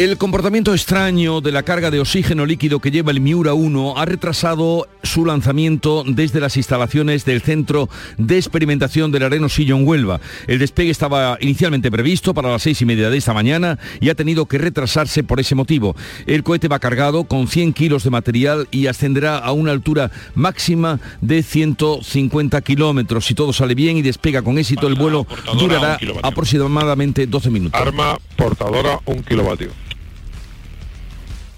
El 0.00 0.16
comportamiento 0.16 0.72
extraño 0.72 1.42
de 1.42 1.52
la 1.52 1.62
carga 1.62 1.90
de 1.90 2.00
oxígeno 2.00 2.46
líquido 2.46 2.80
que 2.80 2.90
lleva 2.90 3.10
el 3.10 3.20
Miura 3.20 3.52
1 3.52 3.98
ha 3.98 4.06
retrasado 4.06 4.88
su 5.02 5.26
lanzamiento 5.26 6.04
desde 6.06 6.40
las 6.40 6.56
instalaciones 6.56 7.26
del 7.26 7.42
Centro 7.42 7.90
de 8.16 8.38
Experimentación 8.38 9.12
del 9.12 9.24
Arenosillo 9.24 9.76
en 9.76 9.86
Huelva. 9.86 10.18
El 10.46 10.58
despegue 10.58 10.90
estaba 10.90 11.36
inicialmente 11.42 11.90
previsto 11.90 12.32
para 12.32 12.48
las 12.48 12.62
seis 12.62 12.80
y 12.80 12.86
media 12.86 13.10
de 13.10 13.18
esta 13.18 13.34
mañana 13.34 13.78
y 14.00 14.08
ha 14.08 14.14
tenido 14.14 14.46
que 14.46 14.56
retrasarse 14.56 15.22
por 15.22 15.38
ese 15.38 15.54
motivo. 15.54 15.94
El 16.24 16.44
cohete 16.44 16.68
va 16.68 16.78
cargado 16.78 17.24
con 17.24 17.46
100 17.46 17.74
kilos 17.74 18.02
de 18.02 18.08
material 18.08 18.68
y 18.70 18.86
ascenderá 18.86 19.36
a 19.36 19.52
una 19.52 19.72
altura 19.72 20.10
máxima 20.34 20.98
de 21.20 21.42
150 21.42 22.58
kilómetros. 22.62 23.26
Si 23.26 23.34
todo 23.34 23.52
sale 23.52 23.74
bien 23.74 23.98
y 23.98 24.02
despega 24.02 24.40
con 24.40 24.56
éxito, 24.56 24.86
el 24.86 24.94
vuelo 24.94 25.26
durará 25.58 25.98
aproximadamente 26.22 27.26
12 27.26 27.50
minutos. 27.50 27.78
Arma 27.78 28.18
portadora 28.34 28.98
un 29.04 29.22
kilovatio. 29.22 29.89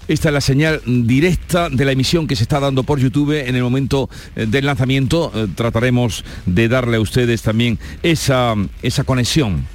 Esta 0.07 0.29
es 0.29 0.33
la 0.33 0.41
señal 0.41 0.81
directa 0.85 1.69
de 1.69 1.85
la 1.85 1.93
emisión 1.93 2.27
que 2.27 2.35
se 2.35 2.43
está 2.43 2.59
dando 2.59 2.83
por 2.83 2.99
YouTube 2.99 3.31
en 3.47 3.55
el 3.55 3.63
momento 3.63 4.09
eh, 4.35 4.45
del 4.45 4.65
lanzamiento. 4.65 5.31
Eh, 5.33 5.47
trataremos 5.55 6.25
de 6.45 6.67
darle 6.67 6.97
a 6.97 6.99
ustedes 6.99 7.41
también 7.41 7.79
esa, 8.03 8.53
esa 8.81 9.05
conexión 9.05 9.65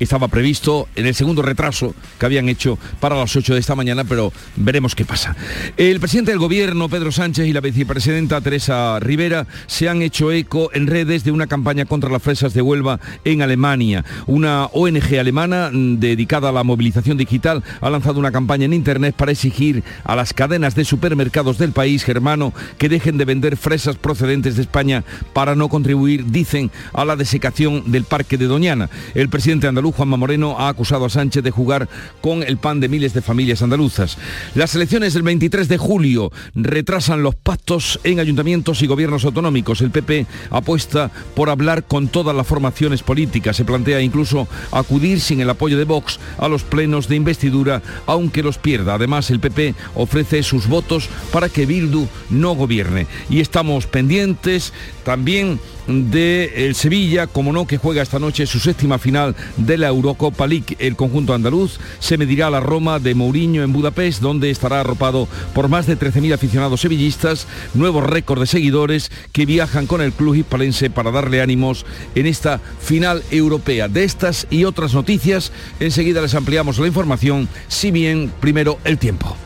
estaba 0.00 0.28
previsto 0.28 0.88
en 0.96 1.06
el 1.06 1.14
segundo 1.14 1.42
retraso 1.42 1.94
que 2.18 2.26
habían 2.26 2.48
hecho 2.48 2.78
para 2.98 3.16
las 3.16 3.34
8 3.36 3.54
de 3.54 3.60
esta 3.60 3.74
mañana, 3.74 4.04
pero 4.04 4.32
veremos 4.56 4.94
qué 4.94 5.04
pasa. 5.04 5.36
El 5.76 6.00
presidente 6.00 6.32
del 6.32 6.40
gobierno, 6.40 6.88
Pedro 6.88 7.12
Sánchez, 7.12 7.46
y 7.46 7.52
la 7.52 7.60
vicepresidenta 7.60 8.40
Teresa 8.40 8.98
Rivera 9.00 9.46
se 9.66 9.88
han 9.88 10.02
hecho 10.02 10.32
eco 10.32 10.70
en 10.72 10.86
redes 10.86 11.24
de 11.24 11.30
una 11.30 11.46
campaña 11.46 11.84
contra 11.84 12.10
las 12.10 12.22
fresas 12.22 12.54
de 12.54 12.62
Huelva 12.62 13.00
en 13.24 13.42
Alemania. 13.42 14.04
Una 14.26 14.66
ONG 14.66 15.18
alemana 15.18 15.70
mm, 15.72 15.98
dedicada 15.98 16.48
a 16.48 16.52
la 16.52 16.64
movilización 16.64 17.16
digital 17.16 17.62
ha 17.80 17.90
lanzado 17.90 18.18
una 18.18 18.32
campaña 18.32 18.64
en 18.64 18.72
Internet 18.72 19.14
para 19.16 19.32
exigir 19.32 19.84
a 20.04 20.16
las 20.16 20.32
cadenas 20.32 20.74
de 20.74 20.84
supermercados 20.84 21.58
del 21.58 21.72
país 21.72 22.04
germano 22.04 22.52
que 22.78 22.88
dejen 22.88 23.18
de 23.18 23.24
vender 23.24 23.56
fresas 23.56 23.96
procedentes 23.96 24.56
de 24.56 24.62
España 24.62 25.04
para 25.32 25.54
no 25.54 25.68
contribuir, 25.68 26.26
dicen, 26.26 26.70
a 26.92 27.04
la 27.04 27.16
desecación 27.16 27.92
del 27.92 28.04
parque 28.04 28.38
de 28.38 28.46
Doñana. 28.46 28.88
El 29.14 29.28
presidente 29.28 29.66
andaluz 29.66 29.89
Juanma 29.92 30.16
Moreno 30.16 30.56
ha 30.58 30.68
acusado 30.68 31.04
a 31.04 31.10
Sánchez 31.10 31.42
de 31.42 31.50
jugar 31.50 31.88
con 32.20 32.42
el 32.42 32.58
pan 32.58 32.80
de 32.80 32.88
miles 32.88 33.14
de 33.14 33.22
familias 33.22 33.62
andaluzas. 33.62 34.18
Las 34.54 34.74
elecciones 34.74 35.14
del 35.14 35.22
23 35.22 35.68
de 35.68 35.78
julio 35.78 36.32
retrasan 36.54 37.22
los 37.22 37.34
pactos 37.34 38.00
en 38.04 38.20
ayuntamientos 38.20 38.82
y 38.82 38.86
gobiernos 38.86 39.24
autonómicos. 39.24 39.80
El 39.80 39.90
PP 39.90 40.26
apuesta 40.50 41.10
por 41.34 41.50
hablar 41.50 41.84
con 41.84 42.08
todas 42.08 42.34
las 42.34 42.46
formaciones 42.46 43.02
políticas. 43.02 43.56
Se 43.56 43.64
plantea 43.64 44.00
incluso 44.00 44.48
acudir 44.72 45.20
sin 45.20 45.40
el 45.40 45.50
apoyo 45.50 45.78
de 45.78 45.84
Vox 45.84 46.18
a 46.38 46.48
los 46.48 46.62
plenos 46.62 47.08
de 47.08 47.16
investidura, 47.16 47.82
aunque 48.06 48.42
los 48.42 48.58
pierda. 48.58 48.94
Además, 48.94 49.30
el 49.30 49.40
PP 49.40 49.74
ofrece 49.94 50.42
sus 50.42 50.68
votos 50.68 51.08
para 51.32 51.48
que 51.48 51.66
Bildu 51.66 52.06
no 52.30 52.54
gobierne. 52.54 53.06
Y 53.28 53.40
estamos 53.40 53.86
pendientes 53.86 54.72
también 55.04 55.60
de 55.90 56.66
el 56.66 56.74
Sevilla, 56.74 57.26
como 57.26 57.52
no, 57.52 57.66
que 57.66 57.78
juega 57.78 58.02
esta 58.02 58.18
noche 58.18 58.46
su 58.46 58.60
séptima 58.60 58.98
final 58.98 59.34
de 59.56 59.76
la 59.76 59.88
Eurocopa 59.88 60.46
League. 60.46 60.76
El 60.78 60.96
conjunto 60.96 61.34
andaluz 61.34 61.78
se 61.98 62.16
medirá 62.16 62.46
a 62.46 62.50
la 62.50 62.60
Roma 62.60 62.98
de 62.98 63.14
Mourinho 63.14 63.62
en 63.62 63.72
Budapest, 63.72 64.20
donde 64.20 64.50
estará 64.50 64.80
arropado 64.80 65.28
por 65.54 65.68
más 65.68 65.86
de 65.86 65.98
13.000 65.98 66.34
aficionados 66.34 66.80
sevillistas, 66.80 67.46
nuevos 67.74 68.04
récord 68.04 68.40
de 68.40 68.46
seguidores 68.46 69.10
que 69.32 69.46
viajan 69.46 69.86
con 69.86 70.00
el 70.00 70.12
club 70.12 70.34
hispalense 70.34 70.90
para 70.90 71.10
darle 71.10 71.42
ánimos 71.42 71.84
en 72.14 72.26
esta 72.26 72.60
final 72.80 73.22
europea. 73.30 73.88
De 73.88 74.04
estas 74.04 74.46
y 74.50 74.64
otras 74.64 74.94
noticias, 74.94 75.52
enseguida 75.80 76.22
les 76.22 76.34
ampliamos 76.34 76.78
la 76.78 76.86
información, 76.86 77.48
si 77.68 77.90
bien 77.90 78.32
primero 78.40 78.78
el 78.84 78.98
tiempo. 78.98 79.36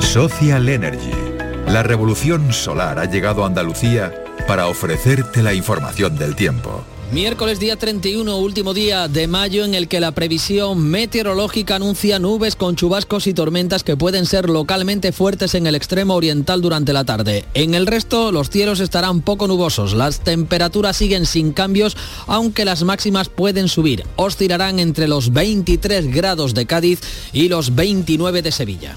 Social 0.00 0.68
Energy. 0.68 1.12
La 1.68 1.84
revolución 1.84 2.52
solar 2.52 2.98
ha 2.98 3.04
llegado 3.04 3.44
a 3.44 3.46
Andalucía 3.46 4.12
para 4.46 4.68
ofrecerte 4.68 5.42
la 5.42 5.54
información 5.54 6.16
del 6.16 6.36
tiempo. 6.36 6.84
Miércoles 7.12 7.58
día 7.58 7.74
31, 7.74 8.36
último 8.36 8.72
día 8.72 9.08
de 9.08 9.26
mayo 9.26 9.64
en 9.64 9.74
el 9.74 9.88
que 9.88 9.98
la 9.98 10.12
previsión 10.12 10.80
meteorológica 10.90 11.74
anuncia 11.74 12.20
nubes 12.20 12.54
con 12.54 12.76
chubascos 12.76 13.26
y 13.26 13.34
tormentas 13.34 13.82
que 13.82 13.96
pueden 13.96 14.26
ser 14.26 14.48
localmente 14.48 15.10
fuertes 15.10 15.56
en 15.56 15.66
el 15.66 15.74
extremo 15.74 16.14
oriental 16.14 16.60
durante 16.60 16.92
la 16.92 17.02
tarde. 17.02 17.44
En 17.54 17.74
el 17.74 17.88
resto 17.88 18.30
los 18.30 18.48
cielos 18.48 18.78
estarán 18.78 19.22
poco 19.22 19.48
nubosos, 19.48 19.92
las 19.92 20.20
temperaturas 20.20 20.96
siguen 20.96 21.26
sin 21.26 21.52
cambios 21.52 21.96
aunque 22.28 22.64
las 22.64 22.84
máximas 22.84 23.28
pueden 23.28 23.66
subir. 23.66 24.04
Oscilarán 24.14 24.78
entre 24.78 25.08
los 25.08 25.32
23 25.32 26.14
grados 26.14 26.54
de 26.54 26.66
Cádiz 26.66 27.00
y 27.32 27.48
los 27.48 27.74
29 27.74 28.42
de 28.42 28.52
Sevilla. 28.52 28.96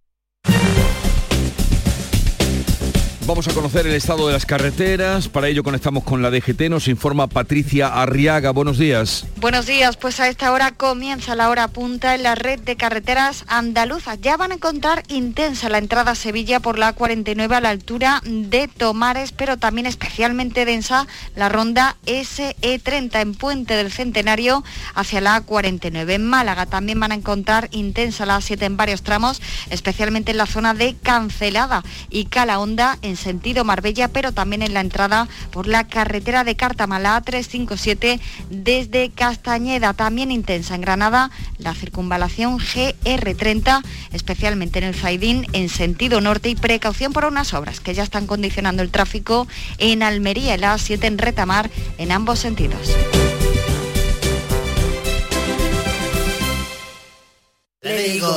Vamos 3.31 3.47
a 3.47 3.53
conocer 3.53 3.87
el 3.87 3.93
estado 3.93 4.27
de 4.27 4.33
las 4.33 4.45
carreteras. 4.45 5.29
Para 5.29 5.47
ello 5.47 5.63
conectamos 5.63 6.03
con 6.03 6.21
la 6.21 6.29
DGT. 6.29 6.63
Nos 6.69 6.89
informa 6.89 7.27
Patricia 7.27 7.87
Arriaga. 7.87 8.51
Buenos 8.51 8.77
días. 8.77 9.25
Buenos 9.37 9.67
días. 9.67 9.95
Pues 9.95 10.19
a 10.19 10.27
esta 10.27 10.51
hora 10.51 10.73
comienza 10.73 11.33
la 11.37 11.49
hora 11.49 11.69
punta 11.69 12.13
en 12.13 12.23
la 12.23 12.35
red 12.35 12.59
de 12.59 12.75
carreteras 12.75 13.45
andaluzas. 13.47 14.19
Ya 14.19 14.35
van 14.35 14.51
a 14.51 14.55
encontrar 14.55 15.03
intensa 15.07 15.69
la 15.69 15.77
entrada 15.77 16.11
a 16.11 16.15
Sevilla 16.15 16.59
por 16.59 16.77
la 16.77 16.91
49 16.91 17.55
a 17.55 17.61
la 17.61 17.69
altura 17.69 18.21
de 18.25 18.67
Tomares, 18.67 19.31
pero 19.31 19.55
también 19.55 19.87
especialmente 19.87 20.65
densa 20.65 21.07
la 21.33 21.47
ronda 21.47 21.95
SE30 22.05 23.21
en 23.21 23.33
Puente 23.33 23.77
del 23.77 23.93
Centenario 23.93 24.61
hacia 24.93 25.21
la 25.21 25.39
49. 25.39 26.15
En 26.15 26.27
Málaga 26.27 26.65
también 26.65 26.99
van 26.99 27.13
a 27.13 27.15
encontrar 27.15 27.69
intensa 27.71 28.25
la 28.25 28.41
7 28.41 28.65
en 28.65 28.75
varios 28.75 29.03
tramos, 29.03 29.41
especialmente 29.69 30.31
en 30.31 30.37
la 30.37 30.47
zona 30.47 30.73
de 30.73 30.97
Cancelada 31.01 31.81
y 32.09 32.25
Calahonda 32.25 32.99
en 33.01 33.20
sentido 33.21 33.63
Marbella, 33.63 34.07
pero 34.07 34.31
también 34.31 34.61
en 34.61 34.73
la 34.73 34.81
entrada 34.81 35.27
por 35.51 35.67
la 35.67 35.87
carretera 35.87 36.43
de 36.43 36.55
Cartamala 36.55 37.21
357 37.21 38.19
desde 38.49 39.09
Castañeda. 39.11 39.93
También 39.93 40.31
intensa 40.31 40.75
en 40.75 40.81
Granada 40.81 41.31
la 41.57 41.73
circunvalación 41.73 42.59
GR30, 42.59 43.83
especialmente 44.11 44.79
en 44.79 44.85
el 44.85 44.95
Zaidín 44.95 45.47
en 45.53 45.69
sentido 45.69 46.21
norte 46.21 46.49
y 46.49 46.55
precaución 46.55 47.13
por 47.13 47.25
unas 47.25 47.53
obras 47.53 47.79
que 47.79 47.93
ya 47.93 48.03
están 48.03 48.27
condicionando 48.27 48.83
el 48.83 48.91
tráfico 48.91 49.47
en 49.77 50.03
Almería 50.03 50.57
la 50.57 50.75
A7 50.75 51.03
en 51.05 51.17
Retamar 51.17 51.69
en 51.97 52.11
ambos 52.11 52.39
sentidos. 52.39 52.95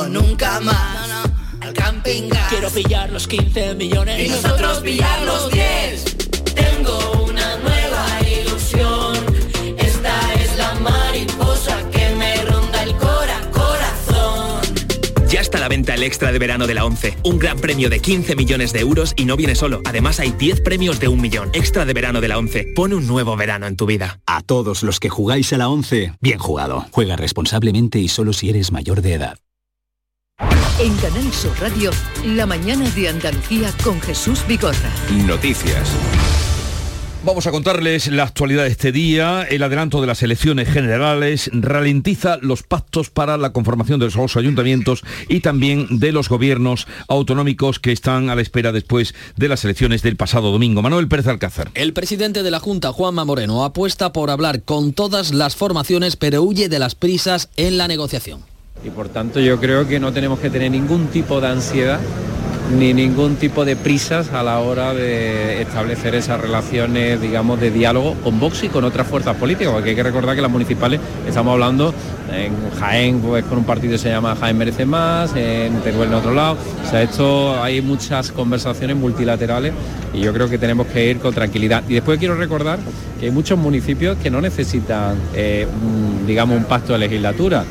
Nunca 0.09 0.59
más 0.61 0.94
camping 1.75 2.29
Quiero 2.49 2.69
pillar 2.69 3.11
los 3.11 3.27
15 3.27 3.75
millones 3.75 4.25
y 4.25 4.29
nosotros 4.29 4.79
pillar 4.79 5.21
los 5.23 5.51
10. 5.51 6.17
Tengo 6.53 7.23
una 7.23 7.57
nueva 7.57 8.07
ilusión. 8.21 9.15
Esta 9.77 10.33
es 10.35 10.57
la 10.57 10.73
mariposa 10.75 11.89
que 11.89 12.15
me 12.15 12.35
ronda 12.43 12.83
el 12.83 12.95
cora 12.95 13.41
corazón. 13.51 14.61
Ya 15.27 15.41
está 15.41 15.57
a 15.57 15.61
la 15.61 15.67
venta 15.67 15.95
el 15.95 16.03
extra 16.03 16.31
de 16.31 16.39
verano 16.39 16.67
de 16.67 16.75
la 16.75 16.85
11. 16.85 17.17
Un 17.23 17.39
gran 17.39 17.59
premio 17.59 17.89
de 17.89 17.99
15 17.99 18.35
millones 18.35 18.71
de 18.71 18.79
euros 18.79 19.13
y 19.17 19.25
no 19.25 19.35
viene 19.35 19.55
solo. 19.55 19.81
Además 19.85 20.19
hay 20.19 20.31
10 20.31 20.61
premios 20.61 20.99
de 20.99 21.07
un 21.07 21.19
millón. 21.19 21.49
Extra 21.53 21.85
de 21.85 21.93
verano 21.93 22.21
de 22.21 22.27
la 22.27 22.37
11. 22.37 22.73
Pone 22.75 22.95
un 22.95 23.07
nuevo 23.07 23.35
verano 23.35 23.67
en 23.67 23.75
tu 23.75 23.85
vida. 23.85 24.19
A 24.25 24.41
todos 24.41 24.83
los 24.83 24.99
que 24.99 25.09
jugáis 25.09 25.51
a 25.53 25.57
la 25.57 25.69
11, 25.69 26.13
bien 26.21 26.39
jugado. 26.39 26.85
Juega 26.91 27.15
responsablemente 27.15 27.99
y 27.99 28.07
solo 28.07 28.33
si 28.33 28.49
eres 28.49 28.71
mayor 28.71 29.01
de 29.01 29.13
edad. 29.13 29.39
En 30.77 30.93
Canal 30.97 31.31
Sur 31.31 31.57
Radio, 31.61 31.89
la 32.25 32.45
mañana 32.45 32.89
de 32.89 33.07
Andalucía 33.07 33.73
con 33.81 34.01
Jesús 34.01 34.45
Bigorra. 34.45 34.91
Noticias. 35.25 35.89
Vamos 37.23 37.47
a 37.47 37.51
contarles 37.51 38.07
la 38.07 38.23
actualidad 38.23 38.63
de 38.63 38.71
este 38.71 38.91
día. 38.91 39.43
El 39.49 39.63
adelanto 39.63 40.01
de 40.01 40.07
las 40.07 40.21
elecciones 40.21 40.67
generales 40.67 41.49
ralentiza 41.53 42.39
los 42.41 42.63
pactos 42.63 43.09
para 43.09 43.37
la 43.37 43.53
conformación 43.53 44.01
de 44.01 44.07
los 44.07 44.35
ayuntamientos 44.35 45.05
y 45.29 45.39
también 45.39 45.87
de 45.89 46.11
los 46.11 46.27
gobiernos 46.27 46.87
autonómicos 47.07 47.79
que 47.79 47.93
están 47.93 48.29
a 48.29 48.35
la 48.35 48.41
espera 48.41 48.73
después 48.73 49.15
de 49.37 49.47
las 49.47 49.63
elecciones 49.63 50.01
del 50.01 50.17
pasado 50.17 50.51
domingo. 50.51 50.81
Manuel 50.81 51.07
Pérez 51.07 51.27
Alcázar. 51.27 51.71
El 51.73 51.93
presidente 51.93 52.43
de 52.43 52.51
la 52.51 52.59
Junta, 52.59 52.91
Juanma 52.91 53.23
Moreno, 53.23 53.63
apuesta 53.63 54.11
por 54.11 54.29
hablar 54.29 54.63
con 54.63 54.91
todas 54.91 55.33
las 55.33 55.55
formaciones, 55.55 56.17
pero 56.17 56.43
huye 56.43 56.67
de 56.67 56.79
las 56.79 56.95
prisas 56.95 57.49
en 57.55 57.77
la 57.77 57.87
negociación. 57.87 58.54
Y 58.85 58.91
por 58.91 59.09
tanto 59.09 59.39
yo 59.39 59.59
creo 59.59 59.87
que 59.87 59.99
no 59.99 60.13
tenemos 60.13 60.39
que 60.39 60.51
tener 60.51 60.71
ningún 60.71 61.07
tipo 61.07 61.41
de 61.41 61.47
ansiedad 61.47 61.99
ni 62.77 62.93
ningún 62.93 63.35
tipo 63.35 63.63
de 63.63 63.75
prisas 63.75 64.31
a 64.31 64.41
la 64.43 64.59
hora 64.59 64.93
de 64.93 65.61
establecer 65.61 66.15
esas 66.15 66.41
relaciones, 66.41 67.21
digamos, 67.21 67.59
de 67.59 67.69
diálogo 67.69 68.15
con 68.23 68.39
Vox 68.39 68.63
y 68.63 68.69
con 68.69 68.83
otras 68.83 69.07
fuerzas 69.07 69.35
políticas, 69.37 69.71
porque 69.71 69.91
hay 69.91 69.95
que 69.95 70.03
recordar 70.03 70.35
que 70.35 70.41
las 70.41 70.51
municipales 70.51 70.99
estamos 71.27 71.53
hablando 71.53 71.93
en 72.33 72.53
Jaén, 72.79 73.19
pues 73.19 73.45
con 73.45 73.59
un 73.59 73.65
partido 73.65 73.93
que 73.93 73.97
se 73.99 74.09
llama 74.09 74.35
Jaén 74.35 74.57
Merece 74.57 74.85
Más, 74.85 75.35
en 75.35 75.79
Teruel 75.81 76.09
en 76.09 76.15
otro 76.15 76.33
lado. 76.33 76.57
O 76.85 76.89
sea, 76.89 77.03
esto 77.03 77.61
hay 77.61 77.81
muchas 77.81 78.31
conversaciones 78.31 78.95
multilaterales 78.97 79.73
y 80.13 80.21
yo 80.21 80.33
creo 80.33 80.49
que 80.49 80.57
tenemos 80.57 80.87
que 80.87 81.09
ir 81.11 81.19
con 81.19 81.33
tranquilidad. 81.33 81.83
Y 81.87 81.93
después 81.93 82.17
quiero 82.17 82.35
recordar 82.35 82.79
que 83.19 83.27
hay 83.27 83.31
muchos 83.31 83.59
municipios 83.59 84.17
que 84.17 84.31
no 84.31 84.41
necesitan, 84.41 85.15
eh, 85.35 85.67
digamos, 86.25 86.57
un 86.57 86.63
pacto 86.65 86.93
de 86.93 86.99
legislatura. 86.99 87.65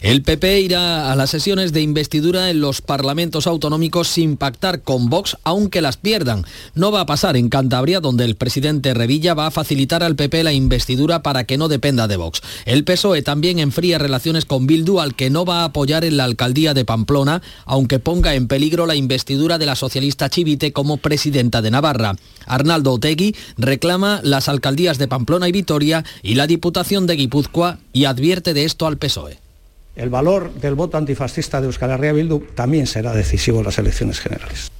El 0.00 0.22
PP 0.22 0.62
irá 0.62 1.12
a 1.12 1.16
las 1.16 1.28
sesiones 1.28 1.74
de 1.74 1.82
investidura 1.82 2.48
en 2.48 2.62
los 2.62 2.80
parlamentos 2.80 3.46
autonómicos 3.46 4.08
sin 4.08 4.38
pactar 4.38 4.80
con 4.80 5.10
Vox, 5.10 5.36
aunque 5.44 5.82
las 5.82 5.98
pierdan. 5.98 6.46
No 6.74 6.90
va 6.90 7.02
a 7.02 7.06
pasar 7.06 7.36
en 7.36 7.50
Cantabria, 7.50 8.00
donde 8.00 8.24
el 8.24 8.34
presidente 8.34 8.94
Revilla 8.94 9.34
va 9.34 9.48
a 9.48 9.50
facilitar 9.50 10.02
al 10.02 10.16
PP 10.16 10.42
la 10.42 10.54
investidura 10.54 11.22
para 11.22 11.44
que 11.44 11.58
no 11.58 11.68
dependa 11.68 12.08
de 12.08 12.16
Vox. 12.16 12.40
El 12.64 12.84
PSOE 12.84 13.20
también 13.20 13.58
enfría 13.58 13.98
relaciones 13.98 14.46
con 14.46 14.66
Bildu, 14.66 15.00
al 15.00 15.14
que 15.14 15.28
no 15.28 15.44
va 15.44 15.60
a 15.60 15.64
apoyar 15.64 16.06
en 16.06 16.16
la 16.16 16.24
alcaldía 16.24 16.72
de 16.72 16.86
Pamplona, 16.86 17.42
aunque 17.66 17.98
ponga 17.98 18.34
en 18.34 18.48
peligro 18.48 18.86
la 18.86 18.94
investidura 18.94 19.58
de 19.58 19.66
la 19.66 19.76
socialista 19.76 20.30
Chivite 20.30 20.72
como 20.72 20.96
presidenta 20.96 21.60
de 21.60 21.72
Navarra. 21.72 22.16
Arnaldo 22.46 22.94
Otegui 22.94 23.36
reclama 23.58 24.20
las 24.22 24.48
alcaldías 24.48 24.96
de 24.96 25.08
Pamplona 25.08 25.46
y 25.46 25.52
Vitoria 25.52 26.06
y 26.22 26.36
la 26.36 26.46
Diputación 26.46 27.06
de 27.06 27.16
Guipúzcoa 27.16 27.80
y 27.92 28.06
advierte 28.06 28.54
de 28.54 28.64
esto 28.64 28.86
al 28.86 28.96
PSOE 28.96 29.49
el 29.96 30.08
valor 30.10 30.52
del 30.54 30.74
voto 30.74 30.96
antifascista 30.96 31.60
de 31.60 31.66
Euskal 31.66 31.90
Herria 31.90 32.12
Bildu 32.12 32.40
también 32.54 32.86
será 32.86 33.12
decisivo 33.12 33.58
en 33.58 33.64
las 33.64 33.78
elecciones 33.78 34.20
generales. 34.20 34.70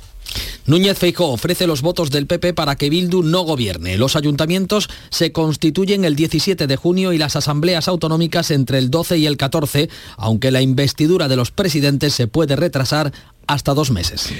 Núñez 0.67 0.99
Feijóo 0.99 1.33
ofrece 1.33 1.67
los 1.67 1.83
votos 1.83 2.11
del 2.11 2.27
PP 2.27 2.55
para 2.55 2.77
que 2.77 2.91
Bildu 2.91 3.23
no 3.23 3.43
gobierne. 3.43 3.99
Los 3.99 4.15
ayuntamientos 4.15 4.89
se 5.11 5.33
constituyen 5.33 6.05
el 6.05 6.15
17 6.15 6.67
de 6.67 6.77
junio 6.77 7.13
y 7.13 7.19
las 7.19 7.35
asambleas 7.35 7.89
autonómicas 7.89 8.51
entre 8.53 8.79
el 8.79 8.91
12 8.91 9.19
y 9.19 9.27
el 9.27 9.37
14, 9.37 9.89
aunque 10.17 10.53
la 10.53 10.63
investidura 10.63 11.27
de 11.27 11.37
los 11.37 11.51
presidentes 11.51 12.15
se 12.15 12.29
puede 12.29 12.55
retrasar 12.55 13.13
hasta 13.47 13.75
dos 13.75 13.91
meses. 13.91 14.33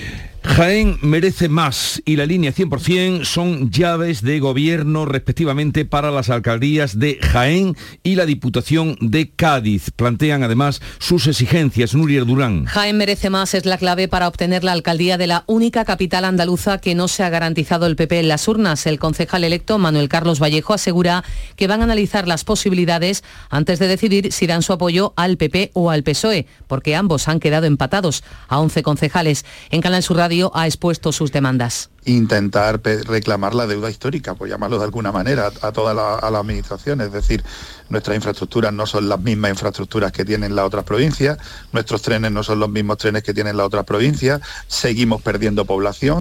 Jaén 0.43 0.99
merece 1.03 1.51
más 1.51 2.01
y 2.07 2.17
la 2.17 2.25
línea 2.25 2.53
100% 2.53 3.25
son 3.25 3.71
llaves 3.71 4.23
de 4.23 4.41
gobierno 4.41 5.05
respectivamente 5.05 5.85
para 5.85 6.11
las 6.11 6.31
alcaldías 6.31 6.99
de 6.99 7.19
Jaén 7.21 7.77
y 8.03 8.15
la 8.15 8.25
Diputación 8.25 8.97
de 9.01 9.31
Cádiz. 9.31 9.91
Plantean 9.95 10.43
además 10.43 10.81
sus 10.99 11.27
exigencias. 11.27 11.95
Nuria 11.95 12.25
Durán. 12.25 12.65
Jaén 12.65 12.97
merece 12.97 13.29
más 13.29 13.53
es 13.53 13.67
la 13.67 13.77
clave 13.77 14.09
para 14.09 14.29
obtener 14.29 14.65
la 14.65 14.73
alcaldía 14.73 15.19
de 15.19 15.27
la 15.27 15.45
única 15.47 15.85
capital 15.85 16.25
andaluza 16.25 16.79
que 16.79 16.95
no 16.95 17.07
se 17.09 17.23
ha 17.23 17.29
garantizado 17.29 17.87
el 17.87 17.97
PP 17.97 18.21
en 18.21 18.29
las 18.29 18.49
urnas. 18.49 18.87
El 18.87 18.99
concejal 18.99 19.45
electo 19.45 19.79
Manuel 19.79 20.09
Carlos 20.09 20.41
Vallejo 20.41 20.73
asegura 20.73 21.23
que 21.57 21.67
van 21.67 21.83
a 21.83 21.85
analizar 21.85 22.27
las 22.27 22.45
posibilidades 22.45 23.25
antes 23.51 23.79
de 23.79 23.89
decidir 23.89 24.33
si 24.33 24.47
dan 24.47 24.63
su 24.63 24.73
apoyo 24.73 25.13
al 25.17 25.37
PP 25.37 25.71
o 25.75 25.91
al 25.91 26.03
PSOE, 26.03 26.47
porque 26.67 26.97
ambos 26.97 27.29
han 27.29 27.41
quedado 27.41 27.67
empatados 27.67 28.25
a 28.49 28.59
11 28.59 28.83
concejales. 28.91 29.45
En 29.71 29.81
Canal 29.81 30.03
Sur 30.03 30.17
Radio 30.17 30.51
ha 30.55 30.67
expuesto 30.67 31.13
sus 31.13 31.31
demandas 31.31 31.91
intentar 32.07 32.81
reclamar 32.83 33.55
la 33.55 33.67
deuda 33.67 33.91
histórica, 33.91 34.35
por 34.35 34.49
llamarlo 34.49 34.79
de 34.79 34.85
alguna 34.85 35.13
manera, 35.13 35.53
a 35.61 35.71
toda 35.71 35.93
la, 35.95 36.19
la 36.31 36.39
administración. 36.39 37.01
Es 37.03 37.13
decir, 37.13 37.45
nuestras 37.89 38.17
infraestructuras 38.17 38.73
no 38.73 38.87
son 38.87 39.09
las 39.09 39.21
mismas 39.21 39.51
infraestructuras 39.51 40.11
que 40.11 40.25
tienen 40.25 40.57
las 40.57 40.65
otras 40.65 40.85
provincias, 40.85 41.39
nuestros 41.73 42.03
trenes 42.03 42.33
no 42.33 42.43
son 42.43 42.59
los 42.59 42.71
mismos 42.71 42.99
trenes 42.99 43.23
que 43.23 43.35
tienen 43.35 43.57
las 43.57 43.67
otras 43.67 43.85
provincias, 43.85 44.41
seguimos 44.67 45.23
perdiendo 45.23 45.65
población. 45.65 46.21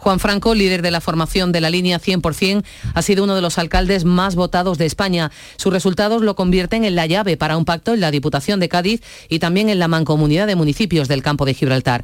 Juan 0.00 0.18
Franco, 0.18 0.54
líder 0.54 0.80
de 0.80 0.90
la 0.90 1.02
formación 1.02 1.52
de 1.52 1.60
la 1.60 1.68
línea 1.68 2.00
100%, 2.00 2.64
ha 2.94 3.02
sido 3.02 3.22
uno 3.22 3.34
de 3.34 3.42
los 3.42 3.58
alcaldes 3.58 4.06
más 4.06 4.34
votados 4.34 4.78
de 4.78 4.86
España. 4.86 5.30
Sus 5.56 5.74
resultados 5.74 6.22
lo 6.22 6.34
convierten 6.34 6.86
en 6.86 6.94
la 6.94 7.04
llave 7.04 7.36
para 7.36 7.58
un 7.58 7.66
pacto 7.66 7.92
en 7.92 8.00
la 8.00 8.10
Diputación 8.10 8.60
de 8.60 8.70
Cádiz 8.70 9.02
y 9.28 9.40
también 9.40 9.68
en 9.68 9.78
la 9.78 9.88
mancomunidad 9.88 10.46
de 10.46 10.56
municipios 10.56 11.06
del 11.06 11.22
campo 11.22 11.44
de 11.44 11.52
Gibraltar. 11.52 12.02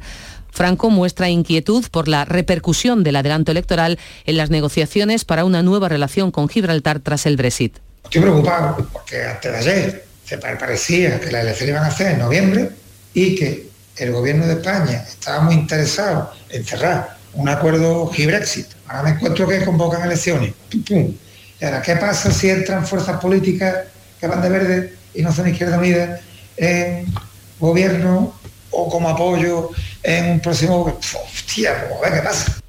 Franco 0.51 0.91
muestra 0.91 1.29
inquietud 1.29 1.85
por 1.89 2.07
la 2.07 2.23
repercusión 2.23 3.03
del 3.03 3.15
adelanto 3.15 3.51
electoral 3.51 3.97
en 4.25 4.37
las 4.37 4.51
negociaciones 4.51 5.25
para 5.25 5.43
una 5.43 5.63
nueva 5.63 5.89
relación 5.89 6.29
con 6.29 6.49
Gibraltar 6.49 6.99
tras 6.99 7.25
el 7.25 7.35
Brexit. 7.35 7.79
Estoy 8.03 8.21
preocupado 8.21 8.87
porque 8.93 9.23
antes 9.23 9.51
de 9.51 9.57
ayer 9.57 10.05
se 10.23 10.37
parecía 10.37 11.19
que 11.19 11.31
las 11.31 11.41
elecciones 11.41 11.75
iban 11.75 11.83
a 11.83 11.91
ser 11.91 12.11
en 12.11 12.19
noviembre 12.19 12.69
y 13.15 13.33
que 13.35 13.69
el 13.95 14.11
gobierno 14.11 14.45
de 14.45 14.53
España 14.53 15.03
estaba 15.07 15.41
muy 15.41 15.55
interesado 15.55 16.31
en 16.49 16.63
cerrar 16.63 17.16
un 17.37 17.49
acuerdo 17.49 18.07
Gibrexit. 18.07 18.67
Ahora 18.87 19.03
me 19.03 19.09
encuentro 19.11 19.47
que 19.47 19.63
convocan 19.63 20.03
elecciones. 20.03 20.53
Y 20.71 21.65
ahora, 21.65 21.81
¿qué 21.81 21.95
pasa 21.95 22.31
si 22.31 22.49
entran 22.49 22.85
fuerzas 22.85 23.19
políticas 23.19 23.75
que 24.19 24.27
van 24.27 24.41
de 24.41 24.49
verde 24.49 24.93
y 25.13 25.21
no 25.21 25.31
son 25.31 25.47
Izquierda 25.47 25.77
Unida 25.77 26.19
en 26.57 27.05
gobierno 27.59 28.33
o 28.71 28.89
como 28.89 29.09
apoyo 29.09 29.69
en 30.03 30.31
un 30.31 30.39
próximo... 30.39 30.99
Hostia, 31.25 31.71
a 31.71 32.09
ver 32.09 32.19
qué 32.19 32.27
pasa. 32.27 32.59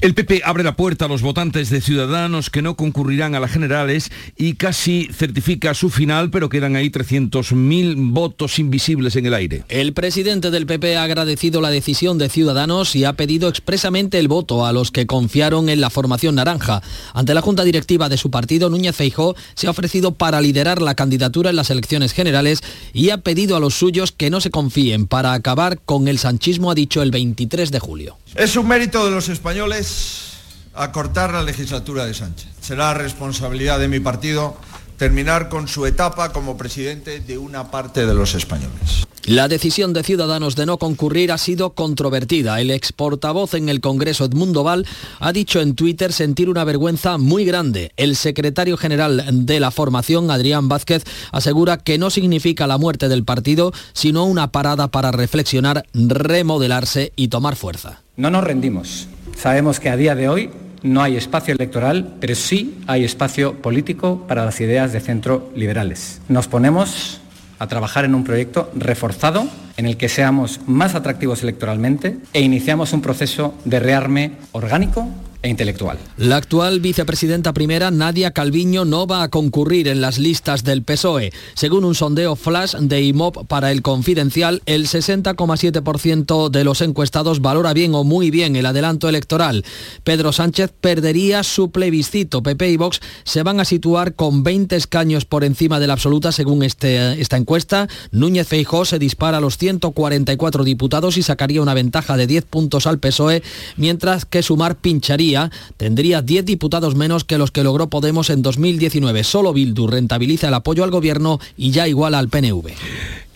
El 0.00 0.14
PP 0.14 0.42
abre 0.44 0.62
la 0.62 0.76
puerta 0.76 1.06
a 1.06 1.08
los 1.08 1.22
votantes 1.22 1.70
de 1.70 1.80
Ciudadanos 1.80 2.50
que 2.50 2.62
no 2.62 2.76
concurrirán 2.76 3.34
a 3.34 3.40
las 3.40 3.50
generales 3.50 4.10
y 4.36 4.54
casi 4.54 5.08
certifica 5.12 5.74
su 5.74 5.90
final, 5.90 6.30
pero 6.30 6.48
quedan 6.48 6.76
ahí 6.76 6.88
300.000 6.88 7.94
votos 8.12 8.58
invisibles 8.58 9.16
en 9.16 9.26
el 9.26 9.34
aire. 9.34 9.64
El 9.68 9.92
presidente 9.92 10.50
del 10.50 10.66
PP 10.66 10.96
ha 10.96 11.02
agradecido 11.02 11.60
la 11.60 11.70
decisión 11.70 12.16
de 12.18 12.28
Ciudadanos 12.28 12.94
y 12.94 13.04
ha 13.04 13.14
pedido 13.14 13.48
expresamente 13.48 14.18
el 14.18 14.28
voto 14.28 14.66
a 14.66 14.72
los 14.72 14.92
que 14.92 15.06
confiaron 15.06 15.68
en 15.68 15.80
la 15.80 15.90
formación 15.90 16.36
naranja. 16.36 16.82
Ante 17.12 17.34
la 17.34 17.40
junta 17.40 17.64
directiva 17.64 18.08
de 18.08 18.18
su 18.18 18.30
partido, 18.30 18.70
Núñez 18.70 18.94
Feijó 18.94 19.34
se 19.54 19.66
ha 19.66 19.70
ofrecido 19.70 20.14
para 20.14 20.40
liderar 20.40 20.80
la 20.80 20.94
candidatura 20.94 21.50
en 21.50 21.56
las 21.56 21.70
elecciones 21.70 22.12
generales 22.12 22.60
y 22.92 23.10
ha 23.10 23.18
pedido 23.18 23.56
a 23.56 23.60
los 23.60 23.74
suyos 23.74 24.12
que 24.12 24.30
no 24.30 24.40
se 24.40 24.50
confíen 24.50 25.06
para 25.06 25.32
acabar 25.32 25.80
con 25.84 26.08
el 26.08 26.18
sanchismo, 26.18 26.70
ha 26.70 26.74
dicho 26.74 27.02
el 27.02 27.10
23 27.10 27.70
de 27.70 27.80
julio. 27.80 28.16
Es 28.36 28.56
un 28.56 28.68
mérito 28.68 29.04
de 29.04 29.10
los 29.10 29.28
españoles 29.38 30.32
acortar 30.74 31.32
la 31.32 31.42
legislatura 31.42 32.04
de 32.04 32.12
Sánchez. 32.12 32.48
Será 32.60 32.92
responsabilidad 32.92 33.78
de 33.78 33.86
mi 33.86 34.00
partido 34.00 34.56
terminar 34.96 35.48
con 35.48 35.68
su 35.68 35.86
etapa 35.86 36.32
como 36.32 36.56
presidente 36.56 37.20
de 37.20 37.38
una 37.38 37.70
parte 37.70 38.04
de 38.04 38.14
los 38.14 38.34
españoles. 38.34 39.06
La 39.26 39.46
decisión 39.46 39.92
de 39.92 40.02
Ciudadanos 40.02 40.56
de 40.56 40.66
no 40.66 40.78
concurrir 40.78 41.30
ha 41.30 41.38
sido 41.38 41.70
controvertida. 41.70 42.60
El 42.60 42.72
ex 42.72 42.92
portavoz 42.92 43.54
en 43.54 43.68
el 43.68 43.80
Congreso 43.80 44.24
Edmundo 44.24 44.64
Val 44.64 44.86
ha 45.20 45.32
dicho 45.32 45.60
en 45.60 45.76
Twitter 45.76 46.12
sentir 46.12 46.48
una 46.48 46.64
vergüenza 46.64 47.16
muy 47.16 47.44
grande. 47.44 47.92
El 47.96 48.16
secretario 48.16 48.76
general 48.76 49.22
de 49.46 49.60
la 49.60 49.70
formación, 49.70 50.32
Adrián 50.32 50.68
Vázquez, 50.68 51.04
asegura 51.30 51.76
que 51.76 51.96
no 51.96 52.10
significa 52.10 52.66
la 52.66 52.78
muerte 52.78 53.08
del 53.08 53.24
partido, 53.24 53.72
sino 53.92 54.24
una 54.24 54.50
parada 54.50 54.88
para 54.88 55.12
reflexionar, 55.12 55.84
remodelarse 55.94 57.12
y 57.14 57.28
tomar 57.28 57.54
fuerza. 57.54 58.02
No 58.16 58.30
nos 58.30 58.42
rendimos. 58.42 59.06
Sabemos 59.38 59.78
que 59.78 59.88
a 59.88 59.96
día 59.96 60.16
de 60.16 60.28
hoy 60.28 60.50
no 60.82 61.00
hay 61.00 61.16
espacio 61.16 61.54
electoral, 61.54 62.16
pero 62.18 62.34
sí 62.34 62.80
hay 62.88 63.04
espacio 63.04 63.62
político 63.62 64.26
para 64.26 64.44
las 64.44 64.60
ideas 64.60 64.92
de 64.92 64.98
centro 64.98 65.52
liberales. 65.54 66.20
Nos 66.28 66.48
ponemos 66.48 67.20
a 67.60 67.68
trabajar 67.68 68.04
en 68.04 68.16
un 68.16 68.24
proyecto 68.24 68.68
reforzado 68.74 69.46
en 69.76 69.86
el 69.86 69.96
que 69.96 70.08
seamos 70.08 70.60
más 70.66 70.96
atractivos 70.96 71.44
electoralmente 71.44 72.16
e 72.32 72.40
iniciamos 72.40 72.92
un 72.92 73.00
proceso 73.00 73.54
de 73.64 73.78
rearme 73.78 74.32
orgánico 74.50 75.06
e 75.40 75.48
intelectual. 75.48 75.98
La 76.16 76.36
actual 76.36 76.80
vicepresidenta 76.80 77.52
primera, 77.52 77.90
Nadia 77.90 78.32
Calviño, 78.32 78.84
no 78.84 79.06
va 79.06 79.22
a 79.22 79.28
concurrir 79.28 79.86
en 79.86 80.00
las 80.00 80.18
listas 80.18 80.64
del 80.64 80.82
PSOE. 80.82 81.32
Según 81.54 81.84
un 81.84 81.94
sondeo 81.94 82.34
flash 82.34 82.74
de 82.74 83.02
IMOP 83.02 83.46
para 83.46 83.70
el 83.70 83.82
Confidencial, 83.82 84.62
el 84.66 84.88
60,7% 84.88 86.50
de 86.50 86.64
los 86.64 86.80
encuestados 86.80 87.40
valora 87.40 87.72
bien 87.72 87.94
o 87.94 88.02
muy 88.02 88.32
bien 88.32 88.56
el 88.56 88.66
adelanto 88.66 89.08
electoral. 89.08 89.64
Pedro 90.02 90.32
Sánchez 90.32 90.72
perdería 90.80 91.44
su 91.44 91.70
plebiscito. 91.70 92.42
PP 92.42 92.70
y 92.70 92.76
Vox 92.76 93.00
se 93.22 93.44
van 93.44 93.60
a 93.60 93.64
situar 93.64 94.14
con 94.14 94.42
20 94.42 94.74
escaños 94.74 95.24
por 95.24 95.44
encima 95.44 95.78
de 95.78 95.86
la 95.86 95.92
absoluta 95.92 96.32
según 96.32 96.64
este, 96.64 97.20
esta 97.20 97.36
encuesta. 97.36 97.88
Núñez 98.10 98.48
Feijó 98.48 98.84
se 98.84 98.98
dispara 98.98 99.38
a 99.38 99.40
los 99.40 99.56
144 99.56 100.64
diputados 100.64 101.16
y 101.16 101.22
sacaría 101.22 101.62
una 101.62 101.74
ventaja 101.74 102.16
de 102.16 102.26
10 102.26 102.44
puntos 102.46 102.88
al 102.88 102.98
PSOE, 102.98 103.44
mientras 103.76 104.24
que 104.24 104.42
Sumar 104.42 104.76
pincharía 104.76 105.27
Tendría 105.76 106.22
10 106.22 106.44
diputados 106.44 106.94
menos 106.94 107.24
que 107.24 107.38
los 107.38 107.50
que 107.50 107.62
logró 107.62 107.88
Podemos 107.88 108.30
en 108.30 108.42
2019. 108.42 109.24
Solo 109.24 109.52
Bildu 109.52 109.86
rentabiliza 109.86 110.48
el 110.48 110.54
apoyo 110.54 110.84
al 110.84 110.90
gobierno 110.90 111.38
y 111.56 111.70
ya 111.70 111.88
iguala 111.88 112.18
al 112.18 112.28
PNV. 112.28 112.72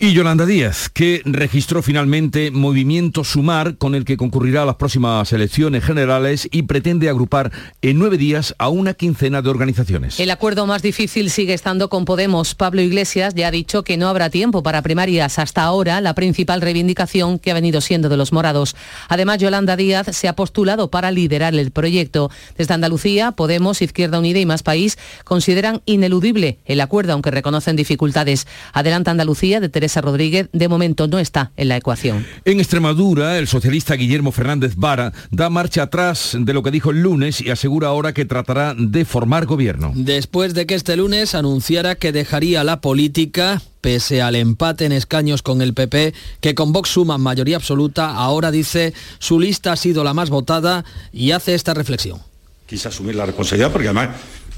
Y 0.03 0.11
Yolanda 0.11 0.45
Díaz, 0.45 0.89
que 0.89 1.21
registró 1.23 1.81
finalmente 1.81 2.51
Movimiento 2.51 3.23
Sumar, 3.23 3.77
con 3.77 3.95
el 3.95 4.03
que 4.03 4.17
concurrirá 4.17 4.63
a 4.63 4.65
las 4.65 4.75
próximas 4.75 5.31
elecciones 5.31 5.81
generales 5.81 6.45
y 6.51 6.63
pretende 6.63 7.07
agrupar 7.07 7.53
en 7.81 7.99
nueve 7.99 8.17
días 8.17 8.53
a 8.57 8.67
una 8.67 8.95
quincena 8.95 9.41
de 9.41 9.49
organizaciones. 9.49 10.19
El 10.19 10.29
acuerdo 10.29 10.67
más 10.67 10.81
difícil 10.81 11.29
sigue 11.29 11.53
estando 11.53 11.87
con 11.87 12.03
Podemos. 12.03 12.53
Pablo 12.53 12.81
Iglesias 12.81 13.33
ya 13.33 13.47
ha 13.47 13.51
dicho 13.51 13.83
que 13.85 13.95
no 13.95 14.09
habrá 14.09 14.29
tiempo 14.29 14.61
para 14.61 14.81
primarias. 14.81 15.39
Hasta 15.39 15.63
ahora, 15.63 16.01
la 16.01 16.13
principal 16.15 16.59
reivindicación 16.59 17.39
que 17.39 17.51
ha 17.51 17.53
venido 17.53 17.79
siendo 17.79 18.09
de 18.09 18.17
los 18.17 18.33
morados. 18.33 18.75
Además, 19.07 19.37
Yolanda 19.37 19.77
Díaz 19.77 20.07
se 20.11 20.27
ha 20.27 20.35
postulado 20.35 20.91
para 20.91 21.11
liderar 21.11 21.55
el 21.55 21.71
proyecto. 21.71 22.29
Desde 22.57 22.73
Andalucía, 22.73 23.31
Podemos, 23.31 23.81
Izquierda 23.81 24.19
Unida 24.19 24.39
y 24.39 24.45
Más 24.45 24.63
País 24.63 24.97
consideran 25.23 25.81
ineludible 25.85 26.59
el 26.65 26.81
acuerdo, 26.81 27.13
aunque 27.13 27.31
reconocen 27.31 27.77
dificultades. 27.77 28.47
Adelanta 28.73 29.09
Andalucía 29.09 29.61
de 29.61 29.69
Teresa 29.69 29.92
Rodríguez 30.01 30.49
de 30.51 30.67
momento 30.67 31.07
no 31.07 31.19
está 31.19 31.51
en 31.57 31.69
la 31.69 31.77
ecuación. 31.77 32.25
En 32.45 32.59
Extremadura, 32.59 33.37
el 33.37 33.47
socialista 33.47 33.95
Guillermo 33.95 34.31
Fernández 34.31 34.73
Vara 34.75 35.13
da 35.31 35.49
marcha 35.49 35.83
atrás 35.83 36.35
de 36.39 36.53
lo 36.53 36.63
que 36.63 36.71
dijo 36.71 36.91
el 36.91 37.01
lunes 37.01 37.41
y 37.41 37.49
asegura 37.49 37.87
ahora 37.87 38.13
que 38.13 38.25
tratará 38.25 38.75
de 38.77 39.05
formar 39.05 39.45
gobierno. 39.45 39.91
Después 39.95 40.53
de 40.53 40.65
que 40.65 40.75
este 40.75 40.97
lunes 40.97 41.35
anunciara 41.35 41.95
que 41.95 42.11
dejaría 42.11 42.63
la 42.63 42.81
política, 42.81 43.61
pese 43.81 44.21
al 44.21 44.35
empate 44.35 44.85
en 44.85 44.91
escaños 44.91 45.41
con 45.41 45.61
el 45.61 45.73
PP, 45.73 46.13
que 46.39 46.55
con 46.55 46.71
Vox 46.71 46.89
suma 46.89 47.17
mayoría 47.17 47.57
absoluta, 47.57 48.15
ahora 48.15 48.51
dice 48.51 48.93
su 49.19 49.39
lista 49.39 49.73
ha 49.73 49.75
sido 49.75 50.03
la 50.03 50.13
más 50.13 50.29
votada 50.29 50.85
y 51.11 51.31
hace 51.31 51.53
esta 51.53 51.73
reflexión. 51.73 52.19
Quise 52.65 52.87
asumir 52.87 53.15
la 53.15 53.25
responsabilidad 53.25 53.71
porque 53.71 53.87
además 53.87 54.09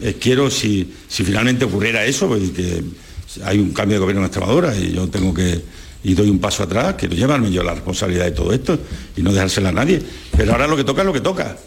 eh, 0.02 0.18
quiero, 0.20 0.52
si, 0.52 0.94
si 1.08 1.24
finalmente 1.24 1.66
ocurriera 1.66 2.06
eso, 2.06 2.38
y 2.38 2.50
que 2.50 2.84
hay 3.44 3.60
un 3.60 3.72
cambio 3.72 3.98
de 3.98 4.02
gobierno 4.02 4.22
en 4.22 4.28
Extremadura 4.28 4.76
y 4.76 4.94
yo 4.94 5.08
tengo 5.08 5.34
que, 5.34 5.62
y 6.04 6.14
doy 6.14 6.30
un 6.30 6.40
paso 6.40 6.64
atrás, 6.64 6.96
quiero 6.98 7.16
llevarme 7.16 7.52
yo 7.52 7.64
la 7.64 7.74
responsabilidad 7.74 8.26
de 8.26 8.32
todo 8.32 8.54
esto 8.54 8.80
y 9.16 9.22
no 9.22 9.34
dejársela 9.34 9.70
a 9.70 9.72
nadie. 9.72 10.02
Pero 10.36 10.52
ahora 10.52 10.68
lo 10.68 10.78
que 10.78 10.84
toca 10.84 11.02
es 11.02 11.06
lo 11.06 11.14
que 11.14 11.22
toca. 11.22 11.58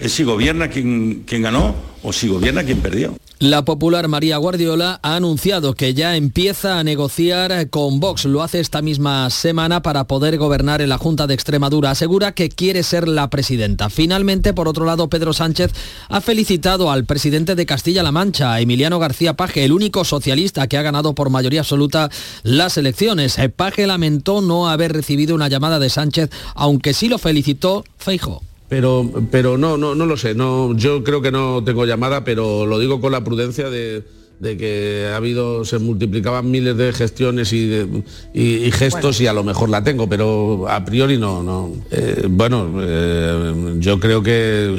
Es 0.00 0.12
si 0.12 0.24
gobierna 0.24 0.68
quien, 0.68 1.24
quien 1.26 1.42
ganó 1.42 1.74
o 2.02 2.12
si 2.12 2.28
gobierna 2.28 2.62
quien 2.62 2.78
perdió. 2.78 3.16
La 3.40 3.64
popular 3.64 4.08
María 4.08 4.36
Guardiola 4.36 4.98
ha 5.00 5.14
anunciado 5.14 5.74
que 5.74 5.94
ya 5.94 6.16
empieza 6.16 6.80
a 6.80 6.82
negociar 6.82 7.70
con 7.70 8.00
Vox. 8.00 8.24
Lo 8.24 8.42
hace 8.42 8.58
esta 8.58 8.82
misma 8.82 9.30
semana 9.30 9.80
para 9.80 10.08
poder 10.08 10.38
gobernar 10.38 10.82
en 10.82 10.88
la 10.88 10.98
Junta 10.98 11.28
de 11.28 11.34
Extremadura. 11.34 11.92
Asegura 11.92 12.32
que 12.32 12.48
quiere 12.48 12.82
ser 12.82 13.06
la 13.06 13.30
presidenta. 13.30 13.90
Finalmente, 13.90 14.54
por 14.54 14.66
otro 14.66 14.84
lado, 14.84 15.08
Pedro 15.08 15.32
Sánchez 15.32 15.70
ha 16.08 16.20
felicitado 16.20 16.90
al 16.90 17.04
presidente 17.04 17.54
de 17.54 17.64
Castilla-La 17.64 18.10
Mancha, 18.10 18.58
Emiliano 18.58 18.98
García 18.98 19.34
Paje, 19.34 19.64
el 19.64 19.70
único 19.70 20.04
socialista 20.04 20.66
que 20.66 20.76
ha 20.76 20.82
ganado 20.82 21.14
por 21.14 21.30
mayoría 21.30 21.60
absoluta 21.60 22.10
las 22.42 22.76
elecciones. 22.76 23.38
Paje 23.54 23.86
lamentó 23.86 24.40
no 24.40 24.68
haber 24.68 24.92
recibido 24.92 25.36
una 25.36 25.46
llamada 25.46 25.78
de 25.78 25.90
Sánchez, 25.90 26.30
aunque 26.56 26.92
sí 26.92 27.08
lo 27.08 27.18
felicitó 27.18 27.84
Feijo. 27.98 28.42
Pero, 28.68 29.10
pero 29.30 29.56
no, 29.56 29.78
no, 29.78 29.94
no 29.94 30.06
lo 30.06 30.16
sé. 30.16 30.34
No, 30.34 30.76
yo 30.76 31.02
creo 31.02 31.22
que 31.22 31.32
no 31.32 31.64
tengo 31.64 31.86
llamada, 31.86 32.24
pero 32.24 32.66
lo 32.66 32.78
digo 32.78 33.00
con 33.00 33.12
la 33.12 33.24
prudencia 33.24 33.70
de, 33.70 34.04
de 34.40 34.56
que 34.56 35.08
ha 35.12 35.16
habido, 35.16 35.64
se 35.64 35.78
multiplicaban 35.78 36.50
miles 36.50 36.76
de 36.76 36.92
gestiones 36.92 37.52
y, 37.52 37.66
de- 37.66 38.02
y- 38.34 38.64
y 38.66 38.70
gestos 38.70 39.20
y 39.20 39.26
a 39.26 39.32
lo 39.32 39.42
mejor 39.42 39.68
la 39.68 39.82
tengo, 39.82 40.08
pero 40.08 40.66
a 40.68 40.84
priori 40.84 41.18
no. 41.18 41.42
no. 41.42 41.72
Eh, 41.90 42.26
bueno, 42.28 42.70
eh, 42.80 43.74
yo 43.80 43.98
creo 43.98 44.22
que 44.22 44.76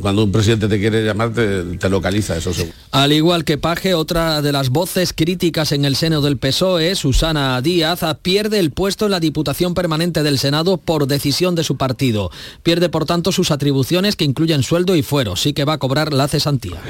cuando 0.00 0.24
un 0.24 0.32
presidente 0.32 0.68
te 0.68 0.78
quiere 0.80 1.04
llamar 1.04 1.32
te, 1.32 1.62
te 1.76 1.88
localiza, 1.90 2.36
eso 2.36 2.52
seguro. 2.54 2.74
Al 2.90 3.12
igual 3.12 3.44
que 3.44 3.58
Paje, 3.58 3.94
otra 3.94 4.42
de 4.42 4.52
las 4.52 4.70
voces 4.70 5.12
críticas 5.12 5.72
en 5.72 5.84
el 5.84 5.96
seno 5.96 6.20
del 6.22 6.36
PSOE, 6.38 6.94
Susana 6.94 7.60
Díaz, 7.60 8.00
pierde 8.22 8.58
el 8.58 8.70
puesto 8.70 9.04
en 9.06 9.10
la 9.10 9.20
Diputación 9.20 9.74
Permanente 9.74 10.22
del 10.22 10.38
Senado 10.38 10.78
por 10.78 11.06
decisión 11.06 11.54
de 11.54 11.64
su 11.64 11.76
partido. 11.76 12.30
Pierde, 12.62 12.88
por 12.88 13.04
tanto, 13.04 13.32
sus 13.32 13.50
atribuciones 13.50 14.16
que 14.16 14.24
incluyen 14.24 14.62
sueldo 14.62 14.96
y 14.96 15.02
fuero. 15.02 15.36
Sí 15.36 15.52
que 15.52 15.64
va 15.64 15.74
a 15.74 15.78
cobrar 15.78 16.12
la 16.12 16.28
cesantía. 16.28 16.80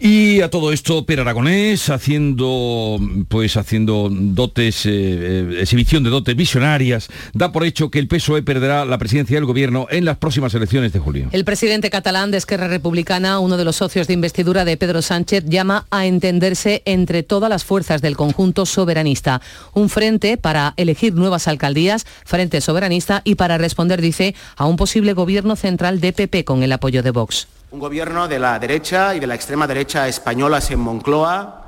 Y 0.00 0.40
a 0.40 0.50
todo 0.50 0.72
esto, 0.72 1.04
Per 1.06 1.20
Aragonés 1.20 1.67
haciendo, 1.76 2.98
pues 3.28 3.56
haciendo 3.56 4.08
dotes, 4.10 4.86
eh, 4.86 4.90
eh, 4.90 5.58
exhibición 5.60 6.02
de 6.02 6.10
dotes 6.10 6.34
visionarias, 6.34 7.08
da 7.34 7.52
por 7.52 7.64
hecho 7.64 7.90
que 7.90 7.98
el 7.98 8.08
PSOE 8.08 8.42
perderá 8.42 8.84
la 8.84 8.98
presidencia 8.98 9.36
del 9.36 9.44
gobierno 9.44 9.86
en 9.90 10.04
las 10.04 10.16
próximas 10.16 10.54
elecciones 10.54 10.92
de 10.92 10.98
julio. 10.98 11.28
El 11.32 11.44
presidente 11.44 11.90
catalán 11.90 12.30
de 12.30 12.38
Esquerra 12.38 12.68
Republicana, 12.68 13.38
uno 13.38 13.56
de 13.56 13.64
los 13.64 13.76
socios 13.76 14.06
de 14.06 14.14
investidura 14.14 14.64
de 14.64 14.76
Pedro 14.76 15.02
Sánchez, 15.02 15.44
llama 15.46 15.86
a 15.90 16.06
entenderse 16.06 16.82
entre 16.86 17.22
todas 17.22 17.50
las 17.50 17.64
fuerzas 17.64 18.00
del 18.00 18.16
conjunto 18.16 18.64
soberanista. 18.64 19.40
Un 19.74 19.88
frente 19.88 20.36
para 20.36 20.74
elegir 20.76 21.14
nuevas 21.14 21.48
alcaldías, 21.48 22.06
frente 22.24 22.60
soberanista, 22.60 23.20
y 23.24 23.34
para 23.34 23.58
responder, 23.58 24.00
dice, 24.00 24.34
a 24.56 24.66
un 24.66 24.76
posible 24.76 25.12
gobierno 25.12 25.56
central 25.56 26.00
de 26.00 26.12
PP 26.12 26.44
con 26.44 26.62
el 26.62 26.72
apoyo 26.72 27.02
de 27.02 27.10
Vox. 27.10 27.46
Un 27.70 27.80
gobierno 27.80 28.28
de 28.28 28.38
la 28.38 28.58
derecha 28.58 29.14
y 29.14 29.20
de 29.20 29.26
la 29.26 29.34
extrema 29.34 29.66
derecha 29.66 30.08
españolas 30.08 30.70
en 30.70 30.78
Moncloa 30.78 31.66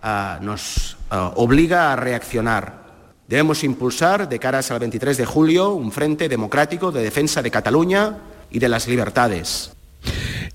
ah, 0.00 0.38
nos 0.40 0.96
ah, 1.10 1.32
obliga 1.34 1.92
a 1.92 1.96
reaccionar. 1.96 2.82
Debemos 3.26 3.64
impulsar, 3.64 4.28
de 4.28 4.38
caras 4.38 4.70
al 4.70 4.78
23 4.78 5.16
de 5.16 5.26
julio, 5.26 5.70
un 5.70 5.90
frente 5.90 6.28
democrático 6.28 6.92
de 6.92 7.02
defensa 7.02 7.42
de 7.42 7.50
Cataluña 7.50 8.18
y 8.52 8.60
de 8.60 8.68
las 8.68 8.86
libertades. 8.86 9.72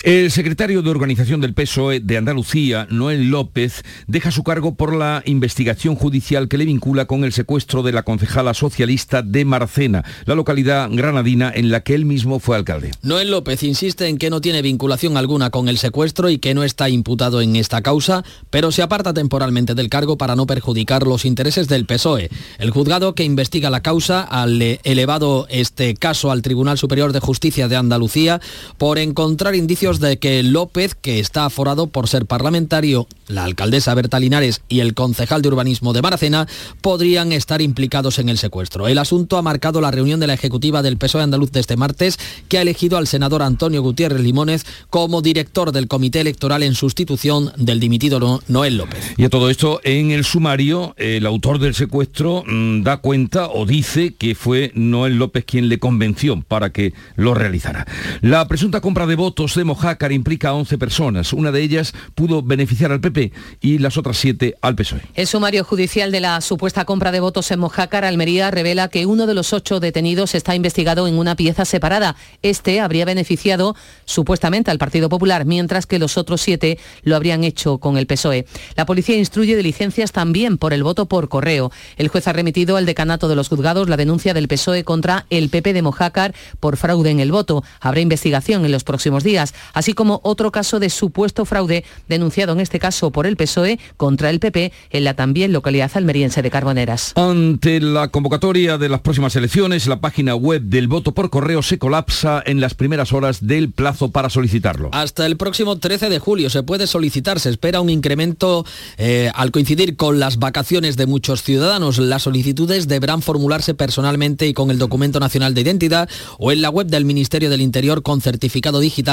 El 0.04 0.30
secretario 0.32 0.82
de 0.82 0.90
organización 0.90 1.42
del 1.42 1.54
PSOE 1.54 2.00
de 2.00 2.18
Andalucía, 2.18 2.88
Noel 2.90 3.30
López, 3.30 3.84
deja 4.08 4.32
su 4.32 4.44
cargo 4.44 4.76
por 4.76 4.96
la 4.96 5.24
investigación 5.26 5.96
judicial 5.96 6.48
que 6.48 6.58
le 6.58 6.66
vincula 6.66 7.06
con 7.06 7.24
el 7.24 7.34
secuestro 7.34 7.82
de 7.84 7.92
la 7.92 8.04
concejala 8.04 8.54
socialista 8.54 9.22
de 9.22 9.44
Marcena, 9.44 10.04
la 10.26 10.36
localidad 10.36 10.90
granadina 10.92 11.52
en 11.54 11.72
la 11.72 11.82
que 11.82 11.96
él 11.96 12.06
mismo 12.06 12.40
fue 12.40 12.56
alcalde. 12.56 12.92
Noel 13.02 13.32
López 13.32 13.64
insiste 13.64 14.08
en 14.08 14.18
que 14.18 14.30
no 14.30 14.40
tiene 14.42 14.62
vinculación 14.62 15.18
alguna 15.18 15.50
con 15.50 15.68
el 15.68 15.78
secuestro 15.78 16.30
y 16.30 16.38
que 16.38 16.54
no 16.54 16.64
está 16.64 16.90
imputado 16.90 17.42
en 17.42 17.56
esta 17.56 17.82
causa, 17.82 18.24
pero 18.50 18.72
se 18.72 18.84
aparta 18.84 19.14
temporalmente 19.14 19.74
del 19.76 19.90
cargo 19.90 20.18
para 20.18 20.36
no 20.36 20.46
perjudicar 20.46 21.04
los 21.08 21.26
intereses 21.26 21.68
del 21.68 21.86
PSOE. 21.86 22.30
El 22.60 22.70
juzgado 22.72 23.16
que 23.16 23.24
investiga 23.24 23.70
la 23.70 23.82
causa 23.82 24.22
ha 24.22 24.46
le- 24.46 24.80
elevado 24.84 25.48
este 25.50 25.96
caso 25.96 26.32
al 26.32 26.42
Tribunal 26.44 26.78
Superior 26.78 27.14
de 27.14 27.20
Justicia 27.20 27.68
de 27.68 27.76
Andalucía 27.76 28.40
por 28.78 29.00
encontrar 29.00 29.37
indicios 29.56 30.00
de 30.00 30.18
que 30.18 30.42
López, 30.44 30.96
que 30.96 31.20
está 31.20 31.46
aforado 31.46 31.88
por 31.88 32.08
ser 32.08 32.26
parlamentario, 32.26 33.08
la 33.28 33.44
alcaldesa 33.44 33.94
Berta 33.94 34.20
Linares 34.20 34.62
y 34.70 34.80
el 34.80 34.94
concejal 34.94 35.42
de 35.42 35.50
urbanismo 35.50 35.94
de 35.94 36.02
Maracena 36.02 36.48
podrían 36.82 37.32
estar 37.32 37.62
implicados 37.62 38.20
en 38.20 38.30
el 38.30 38.38
secuestro. 38.38 38.88
El 38.88 38.98
asunto 38.98 39.38
ha 39.38 39.42
marcado 39.42 39.80
la 39.82 39.92
reunión 39.92 40.20
de 40.20 40.28
la 40.28 40.34
ejecutiva 40.34 40.82
del 40.82 40.98
PSOE 40.98 41.24
andaluz 41.24 41.52
de 41.52 41.60
este 41.60 41.78
martes, 41.78 42.18
que 42.50 42.58
ha 42.58 42.62
elegido 42.62 42.98
al 42.98 43.08
senador 43.08 43.42
Antonio 43.42 43.82
Gutiérrez 43.82 44.22
Limones 44.22 44.66
como 44.90 45.22
director 45.22 45.72
del 45.72 45.88
comité 45.88 46.22
electoral 46.22 46.64
en 46.64 46.74
sustitución 46.74 47.52
del 47.58 47.80
dimitido 47.80 48.20
No- 48.20 48.42
Noel 48.48 48.78
López. 48.78 49.14
Y 49.18 49.24
a 49.26 49.30
todo 49.30 49.50
esto, 49.50 49.80
en 49.84 50.12
el 50.12 50.26
sumario, 50.26 50.94
el 50.98 51.26
autor 51.26 51.60
del 51.60 51.76
secuestro 51.76 52.44
mm, 52.48 52.84
da 52.84 52.98
cuenta 52.98 53.48
o 53.50 53.66
dice 53.66 54.16
que 54.18 54.36
fue 54.36 54.72
Noel 54.74 55.18
López 55.18 55.46
quien 55.46 55.70
le 55.70 55.80
convenció 55.80 56.42
para 56.48 56.72
que 56.72 56.94
lo 57.16 57.34
realizara. 57.34 57.86
La 58.22 58.48
presunta 58.48 58.82
compra 58.82 59.06
de 59.06 59.16
votos 59.16 59.27
de 59.36 59.64
Mojácar 59.64 60.12
implica 60.12 60.50
a 60.50 60.54
11 60.54 60.78
personas. 60.78 61.34
Una 61.34 61.52
de 61.52 61.62
ellas 61.62 61.94
pudo 62.16 62.42
beneficiar 62.42 62.92
al 62.92 63.02
PP 63.02 63.32
y 63.62 63.78
las 63.78 63.98
otras 63.98 64.18
7 64.18 64.56
al 64.62 64.76
PSOE. 64.76 65.02
El 65.16 65.28
sumario 65.28 65.64
judicial 65.64 66.12
de 66.12 66.20
la 66.20 66.42
supuesta 66.42 66.86
compra 66.86 67.12
de 67.12 67.20
votos 67.20 67.52
en 67.52 67.60
Mojácar, 67.60 68.06
Almería, 68.06 68.52
revela 68.52 68.88
que 68.88 69.06
uno 69.06 69.28
de 69.28 69.34
los 69.34 69.54
ocho 69.54 69.80
detenidos 69.80 70.34
está 70.36 70.56
investigado 70.56 71.08
en 71.08 71.18
una 71.18 71.36
pieza 71.36 71.66
separada. 71.66 72.16
Este 72.42 72.80
habría 72.80 73.06
beneficiado 73.06 73.76
supuestamente 74.06 74.72
al 74.72 74.78
Partido 74.78 75.10
Popular, 75.10 75.46
mientras 75.46 75.86
que 75.86 76.00
los 76.00 76.18
otros 76.18 76.42
siete 76.42 76.80
lo 77.04 77.16
habrían 77.16 77.44
hecho 77.44 77.78
con 77.78 77.98
el 77.98 78.08
PSOE. 78.08 78.46
La 78.76 78.86
policía 78.86 79.18
instruye 79.18 79.56
diligencias 79.56 80.12
también 80.12 80.58
por 80.58 80.74
el 80.74 80.84
voto 80.84 81.08
por 81.08 81.30
correo. 81.30 81.72
El 81.98 82.08
juez 82.08 82.28
ha 82.28 82.34
remitido 82.34 82.78
al 82.78 82.86
decanato 82.86 83.28
de 83.28 83.36
los 83.36 83.50
juzgados 83.50 83.90
la 83.90 83.98
denuncia 83.98 84.34
del 84.34 84.48
PSOE 84.48 84.84
contra 84.84 85.26
el 85.30 85.50
PP 85.50 85.74
de 85.74 85.82
Mojácar 85.82 86.34
por 86.60 86.78
fraude 86.78 87.12
en 87.12 87.20
el 87.20 87.32
voto. 87.32 87.64
Habrá 87.80 88.02
investigación 88.02 88.66
en 88.66 88.72
los 88.72 88.84
próximos 88.84 89.17
días, 89.24 89.54
así 89.74 89.94
como 89.94 90.20
otro 90.24 90.52
caso 90.52 90.80
de 90.80 90.90
supuesto 90.90 91.46
fraude 91.46 91.84
denunciado 92.08 92.54
en 92.54 92.60
este 92.60 92.80
caso 92.80 93.12
por 93.12 93.26
el 93.28 93.38
PSOE 93.38 93.80
contra 93.98 94.30
el 94.30 94.40
PP 94.40 94.72
en 94.92 95.04
la 95.04 95.14
también 95.14 95.54
localidad 95.54 95.92
almeriense 95.96 96.42
de 96.42 96.52
Carboneras. 96.52 97.14
Ante 97.16 97.80
la 97.80 98.10
convocatoria 98.10 98.78
de 98.78 98.90
las 98.90 99.02
próximas 99.02 99.36
elecciones, 99.36 99.88
la 99.88 100.02
página 100.02 100.36
web 100.36 100.62
del 100.64 100.88
voto 100.88 101.14
por 101.14 101.30
correo 101.30 101.62
se 101.62 101.78
colapsa 101.78 102.42
en 102.46 102.60
las 102.60 102.74
primeras 102.74 103.14
horas 103.14 103.46
del 103.46 103.72
plazo 103.72 104.12
para 104.12 104.30
solicitarlo. 104.30 104.90
Hasta 104.94 105.26
el 105.26 105.38
próximo 105.38 105.78
13 105.78 106.10
de 106.10 106.20
julio 106.20 106.50
se 106.50 106.64
puede 106.64 106.88
solicitar, 106.88 107.40
se 107.40 107.50
espera 107.50 107.82
un 107.82 107.90
incremento 107.90 108.66
eh, 108.98 109.32
al 109.34 109.52
coincidir 109.52 109.96
con 109.96 110.20
las 110.20 110.38
vacaciones 110.38 110.98
de 110.98 111.06
muchos 111.06 111.44
ciudadanos. 111.44 111.98
Las 111.98 112.24
solicitudes 112.24 112.88
deberán 112.88 113.22
formularse 113.22 113.74
personalmente 113.74 114.48
y 114.48 114.54
con 114.54 114.72
el 114.72 114.78
documento 114.78 115.20
nacional 115.20 115.54
de 115.54 115.62
identidad 115.62 116.10
o 116.38 116.52
en 116.52 116.62
la 116.62 116.70
web 116.70 116.88
del 116.88 117.06
Ministerio 117.06 117.50
del 117.50 117.62
Interior 117.62 118.04
con 118.04 118.22
certificado 118.22 118.80
digital 118.80 119.07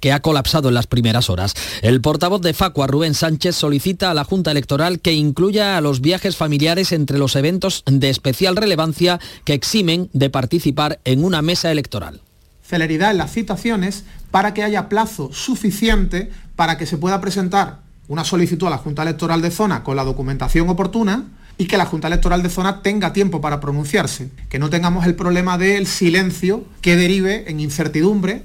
que 0.00 0.12
ha 0.12 0.20
colapsado 0.20 0.68
en 0.68 0.74
las 0.74 0.86
primeras 0.86 1.30
horas. 1.30 1.54
El 1.82 2.00
portavoz 2.00 2.40
de 2.40 2.54
Facua, 2.54 2.86
Rubén 2.86 3.14
Sánchez, 3.14 3.56
solicita 3.56 4.10
a 4.10 4.14
la 4.14 4.24
Junta 4.24 4.50
Electoral 4.50 5.00
que 5.00 5.12
incluya 5.12 5.76
a 5.76 5.80
los 5.80 6.00
viajes 6.00 6.36
familiares 6.36 6.92
entre 6.92 7.18
los 7.18 7.36
eventos 7.36 7.82
de 7.86 8.10
especial 8.10 8.56
relevancia 8.56 9.18
que 9.44 9.54
eximen 9.54 10.08
de 10.12 10.30
participar 10.30 11.00
en 11.04 11.24
una 11.24 11.42
mesa 11.42 11.70
electoral. 11.70 12.20
Celeridad 12.62 13.10
en 13.10 13.18
las 13.18 13.32
citaciones 13.32 14.04
para 14.30 14.54
que 14.54 14.62
haya 14.62 14.88
plazo 14.88 15.32
suficiente 15.32 16.30
para 16.54 16.78
que 16.78 16.86
se 16.86 16.98
pueda 16.98 17.20
presentar 17.20 17.80
una 18.06 18.24
solicitud 18.24 18.66
a 18.66 18.70
la 18.70 18.78
Junta 18.78 19.02
Electoral 19.02 19.40
de 19.40 19.50
Zona 19.50 19.82
con 19.82 19.96
la 19.96 20.04
documentación 20.04 20.68
oportuna 20.68 21.24
y 21.58 21.66
que 21.66 21.76
la 21.76 21.86
Junta 21.86 22.08
Electoral 22.08 22.42
de 22.42 22.48
Zona 22.48 22.82
tenga 22.82 23.12
tiempo 23.12 23.40
para 23.40 23.60
pronunciarse, 23.60 24.30
que 24.48 24.58
no 24.58 24.70
tengamos 24.70 25.06
el 25.06 25.14
problema 25.14 25.58
del 25.58 25.86
silencio 25.86 26.64
que 26.80 26.96
derive 26.96 27.50
en 27.50 27.60
incertidumbre 27.60 28.44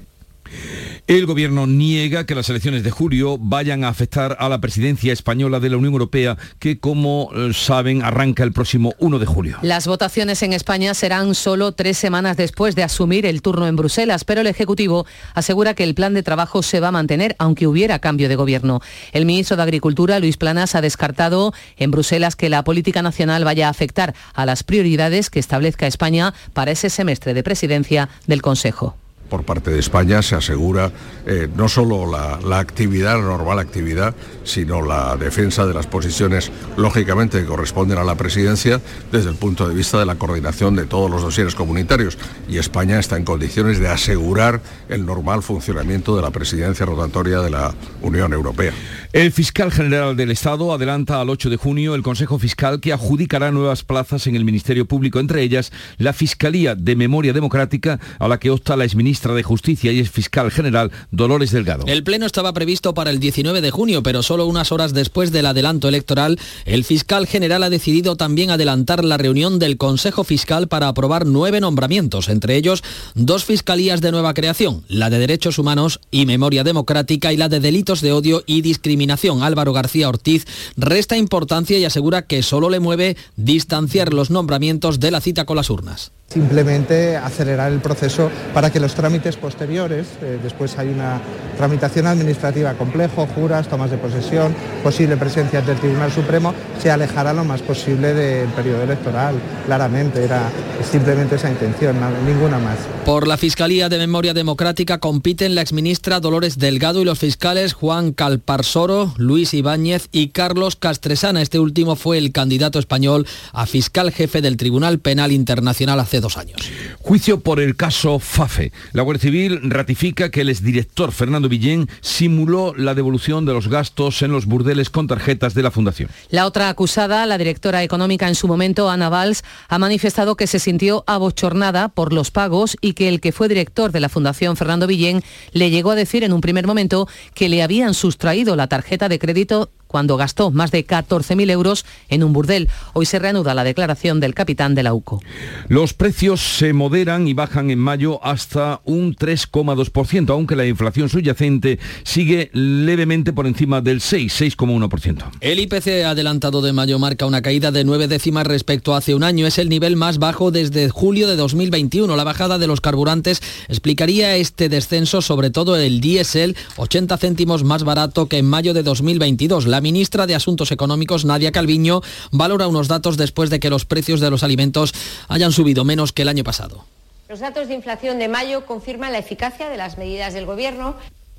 el 1.06 1.24
gobierno 1.24 1.68
niega 1.68 2.26
que 2.26 2.34
las 2.34 2.50
elecciones 2.50 2.82
de 2.82 2.90
julio 2.90 3.38
vayan 3.38 3.84
a 3.84 3.88
afectar 3.88 4.36
a 4.40 4.48
la 4.48 4.60
presidencia 4.60 5.12
española 5.12 5.60
de 5.60 5.70
la 5.70 5.76
Unión 5.76 5.92
Europea, 5.92 6.36
que 6.58 6.80
como 6.80 7.30
eh, 7.32 7.52
saben 7.54 8.02
arranca 8.02 8.42
el 8.42 8.52
próximo 8.52 8.92
1 8.98 9.20
de 9.20 9.26
julio. 9.26 9.58
Las 9.62 9.86
votaciones 9.86 10.42
en 10.42 10.52
España 10.52 10.94
serán 10.94 11.36
solo 11.36 11.72
tres 11.72 11.96
semanas 11.96 12.36
después 12.36 12.74
de 12.74 12.82
asumir 12.82 13.24
el 13.24 13.40
turno 13.40 13.68
en 13.68 13.76
Bruselas, 13.76 14.24
pero 14.24 14.40
el 14.40 14.48
Ejecutivo 14.48 15.06
asegura 15.34 15.74
que 15.74 15.84
el 15.84 15.94
plan 15.94 16.12
de 16.12 16.24
trabajo 16.24 16.64
se 16.64 16.80
va 16.80 16.88
a 16.88 16.92
mantener 16.92 17.36
aunque 17.38 17.68
hubiera 17.68 18.00
cambio 18.00 18.28
de 18.28 18.34
gobierno. 18.34 18.80
El 19.12 19.26
ministro 19.26 19.56
de 19.56 19.62
Agricultura, 19.62 20.18
Luis 20.18 20.36
Planas, 20.36 20.74
ha 20.74 20.80
descartado 20.80 21.52
en 21.76 21.92
Bruselas 21.92 22.34
que 22.34 22.48
la 22.48 22.64
política 22.64 23.02
nacional 23.02 23.44
vaya 23.44 23.68
a 23.68 23.70
afectar 23.70 24.14
a 24.34 24.44
las 24.44 24.64
prioridades 24.64 25.30
que 25.30 25.38
establezca 25.38 25.86
España 25.86 26.34
para 26.52 26.72
ese 26.72 26.90
semestre 26.90 27.32
de 27.32 27.44
presidencia 27.44 28.08
del 28.26 28.42
Consejo 28.42 28.96
por 29.28 29.44
parte 29.44 29.70
de 29.70 29.78
España 29.78 30.22
se 30.22 30.34
asegura 30.34 30.92
eh, 31.26 31.48
no 31.54 31.68
solo 31.68 32.10
la, 32.10 32.38
la, 32.44 32.58
actividad, 32.58 33.18
la 33.18 33.24
normal 33.24 33.58
actividad, 33.58 34.14
sino 34.44 34.82
la 34.82 35.16
defensa 35.16 35.66
de 35.66 35.74
las 35.74 35.86
posiciones, 35.86 36.50
lógicamente, 36.76 37.40
que 37.40 37.46
corresponden 37.46 37.98
a 37.98 38.04
la 38.04 38.14
presidencia 38.14 38.80
desde 39.10 39.30
el 39.30 39.36
punto 39.36 39.68
de 39.68 39.74
vista 39.74 39.98
de 39.98 40.06
la 40.06 40.14
coordinación 40.14 40.76
de 40.76 40.86
todos 40.86 41.10
los 41.10 41.22
dosieres 41.22 41.54
comunitarios. 41.54 42.18
Y 42.48 42.58
España 42.58 42.98
está 42.98 43.16
en 43.16 43.24
condiciones 43.24 43.78
de 43.78 43.88
asegurar 43.88 44.60
el 44.88 45.04
normal 45.04 45.42
funcionamiento 45.42 46.14
de 46.16 46.22
la 46.22 46.30
presidencia 46.30 46.86
rotatoria 46.86 47.40
de 47.40 47.50
la 47.50 47.74
Unión 48.02 48.32
Europea. 48.32 48.72
El 49.12 49.32
fiscal 49.32 49.72
general 49.72 50.16
del 50.16 50.30
Estado 50.30 50.72
adelanta 50.72 51.20
al 51.20 51.30
8 51.30 51.50
de 51.50 51.56
junio 51.56 51.94
el 51.94 52.02
Consejo 52.02 52.38
Fiscal 52.38 52.80
que 52.80 52.92
adjudicará 52.92 53.50
nuevas 53.50 53.82
plazas 53.82 54.26
en 54.26 54.36
el 54.36 54.44
Ministerio 54.44 54.86
Público, 54.86 55.18
entre 55.18 55.42
ellas 55.42 55.72
la 55.98 56.12
Fiscalía 56.12 56.74
de 56.74 56.96
Memoria 56.96 57.32
Democrática, 57.32 57.98
a 58.18 58.28
la 58.28 58.38
que 58.38 58.50
opta 58.50 58.76
la 58.76 58.84
exministra 58.84 59.15
de 59.16 59.42
Justicia 59.42 59.92
y 59.92 60.04
fiscal 60.04 60.50
general 60.50 60.92
Dolores 61.10 61.50
Delgado. 61.50 61.84
El 61.86 62.04
pleno 62.04 62.26
estaba 62.26 62.52
previsto 62.52 62.92
para 62.92 63.10
el 63.10 63.18
19 63.18 63.60
de 63.62 63.70
junio, 63.70 64.02
pero 64.02 64.22
solo 64.22 64.46
unas 64.46 64.72
horas 64.72 64.92
después 64.92 65.32
del 65.32 65.46
adelanto 65.46 65.88
electoral, 65.88 66.38
el 66.66 66.84
fiscal 66.84 67.26
general 67.26 67.62
ha 67.62 67.70
decidido 67.70 68.16
también 68.16 68.50
adelantar 68.50 69.04
la 69.04 69.16
reunión 69.16 69.58
del 69.58 69.78
Consejo 69.78 70.22
Fiscal 70.22 70.68
para 70.68 70.88
aprobar 70.88 71.26
nueve 71.26 71.60
nombramientos, 71.60 72.28
entre 72.28 72.56
ellos 72.56 72.84
dos 73.14 73.44
fiscalías 73.44 74.00
de 74.00 74.12
nueva 74.12 74.34
creación, 74.34 74.84
la 74.88 75.08
de 75.08 75.18
Derechos 75.18 75.58
Humanos 75.58 76.00
y 76.10 76.26
Memoria 76.26 76.62
Democrática 76.62 77.32
y 77.32 77.36
la 77.36 77.48
de 77.48 77.60
Delitos 77.60 78.02
de 78.02 78.12
Odio 78.12 78.44
y 78.46 78.60
Discriminación 78.60 79.42
Álvaro 79.42 79.72
García 79.72 80.08
Ortiz 80.08 80.46
resta 80.76 81.16
importancia 81.16 81.78
y 81.78 81.84
asegura 81.84 82.26
que 82.26 82.42
solo 82.42 82.68
le 82.68 82.80
mueve 82.80 83.16
distanciar 83.36 84.12
los 84.12 84.30
nombramientos 84.30 85.00
de 85.00 85.10
la 85.10 85.20
cita 85.20 85.46
con 85.46 85.56
las 85.56 85.70
urnas. 85.70 86.12
Simplemente 86.28 87.16
acelerar 87.16 87.70
el 87.70 87.80
proceso 87.80 88.30
para 88.52 88.70
que 88.70 88.80
los 88.80 88.94
trámites 88.94 89.36
posteriores, 89.36 90.06
eh, 90.20 90.38
después 90.42 90.76
hay 90.76 90.88
una 90.88 91.20
tramitación 91.56 92.06
administrativa 92.08 92.74
complejo, 92.74 93.26
juras, 93.34 93.68
tomas 93.68 93.90
de 93.90 93.96
posesión, 93.96 94.54
posible 94.82 95.16
presencia 95.16 95.62
del 95.62 95.78
Tribunal 95.78 96.10
Supremo, 96.10 96.52
se 96.82 96.90
alejara 96.90 97.32
lo 97.32 97.44
más 97.44 97.62
posible 97.62 98.12
del 98.12 98.48
periodo 98.48 98.82
electoral. 98.82 99.36
Claramente 99.66 100.24
era 100.24 100.50
simplemente 100.90 101.36
esa 101.36 101.50
intención, 101.50 101.96
ninguna 102.26 102.58
más. 102.58 102.76
Por 103.04 103.26
la 103.28 103.36
Fiscalía 103.36 103.88
de 103.88 103.98
Memoria 103.98 104.34
Democrática 104.34 104.98
compiten 104.98 105.54
la 105.54 105.62
exministra 105.62 106.20
Dolores 106.20 106.58
Delgado 106.58 107.00
y 107.00 107.04
los 107.04 107.20
fiscales 107.20 107.72
Juan 107.72 108.12
Calparsoro, 108.12 109.14
Luis 109.16 109.54
Ibáñez 109.54 110.08
y 110.12 110.28
Carlos 110.28 110.76
Castresana. 110.76 111.40
Este 111.40 111.60
último 111.60 111.96
fue 111.96 112.18
el 112.18 112.32
candidato 112.32 112.78
español 112.78 113.26
a 113.52 113.66
fiscal 113.66 114.10
jefe 114.10 114.42
del 114.42 114.56
Tribunal 114.56 114.98
Penal 114.98 115.32
Internacional 115.32 116.00
hace 116.00 116.15
dos 116.20 116.36
años. 116.36 116.60
Juicio 117.00 117.40
por 117.40 117.60
el 117.60 117.76
caso 117.76 118.18
FAFE. 118.18 118.72
La 118.92 119.02
Guardia 119.02 119.22
Civil 119.22 119.60
ratifica 119.70 120.30
que 120.30 120.40
el 120.42 120.48
exdirector 120.48 121.12
Fernando 121.12 121.48
Villén 121.48 121.88
simuló 122.00 122.74
la 122.76 122.94
devolución 122.94 123.46
de 123.46 123.52
los 123.52 123.68
gastos 123.68 124.22
en 124.22 124.32
los 124.32 124.46
burdeles 124.46 124.90
con 124.90 125.06
tarjetas 125.06 125.54
de 125.54 125.62
la 125.62 125.70
Fundación. 125.70 126.08
La 126.30 126.46
otra 126.46 126.68
acusada, 126.68 127.26
la 127.26 127.38
directora 127.38 127.82
económica 127.82 128.28
en 128.28 128.34
su 128.34 128.48
momento, 128.48 128.90
Ana 128.90 129.08
Valls, 129.08 129.44
ha 129.68 129.78
manifestado 129.78 130.36
que 130.36 130.46
se 130.46 130.58
sintió 130.58 131.04
abochornada 131.06 131.88
por 131.88 132.12
los 132.12 132.30
pagos 132.30 132.76
y 132.80 132.94
que 132.94 133.08
el 133.08 133.20
que 133.20 133.32
fue 133.32 133.48
director 133.48 133.92
de 133.92 134.00
la 134.00 134.08
Fundación 134.08 134.56
Fernando 134.56 134.86
Villén 134.86 135.22
le 135.52 135.70
llegó 135.70 135.92
a 135.92 135.94
decir 135.94 136.24
en 136.24 136.32
un 136.32 136.40
primer 136.40 136.66
momento 136.66 137.08
que 137.34 137.48
le 137.48 137.62
habían 137.62 137.94
sustraído 137.94 138.56
la 138.56 138.68
tarjeta 138.68 139.08
de 139.08 139.18
crédito 139.18 139.70
cuando 139.86 140.16
gastó 140.16 140.50
más 140.50 140.70
de 140.70 140.86
14.000 140.86 141.50
euros 141.50 141.84
en 142.08 142.24
un 142.24 142.32
burdel. 142.32 142.68
Hoy 142.92 143.06
se 143.06 143.18
reanuda 143.18 143.54
la 143.54 143.64
declaración 143.64 144.20
del 144.20 144.34
capitán 144.34 144.74
de 144.74 144.82
la 144.82 144.94
UCO. 144.94 145.20
Los 145.68 145.94
precios 145.94 146.40
se 146.40 146.72
moderan 146.72 147.28
y 147.28 147.34
bajan 147.34 147.70
en 147.70 147.78
mayo 147.78 148.24
hasta 148.24 148.80
un 148.84 149.14
3,2%, 149.14 150.30
aunque 150.30 150.56
la 150.56 150.66
inflación 150.66 151.08
subyacente 151.08 151.78
sigue 152.04 152.50
levemente 152.52 153.32
por 153.32 153.46
encima 153.46 153.80
del 153.80 154.00
6, 154.00 154.40
6,1%. 154.40 155.30
El 155.40 155.58
IPC 155.60 156.04
adelantado 156.04 156.62
de 156.62 156.72
mayo 156.72 156.98
marca 156.98 157.26
una 157.26 157.42
caída 157.42 157.70
de 157.70 157.84
9 157.84 158.08
décimas 158.08 158.46
respecto 158.46 158.94
a 158.94 158.98
hace 158.98 159.14
un 159.14 159.22
año. 159.22 159.46
Es 159.46 159.58
el 159.58 159.68
nivel 159.68 159.96
más 159.96 160.18
bajo 160.18 160.50
desde 160.50 160.88
julio 160.88 161.28
de 161.28 161.36
2021. 161.36 162.16
La 162.16 162.24
bajada 162.24 162.58
de 162.58 162.66
los 162.66 162.80
carburantes 162.80 163.42
explicaría 163.68 164.36
este 164.36 164.68
descenso, 164.68 165.22
sobre 165.22 165.50
todo 165.50 165.76
el 165.76 166.00
diésel, 166.00 166.56
80 166.76 167.16
céntimos 167.18 167.64
más 167.64 167.84
barato 167.84 168.26
que 168.26 168.38
en 168.38 168.46
mayo 168.46 168.74
de 168.74 168.82
2022. 168.82 169.66
La 169.66 169.75
ministra 169.80 170.26
de 170.26 170.34
Asuntos 170.34 170.72
Económicos, 170.72 171.24
Nadia 171.24 171.52
Calviño, 171.52 172.02
valora 172.30 172.68
unos 172.68 172.88
datos 172.88 173.16
después 173.16 173.50
de 173.50 173.60
que 173.60 173.70
los 173.70 173.84
precios 173.84 174.20
de 174.20 174.30
los 174.30 174.42
alimentos 174.42 174.94
hayan 175.28 175.52
subido 175.52 175.84
menos 175.84 176.12
que 176.12 176.22
el 176.22 176.28
año 176.28 176.44
pasado. 176.44 176.84
Los 177.28 177.40
datos 177.40 177.68
de 177.68 177.74
inflación 177.74 178.18
de 178.18 178.28
mayo 178.28 178.66
confirman 178.66 179.12
la 179.12 179.18
eficacia 179.18 179.68
de 179.68 179.76
las 179.76 179.98
medidas 179.98 180.32
del 180.34 180.46
Gobierno 180.46 180.94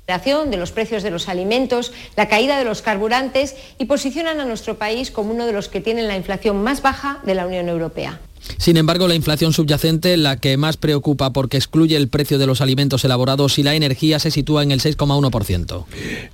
de 0.08 0.56
los 0.56 0.72
precios 0.72 1.02
de 1.02 1.10
los 1.10 1.28
alimentos, 1.28 1.92
la 2.16 2.28
caída 2.28 2.58
de 2.58 2.64
los 2.64 2.80
carburantes 2.80 3.54
y 3.76 3.84
posicionan 3.84 4.40
a 4.40 4.46
nuestro 4.46 4.78
país 4.78 5.10
como 5.10 5.32
uno 5.32 5.44
de 5.44 5.52
los 5.52 5.68
que 5.68 5.82
tienen 5.82 6.08
la 6.08 6.16
inflación 6.16 6.62
más 6.62 6.80
baja 6.80 7.18
de 7.24 7.34
la 7.34 7.46
Unión 7.46 7.68
Europea. 7.68 8.18
Sin 8.56 8.76
embargo, 8.76 9.08
la 9.08 9.14
inflación 9.14 9.52
subyacente, 9.52 10.16
la 10.16 10.36
que 10.36 10.56
más 10.56 10.76
preocupa 10.76 11.32
porque 11.32 11.56
excluye 11.56 11.96
el 11.96 12.08
precio 12.08 12.38
de 12.38 12.46
los 12.46 12.60
alimentos 12.60 13.04
elaborados 13.04 13.58
y 13.58 13.62
la 13.62 13.74
energía, 13.74 14.18
se 14.18 14.30
sitúa 14.30 14.62
en 14.62 14.72
el 14.72 14.80
6,1%. 14.80 15.84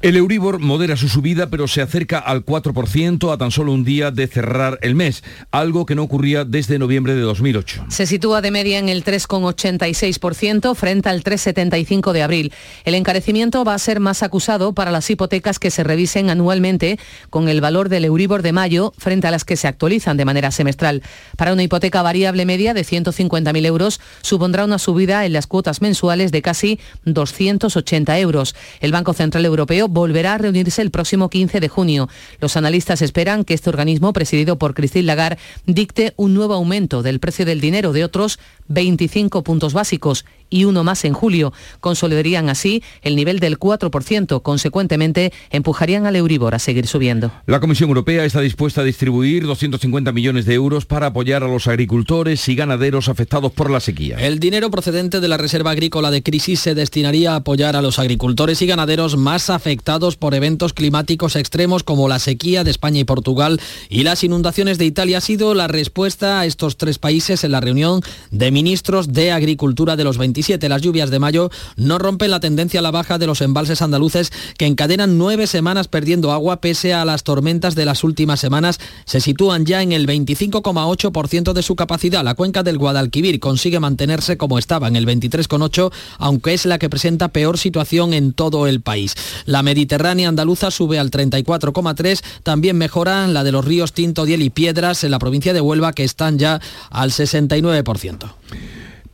El 0.03 0.17
Euribor 0.17 0.61
modera 0.61 0.97
su 0.97 1.09
subida, 1.09 1.49
pero 1.49 1.69
se 1.69 1.83
acerca 1.83 2.19
al 2.19 2.45
4% 2.45 3.33
a 3.33 3.39
tan 3.39 3.51
solo 3.51 3.73
un 3.73 3.85
día 3.85 4.11
de 4.11 4.27
cerrar 4.27 4.79
el 4.83 4.95
mes, 4.95 5.23
algo 5.51 5.87
que 5.87 5.95
no 5.95 6.03
ocurría 6.03 6.45
desde 6.45 6.79
noviembre 6.79 7.15
de 7.15 7.23
2008. 7.23 7.87
Se 7.89 8.07
sitúa 8.07 8.41
de 8.41 8.51
media 8.51 8.79
en 8.79 8.89
el 8.89 9.05
3,86% 9.05 10.75
frente 10.75 11.09
al 11.09 11.23
3,75% 11.23 12.13
de 12.13 12.23
abril. 12.23 12.53
El 12.85 12.95
encarecimiento 12.95 13.65
va 13.65 13.75
a 13.75 13.79
ser 13.79 14.01
más 14.01 14.23
acusado 14.23 14.73
para 14.75 14.91
las 14.91 15.09
hipotecas 15.11 15.59
que 15.59 15.71
se 15.71 15.85
revisen 15.85 16.31
anualmente 16.31 16.99
con 17.31 17.49
el 17.49 17.61
valor 17.61 17.89
del 17.89 18.05
Euribor 18.05 18.43
de 18.43 18.53
mayo 18.53 18.93
frente 18.99 19.27
a 19.27 19.31
las 19.31 19.45
que 19.45 19.57
se 19.57 19.69
actualizan 19.69 20.17
de 20.17 20.25
manera 20.25 20.51
semestral. 20.51 21.03
Para 21.37 21.53
una 21.53 21.63
hipoteca 21.63 22.03
variable 22.05 22.47
media 22.47 22.73
de 22.75 22.85
150.000 22.85 23.67
euros 23.67 24.01
supondrá 24.23 24.65
una 24.65 24.79
subida 24.79 25.27
en 25.27 25.33
las 25.33 25.49
cuotas 25.49 25.83
mensuales 25.83 26.31
de 26.31 26.41
casi 26.41 26.79
280 27.05 28.17
euros. 28.21 28.55
El 28.81 28.93
Banco 28.93 29.13
Central 29.13 29.45
Europeo 29.45 29.89
volverá 29.89 30.35
a 30.35 30.39
reunirse 30.39 30.83
el 30.83 30.93
próximo 30.93 31.29
15 31.29 31.59
de 31.59 31.69
junio. 31.69 32.09
Los 32.39 32.57
analistas 32.57 33.03
esperan 33.03 33.45
que 33.45 33.55
este 33.55 33.71
organismo, 33.71 34.13
presidido 34.13 34.57
por 34.57 34.75
Christine 34.75 35.07
Lagarde, 35.07 35.39
dicte 35.67 36.15
un 36.17 36.35
nuevo 36.35 36.55
aumento 36.55 37.03
del 37.03 37.19
precio 37.19 37.45
del 37.45 37.61
dinero 37.61 37.93
de 37.93 38.05
otros 38.05 38.39
25 38.69 39.43
puntos 39.43 39.73
básicos 39.73 40.25
y 40.51 40.65
uno 40.65 40.85
más 40.85 41.05
en 41.05 41.15
julio. 41.15 41.53
Consolidarían 41.81 42.49
así 42.49 42.83
el 43.03 43.15
nivel 43.15 43.39
del 43.39 43.59
4%. 43.59 44.43
Consecuentemente, 44.43 45.33
empujarían 45.51 46.07
al 46.07 46.17
Euribor 46.17 46.55
a 46.55 46.59
seguir 46.59 46.87
subiendo. 46.87 47.31
La 47.47 47.61
Comisión 47.61 47.89
Europea 47.89 48.25
está 48.25 48.41
dispuesta 48.41 48.81
a 48.81 48.85
distribuir 48.85 49.47
250 49.47 50.13
millones 50.13 50.45
de 50.45 50.55
euros 50.55 50.87
para 50.87 51.07
apoyar 51.07 51.43
a 51.45 51.49
los 51.49 51.67
agricultores 51.69 51.85
agricultores 51.85 52.49
y 52.49 52.55
ganaderos 52.55 53.09
afectados 53.09 53.53
por 53.53 53.71
la 53.71 53.79
sequía. 53.79 54.17
El 54.19 54.41
dinero 54.41 54.71
procedente 54.71 55.21
de 55.21 55.29
la 55.29 55.37
Reserva 55.37 55.71
Agrícola 55.71 56.11
de 56.11 56.23
Crisis 56.23 56.61
se 56.61 56.75
destinaría 56.75 57.33
a 57.33 57.37
apoyar 57.37 57.77
a 57.77 57.83
los 57.83 57.99
agricultores 57.99 58.63
y 58.63 58.67
ganaderos 58.67 59.17
más 59.17 59.51
afectados 59.51 60.17
por 60.17 60.35
eventos 60.35 60.73
climáticos 60.73 61.37
extremos 61.37 61.83
como 61.83 62.09
la 62.09 62.19
sequía 62.19 62.65
de 62.65 62.71
España 62.71 63.01
y 63.01 63.05
Portugal 63.05 63.61
y 63.91 64.03
las 64.03 64.25
inundaciones 64.25 64.79
de 64.79 64.87
Italia. 64.87 65.19
Ha 65.19 65.21
sido 65.21 65.55
la 65.55 65.69
respuesta 65.69 66.41
a 66.41 66.47
estos 66.47 66.79
tres 66.79 66.99
países 66.99 67.45
en 67.45 67.53
la 67.53 67.61
reunión 67.61 68.01
de 68.31 68.51
ministros 68.51 69.13
de 69.13 69.31
Agricultura 69.31 69.95
de 69.97 70.05
los 70.05 70.19
27. 70.35 70.69
Las 70.69 70.83
lluvias 70.83 71.11
de 71.11 71.21
mayo 71.21 71.51
no 71.77 71.99
rompen 71.99 72.31
la 72.33 72.41
tendencia 72.41 72.81
a 72.81 72.83
la 72.83 72.91
baja 72.91 73.19
de 73.19 73.27
los 73.27 73.41
embalses 73.41 73.83
andaluces 73.83 74.33
que 74.59 74.67
encadenan 74.67 75.17
nueve 75.17 75.47
semanas 75.47 75.87
perdiendo 75.87 76.33
agua 76.33 76.61
pese 76.61 76.93
a 76.93 77.05
las 77.05 77.23
tormentas 77.23 77.77
de 77.77 77.85
las 77.85 78.03
últimas 78.03 78.41
semanas. 78.41 78.81
Se 79.05 79.21
sitúan 79.21 79.65
ya 79.65 79.81
en 79.83 79.93
el 79.93 80.09
25,8% 80.09 81.53
de 81.53 81.63
su 81.63 81.77
capacidad. 81.77 82.25
La 82.25 82.35
cuenca 82.35 82.65
del 82.65 82.79
Guadalquivir 82.79 83.39
consigue 83.39 83.79
mantenerse 83.79 84.37
como 84.37 84.59
estaba 84.59 84.89
en 84.89 84.97
el 84.97 85.07
23,8%, 85.07 85.93
aunque 86.19 86.55
es 86.55 86.67
la 86.67 86.79
que 86.79 86.91
presenta 86.91 87.29
peor 87.29 87.57
situación 87.57 88.13
en 88.13 88.33
todo 88.33 88.67
el 88.67 88.81
país. 88.81 89.15
La 89.47 89.63
Mediterránea 89.63 90.29
andaluza 90.29 90.73
sube 90.73 90.99
al 90.99 91.13
34,3%, 91.13 92.23
también 92.43 92.77
mejora 92.77 93.29
la 93.29 93.45
de 93.45 93.53
los 93.53 93.65
ríos 93.65 93.93
Tinto, 93.93 94.25
Diel 94.25 94.43
y 94.43 94.51
Piedras 94.51 95.05
en 95.05 95.13
la 95.13 95.21
provincia 95.21 95.53
de 95.53 95.61
Huelva, 95.61 95.93
que 95.93 96.03
están 96.03 96.41
ya 96.41 96.61
al 96.91 97.13
69%. 97.13 98.33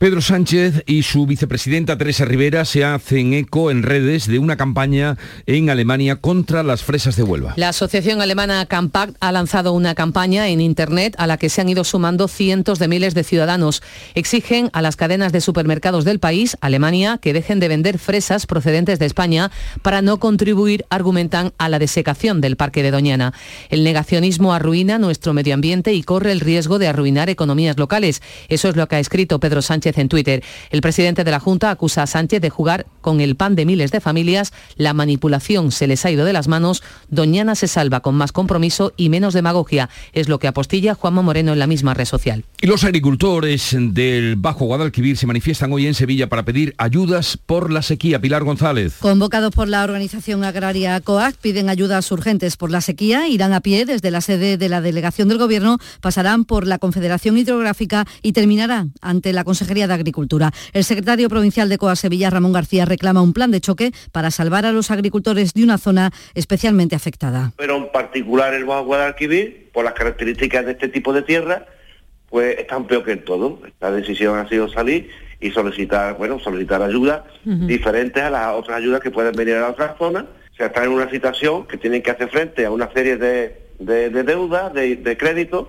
Pedro 0.01 0.19
Sánchez 0.19 0.83
y 0.87 1.03
su 1.03 1.27
vicepresidenta 1.27 1.95
Teresa 1.95 2.25
Rivera 2.25 2.65
se 2.65 2.83
hacen 2.83 3.33
eco 3.33 3.69
en 3.69 3.83
redes 3.83 4.25
de 4.25 4.39
una 4.39 4.57
campaña 4.57 5.15
en 5.45 5.69
Alemania 5.69 6.15
contra 6.15 6.63
las 6.63 6.81
fresas 6.81 7.15
de 7.17 7.21
Huelva. 7.21 7.53
La 7.55 7.69
asociación 7.69 8.19
alemana 8.19 8.65
Campact 8.65 9.15
ha 9.19 9.31
lanzado 9.31 9.73
una 9.73 9.93
campaña 9.93 10.47
en 10.47 10.59
Internet 10.59 11.13
a 11.19 11.27
la 11.27 11.37
que 11.37 11.49
se 11.49 11.61
han 11.61 11.69
ido 11.69 11.83
sumando 11.83 12.27
cientos 12.27 12.79
de 12.79 12.87
miles 12.87 13.13
de 13.13 13.23
ciudadanos. 13.23 13.83
Exigen 14.15 14.71
a 14.73 14.81
las 14.81 14.95
cadenas 14.95 15.33
de 15.33 15.39
supermercados 15.39 16.03
del 16.03 16.17
país, 16.17 16.57
Alemania, 16.61 17.19
que 17.21 17.31
dejen 17.31 17.59
de 17.59 17.67
vender 17.67 17.99
fresas 17.99 18.47
procedentes 18.47 18.97
de 18.97 19.05
España 19.05 19.51
para 19.83 20.01
no 20.01 20.19
contribuir, 20.19 20.83
argumentan, 20.89 21.53
a 21.59 21.69
la 21.69 21.77
desecación 21.77 22.41
del 22.41 22.57
Parque 22.57 22.81
de 22.81 22.89
Doñana. 22.89 23.35
El 23.69 23.83
negacionismo 23.83 24.51
arruina 24.55 24.97
nuestro 24.97 25.33
medio 25.33 25.53
ambiente 25.53 25.93
y 25.93 26.01
corre 26.01 26.31
el 26.31 26.39
riesgo 26.39 26.79
de 26.79 26.87
arruinar 26.87 27.29
economías 27.29 27.77
locales. 27.77 28.23
Eso 28.49 28.67
es 28.67 28.75
lo 28.75 28.87
que 28.87 28.95
ha 28.95 28.99
escrito 28.99 29.39
Pedro 29.39 29.61
Sánchez 29.61 29.90
en 29.97 30.09
Twitter. 30.09 30.43
El 30.69 30.81
presidente 30.81 31.23
de 31.23 31.31
la 31.31 31.39
Junta 31.39 31.71
acusa 31.71 32.03
a 32.03 32.07
Sánchez 32.07 32.41
de 32.41 32.49
jugar 32.49 32.85
con 33.01 33.21
el 33.21 33.35
pan 33.35 33.55
de 33.55 33.65
miles 33.65 33.91
de 33.91 34.01
familias. 34.01 34.53
La 34.75 34.93
manipulación 34.93 35.71
se 35.71 35.87
les 35.87 36.05
ha 36.05 36.11
ido 36.11 36.25
de 36.25 36.33
las 36.33 36.47
manos. 36.47 36.83
Doñana 37.09 37.55
se 37.55 37.67
salva 37.67 38.01
con 38.01 38.15
más 38.15 38.31
compromiso 38.31 38.93
y 38.97 39.09
menos 39.09 39.33
demagogia. 39.33 39.89
Es 40.13 40.29
lo 40.29 40.39
que 40.39 40.47
apostilla 40.47 40.95
Juanma 40.95 41.21
Moreno 41.21 41.53
en 41.53 41.59
la 41.59 41.67
misma 41.67 41.93
red 41.93 42.05
social. 42.05 42.45
Y 42.61 42.67
los 42.67 42.83
agricultores 42.83 43.75
del 43.77 44.35
Bajo 44.35 44.65
Guadalquivir 44.65 45.17
se 45.17 45.27
manifiestan 45.27 45.71
hoy 45.73 45.87
en 45.87 45.93
Sevilla 45.93 46.29
para 46.29 46.43
pedir 46.43 46.75
ayudas 46.77 47.37
por 47.37 47.71
la 47.71 47.81
sequía. 47.81 48.21
Pilar 48.21 48.43
González. 48.43 48.95
Convocados 48.99 49.53
por 49.53 49.67
la 49.67 49.83
organización 49.83 50.43
agraria 50.43 50.99
COAC, 51.01 51.35
piden 51.37 51.69
ayudas 51.69 52.11
urgentes 52.11 52.57
por 52.57 52.71
la 52.71 52.81
sequía. 52.81 53.27
Irán 53.27 53.53
a 53.53 53.61
pie 53.61 53.85
desde 53.85 54.11
la 54.11 54.21
sede 54.21 54.57
de 54.57 54.69
la 54.69 54.81
delegación 54.81 55.27
del 55.27 55.37
Gobierno, 55.37 55.77
pasarán 56.01 56.45
por 56.45 56.67
la 56.67 56.79
Confederación 56.79 57.37
Hidrográfica 57.37 58.05
y 58.21 58.33
terminarán 58.33 58.93
ante 59.01 59.33
la 59.33 59.43
Consejería 59.43 59.80
de 59.87 59.93
Agricultura. 59.93 60.51
El 60.73 60.83
secretario 60.83 61.29
provincial 61.29 61.69
de 61.69 61.77
COA 61.77 61.95
Sevilla, 61.95 62.29
Ramón 62.29 62.53
García, 62.53 62.85
reclama 62.85 63.21
un 63.21 63.33
plan 63.33 63.51
de 63.51 63.61
choque 63.61 63.91
para 64.11 64.31
salvar 64.31 64.65
a 64.65 64.71
los 64.71 64.91
agricultores 64.91 65.53
de 65.53 65.63
una 65.63 65.77
zona 65.77 66.11
especialmente 66.33 66.95
afectada. 66.95 67.53
Pero 67.57 67.77
en 67.77 67.91
particular 67.91 68.53
el 68.53 68.65
Bajo 68.65 68.85
Guadalquivir, 68.85 69.69
por 69.73 69.85
las 69.85 69.93
características 69.93 70.65
de 70.65 70.71
este 70.73 70.87
tipo 70.89 71.13
de 71.13 71.21
tierra, 71.21 71.65
pues 72.29 72.57
están 72.57 72.87
peor 72.87 73.03
que 73.03 73.11
en 73.11 73.25
todo. 73.25 73.61
La 73.79 73.91
decisión 73.91 74.37
ha 74.37 74.47
sido 74.47 74.69
salir 74.69 75.09
y 75.39 75.51
solicitar, 75.51 76.17
bueno, 76.17 76.39
solicitar 76.39 76.81
ayudas 76.81 77.21
diferentes 77.43 78.21
a 78.23 78.29
las 78.29 78.55
otras 78.55 78.77
ayudas 78.77 79.01
que 79.01 79.11
pueden 79.11 79.33
venir 79.33 79.55
a 79.55 79.69
otras 79.69 79.97
zonas. 79.97 80.25
O 80.51 80.55
sea, 80.55 80.67
están 80.67 80.85
en 80.85 80.91
una 80.91 81.09
situación 81.09 81.67
que 81.67 81.77
tienen 81.77 82.01
que 82.01 82.11
hacer 82.11 82.29
frente 82.29 82.65
a 82.65 82.71
una 82.71 82.91
serie 82.93 83.17
de, 83.17 83.59
de, 83.79 84.09
de 84.09 84.23
deudas, 84.23 84.73
de, 84.73 84.95
de 84.95 85.17
créditos, 85.17 85.67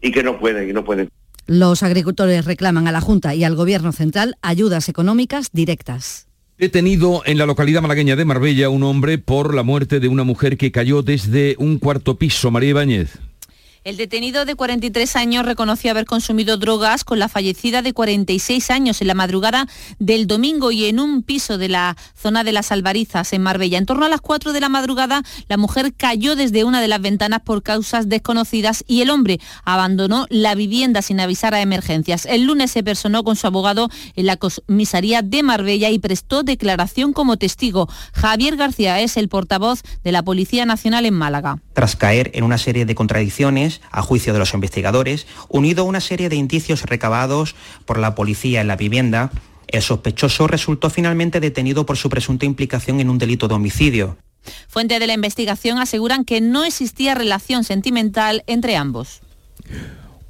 y 0.00 0.10
que 0.10 0.22
no 0.22 0.38
pueden, 0.38 0.68
y 0.68 0.72
no 0.72 0.84
pueden. 0.84 1.08
Los 1.46 1.82
agricultores 1.82 2.46
reclaman 2.46 2.88
a 2.88 2.92
la 2.92 3.02
Junta 3.02 3.34
y 3.34 3.44
al 3.44 3.54
Gobierno 3.54 3.92
central 3.92 4.36
ayudas 4.40 4.88
económicas 4.88 5.50
directas. 5.52 6.26
Detenido 6.56 7.22
en 7.26 7.36
la 7.36 7.46
localidad 7.46 7.82
malagueña 7.82 8.16
de 8.16 8.24
Marbella 8.24 8.70
un 8.70 8.82
hombre 8.84 9.18
por 9.18 9.54
la 9.54 9.62
muerte 9.62 10.00
de 10.00 10.08
una 10.08 10.24
mujer 10.24 10.56
que 10.56 10.72
cayó 10.72 11.02
desde 11.02 11.56
un 11.58 11.78
cuarto 11.78 12.16
piso. 12.16 12.50
María 12.50 12.70
Ibáñez. 12.70 13.18
El 13.84 13.98
detenido 13.98 14.46
de 14.46 14.54
43 14.54 15.14
años 15.14 15.44
reconoció 15.44 15.90
haber 15.90 16.06
consumido 16.06 16.56
drogas 16.56 17.04
con 17.04 17.18
la 17.18 17.28
fallecida 17.28 17.82
de 17.82 17.92
46 17.92 18.70
años 18.70 19.02
en 19.02 19.08
la 19.08 19.12
madrugada 19.12 19.68
del 19.98 20.26
domingo 20.26 20.70
y 20.70 20.86
en 20.86 20.98
un 20.98 21.22
piso 21.22 21.58
de 21.58 21.68
la 21.68 21.94
zona 22.14 22.44
de 22.44 22.52
las 22.52 22.72
Albarizas, 22.72 23.34
en 23.34 23.42
Marbella. 23.42 23.76
En 23.76 23.84
torno 23.84 24.06
a 24.06 24.08
las 24.08 24.22
4 24.22 24.54
de 24.54 24.60
la 24.60 24.70
madrugada, 24.70 25.22
la 25.48 25.58
mujer 25.58 25.92
cayó 25.94 26.34
desde 26.34 26.64
una 26.64 26.80
de 26.80 26.88
las 26.88 27.02
ventanas 27.02 27.40
por 27.40 27.62
causas 27.62 28.08
desconocidas 28.08 28.84
y 28.86 29.02
el 29.02 29.10
hombre 29.10 29.38
abandonó 29.66 30.24
la 30.30 30.54
vivienda 30.54 31.02
sin 31.02 31.20
avisar 31.20 31.52
a 31.52 31.60
emergencias. 31.60 32.24
El 32.24 32.44
lunes 32.44 32.70
se 32.70 32.82
personó 32.82 33.22
con 33.22 33.36
su 33.36 33.46
abogado 33.46 33.90
en 34.16 34.24
la 34.24 34.38
comisaría 34.38 35.20
de 35.20 35.42
Marbella 35.42 35.90
y 35.90 35.98
prestó 35.98 36.42
declaración 36.42 37.12
como 37.12 37.36
testigo. 37.36 37.86
Javier 38.14 38.56
García 38.56 39.00
es 39.00 39.18
el 39.18 39.28
portavoz 39.28 39.82
de 40.02 40.12
la 40.12 40.22
Policía 40.22 40.64
Nacional 40.64 41.04
en 41.04 41.12
Málaga. 41.12 41.58
Tras 41.74 41.96
caer 41.96 42.30
en 42.34 42.44
una 42.44 42.56
serie 42.56 42.86
de 42.86 42.94
contradicciones, 42.94 43.73
a 43.90 44.02
juicio 44.02 44.32
de 44.32 44.38
los 44.38 44.54
investigadores, 44.54 45.26
unido 45.48 45.82
a 45.82 45.86
una 45.86 46.00
serie 46.00 46.28
de 46.28 46.36
indicios 46.36 46.82
recabados 46.82 47.54
por 47.84 47.98
la 47.98 48.14
policía 48.14 48.60
en 48.60 48.68
la 48.68 48.76
vivienda, 48.76 49.30
el 49.68 49.82
sospechoso 49.82 50.46
resultó 50.46 50.90
finalmente 50.90 51.40
detenido 51.40 51.86
por 51.86 51.96
su 51.96 52.08
presunta 52.08 52.46
implicación 52.46 53.00
en 53.00 53.10
un 53.10 53.18
delito 53.18 53.48
de 53.48 53.54
homicidio. 53.54 54.16
Fuentes 54.68 55.00
de 55.00 55.06
la 55.06 55.14
investigación 55.14 55.78
aseguran 55.78 56.24
que 56.24 56.40
no 56.40 56.64
existía 56.64 57.14
relación 57.14 57.64
sentimental 57.64 58.44
entre 58.46 58.76
ambos. 58.76 59.20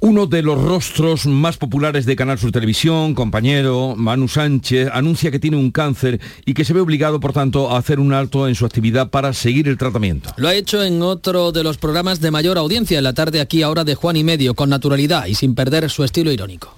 Uno 0.05 0.27
de 0.27 0.43
los 0.43 0.61
rostros 0.61 1.25
más 1.25 1.57
populares 1.57 2.05
de 2.05 2.15
Canal 2.15 2.37
Sur 2.37 2.51
Televisión, 2.51 3.15
compañero 3.15 3.95
Manu 3.97 4.27
Sánchez, 4.27 4.89
anuncia 4.93 5.31
que 5.31 5.39
tiene 5.39 5.57
un 5.57 5.71
cáncer 5.71 6.21
y 6.45 6.53
que 6.53 6.63
se 6.63 6.73
ve 6.73 6.79
obligado, 6.79 7.19
por 7.19 7.33
tanto, 7.33 7.71
a 7.71 7.79
hacer 7.79 7.99
un 7.99 8.13
alto 8.13 8.47
en 8.47 8.53
su 8.53 8.67
actividad 8.67 9.09
para 9.09 9.33
seguir 9.33 9.67
el 9.67 9.79
tratamiento. 9.79 10.29
Lo 10.37 10.47
ha 10.47 10.53
hecho 10.53 10.83
en 10.83 11.01
otro 11.01 11.51
de 11.51 11.63
los 11.63 11.79
programas 11.79 12.21
de 12.21 12.29
mayor 12.29 12.59
audiencia 12.59 12.99
en 12.99 13.03
la 13.03 13.13
tarde 13.13 13.41
aquí 13.41 13.63
ahora 13.63 13.83
de 13.83 13.95
Juan 13.95 14.15
y 14.15 14.23
Medio, 14.23 14.53
con 14.53 14.69
naturalidad 14.69 15.25
y 15.25 15.33
sin 15.33 15.55
perder 15.55 15.89
su 15.89 16.03
estilo 16.03 16.31
irónico. 16.31 16.77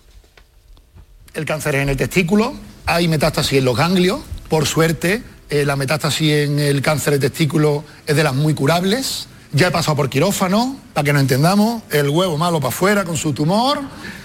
El 1.34 1.44
cáncer 1.44 1.76
es 1.76 1.82
en 1.82 1.90
el 1.90 1.98
testículo, 1.98 2.54
hay 2.86 3.10
metástasis 3.10 3.60
en 3.60 3.66
los 3.66 3.76
ganglios, 3.76 4.22
por 4.48 4.66
suerte 4.68 5.22
eh, 5.50 5.66
la 5.66 5.76
metástasis 5.76 6.32
en 6.32 6.60
el 6.60 6.82
cáncer 6.82 7.20
de 7.20 7.30
testículo 7.30 7.84
es 8.06 8.16
de 8.16 8.24
las 8.24 8.34
muy 8.34 8.54
curables. 8.54 9.28
Ya 9.54 9.68
he 9.68 9.72
pasado 9.72 9.96
por 9.96 10.10
quirófano, 10.10 10.78
para 10.94 11.06
que 11.06 11.14
nos 11.14 11.22
entendamos, 11.22 11.82
el 11.92 12.10
huevo 12.10 12.38
malo 12.38 12.60
para 12.60 12.70
afuera 12.70 13.06
con 13.06 13.16
su 13.16 13.32
tumor. 13.32 13.80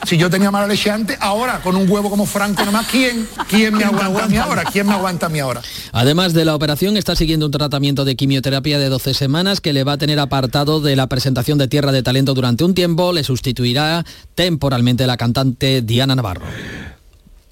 Si 0.05 0.17
yo 0.17 0.29
tenía 0.29 0.51
mala 0.51 0.67
leche 0.67 0.91
antes, 0.91 1.17
ahora 1.21 1.61
con 1.63 1.77
un 1.77 1.89
huevo 1.89 2.11
como 2.11 2.27
Franco 2.27 2.65
nomás, 2.65 2.89
¿quién, 2.89 3.29
quién 3.49 3.75
me 3.75 3.85
aguanta 3.85 4.25
a 4.25 4.29
mí 4.29 4.37
ahora? 4.37 4.65
¿Quién 4.65 4.87
me 4.87 4.95
aguanta 4.95 5.27
a 5.27 5.29
mí 5.29 5.39
ahora? 5.39 5.63
Además 5.93 6.33
de 6.33 6.45
la 6.45 6.57
operación, 6.57 6.97
está 6.97 7.15
siguiendo 7.15 7.47
un 7.47 7.53
tratamiento 7.53 8.05
de 8.05 8.17
quimioterapia 8.17 8.79
de 8.79 8.89
12 8.89 9.15
semanas 9.15 9.61
que 9.61 9.73
le 9.73 9.85
va 9.85 9.93
a 9.93 9.99
tener 9.99 10.19
apartado 10.19 10.81
de 10.81 10.97
la 10.97 11.07
presentación 11.07 11.57
de 11.57 11.69
Tierra 11.69 11.93
de 11.93 12.03
Talento 12.03 12.35
durante 12.35 12.65
un 12.65 12.75
tiempo. 12.75 13.13
Le 13.13 13.23
sustituirá 13.23 14.05
temporalmente 14.35 15.07
la 15.07 15.17
cantante 15.17 15.83
Diana 15.83 16.17
Navarro. 16.17 16.43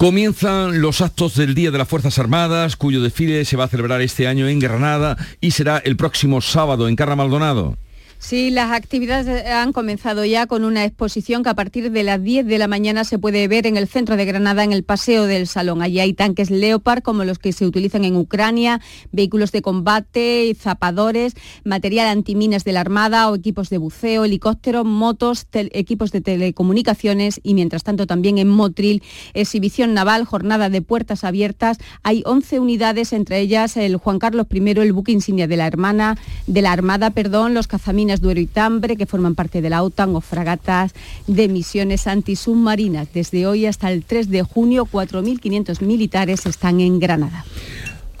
Comienzan 0.01 0.81
los 0.81 0.99
actos 1.01 1.35
del 1.35 1.53
Día 1.53 1.69
de 1.69 1.77
las 1.77 1.87
Fuerzas 1.87 2.17
Armadas, 2.17 2.75
cuyo 2.75 3.03
desfile 3.03 3.45
se 3.45 3.55
va 3.55 3.65
a 3.65 3.67
celebrar 3.67 4.01
este 4.01 4.27
año 4.27 4.47
en 4.47 4.57
Granada 4.57 5.15
y 5.41 5.51
será 5.51 5.77
el 5.77 5.95
próximo 5.95 6.41
sábado 6.41 6.87
en 6.87 6.95
Carra 6.95 7.15
Maldonado. 7.15 7.77
Sí, 8.23 8.51
las 8.51 8.71
actividades 8.71 9.47
han 9.47 9.73
comenzado 9.73 10.23
ya 10.23 10.45
con 10.45 10.63
una 10.63 10.85
exposición 10.85 11.41
que 11.41 11.49
a 11.49 11.55
partir 11.55 11.91
de 11.91 12.03
las 12.03 12.21
10 12.21 12.45
de 12.45 12.59
la 12.59 12.67
mañana 12.67 13.03
se 13.03 13.17
puede 13.17 13.47
ver 13.47 13.65
en 13.65 13.77
el 13.77 13.87
centro 13.87 14.15
de 14.15 14.25
Granada, 14.25 14.63
en 14.63 14.71
el 14.71 14.83
Paseo 14.83 15.25
del 15.25 15.47
Salón. 15.47 15.81
Allí 15.81 15.99
hay 15.99 16.13
tanques 16.13 16.51
Leopard 16.51 17.01
como 17.01 17.23
los 17.23 17.39
que 17.39 17.51
se 17.51 17.65
utilizan 17.65 18.05
en 18.05 18.15
Ucrania, 18.15 18.79
vehículos 19.11 19.51
de 19.51 19.63
combate, 19.63 20.55
zapadores, 20.55 21.33
material 21.65 22.07
antiminas 22.07 22.63
de 22.63 22.73
la 22.73 22.81
Armada 22.81 23.27
o 23.27 23.35
equipos 23.35 23.71
de 23.71 23.79
buceo, 23.79 24.23
helicópteros, 24.23 24.85
motos, 24.85 25.47
equipos 25.51 26.11
de 26.11 26.21
telecomunicaciones 26.21 27.41
y 27.41 27.55
mientras 27.55 27.83
tanto 27.83 28.05
también 28.05 28.37
en 28.37 28.49
Motril, 28.49 29.01
exhibición 29.33 29.95
naval, 29.95 30.25
jornada 30.25 30.69
de 30.69 30.83
puertas 30.83 31.23
abiertas. 31.23 31.79
Hay 32.03 32.21
11 32.27 32.59
unidades, 32.59 33.13
entre 33.13 33.39
ellas 33.39 33.75
el 33.77 33.97
Juan 33.97 34.19
Carlos 34.19 34.45
I, 34.51 34.59
el 34.59 34.93
buque 34.93 35.11
insignia 35.11 35.47
de 35.47 35.57
la 35.57 35.65
hermana, 35.65 36.19
de 36.45 36.61
la 36.61 36.71
Armada, 36.71 37.09
perdón, 37.09 37.55
los 37.55 37.67
cazaminas 37.67 38.10
Duero 38.19 38.41
y 38.41 38.47
Tambre, 38.47 38.97
que 38.97 39.05
forman 39.05 39.35
parte 39.35 39.61
de 39.61 39.69
la 39.69 39.83
OTAN, 39.83 40.15
o 40.15 40.21
fragatas 40.21 40.93
de 41.27 41.47
misiones 41.47 42.07
antisubmarinas. 42.07 43.07
Desde 43.13 43.47
hoy 43.47 43.65
hasta 43.65 43.91
el 43.91 44.03
3 44.03 44.29
de 44.29 44.41
junio, 44.43 44.85
4.500 44.91 45.81
militares 45.81 46.45
están 46.45 46.81
en 46.81 46.99
Granada. 46.99 47.45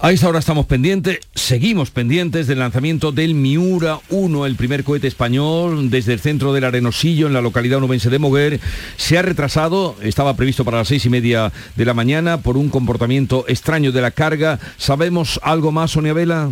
A 0.03 0.11
esta 0.11 0.27
hora 0.27 0.39
estamos 0.39 0.65
pendientes, 0.65 1.19
seguimos 1.35 1.91
pendientes 1.91 2.47
del 2.47 2.57
lanzamiento 2.57 3.11
del 3.11 3.35
Miura 3.35 3.99
1, 4.09 4.47
el 4.47 4.55
primer 4.55 4.83
cohete 4.83 5.07
español 5.07 5.91
desde 5.91 6.13
el 6.13 6.19
centro 6.19 6.53
del 6.53 6.63
Arenosillo 6.63 7.27
en 7.27 7.33
la 7.33 7.41
localidad 7.41 7.77
onubense 7.77 8.09
de 8.09 8.17
Moguer. 8.17 8.59
Se 8.97 9.19
ha 9.19 9.21
retrasado, 9.21 9.95
estaba 10.01 10.35
previsto 10.35 10.65
para 10.65 10.79
las 10.79 10.87
seis 10.87 11.05
y 11.05 11.09
media 11.11 11.53
de 11.75 11.85
la 11.85 11.93
mañana 11.93 12.41
por 12.41 12.57
un 12.57 12.69
comportamiento 12.69 13.45
extraño 13.47 13.91
de 13.91 14.01
la 14.01 14.09
carga. 14.09 14.57
¿Sabemos 14.77 15.39
algo 15.43 15.71
más, 15.71 15.91
Sonia 15.91 16.13
Vela? 16.13 16.49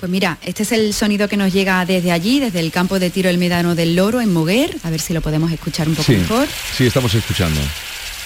Pues 0.00 0.10
mira, 0.10 0.38
este 0.40 0.62
es 0.62 0.72
el 0.72 0.94
sonido 0.94 1.28
que 1.28 1.36
nos 1.36 1.52
llega 1.52 1.84
desde 1.84 2.10
allí, 2.10 2.40
desde 2.40 2.60
el 2.60 2.72
campo 2.72 2.98
de 2.98 3.10
tiro 3.10 3.28
El 3.28 3.36
Medano 3.36 3.74
del 3.74 3.94
Loro 3.94 4.22
en 4.22 4.32
Moguer. 4.32 4.74
A 4.82 4.88
ver 4.88 4.98
si 4.98 5.12
lo 5.12 5.20
podemos 5.20 5.52
escuchar 5.52 5.90
un 5.90 5.94
poco 5.94 6.10
mejor. 6.10 6.48
Sí, 6.74 6.86
estamos 6.86 7.14
escuchando. 7.14 7.60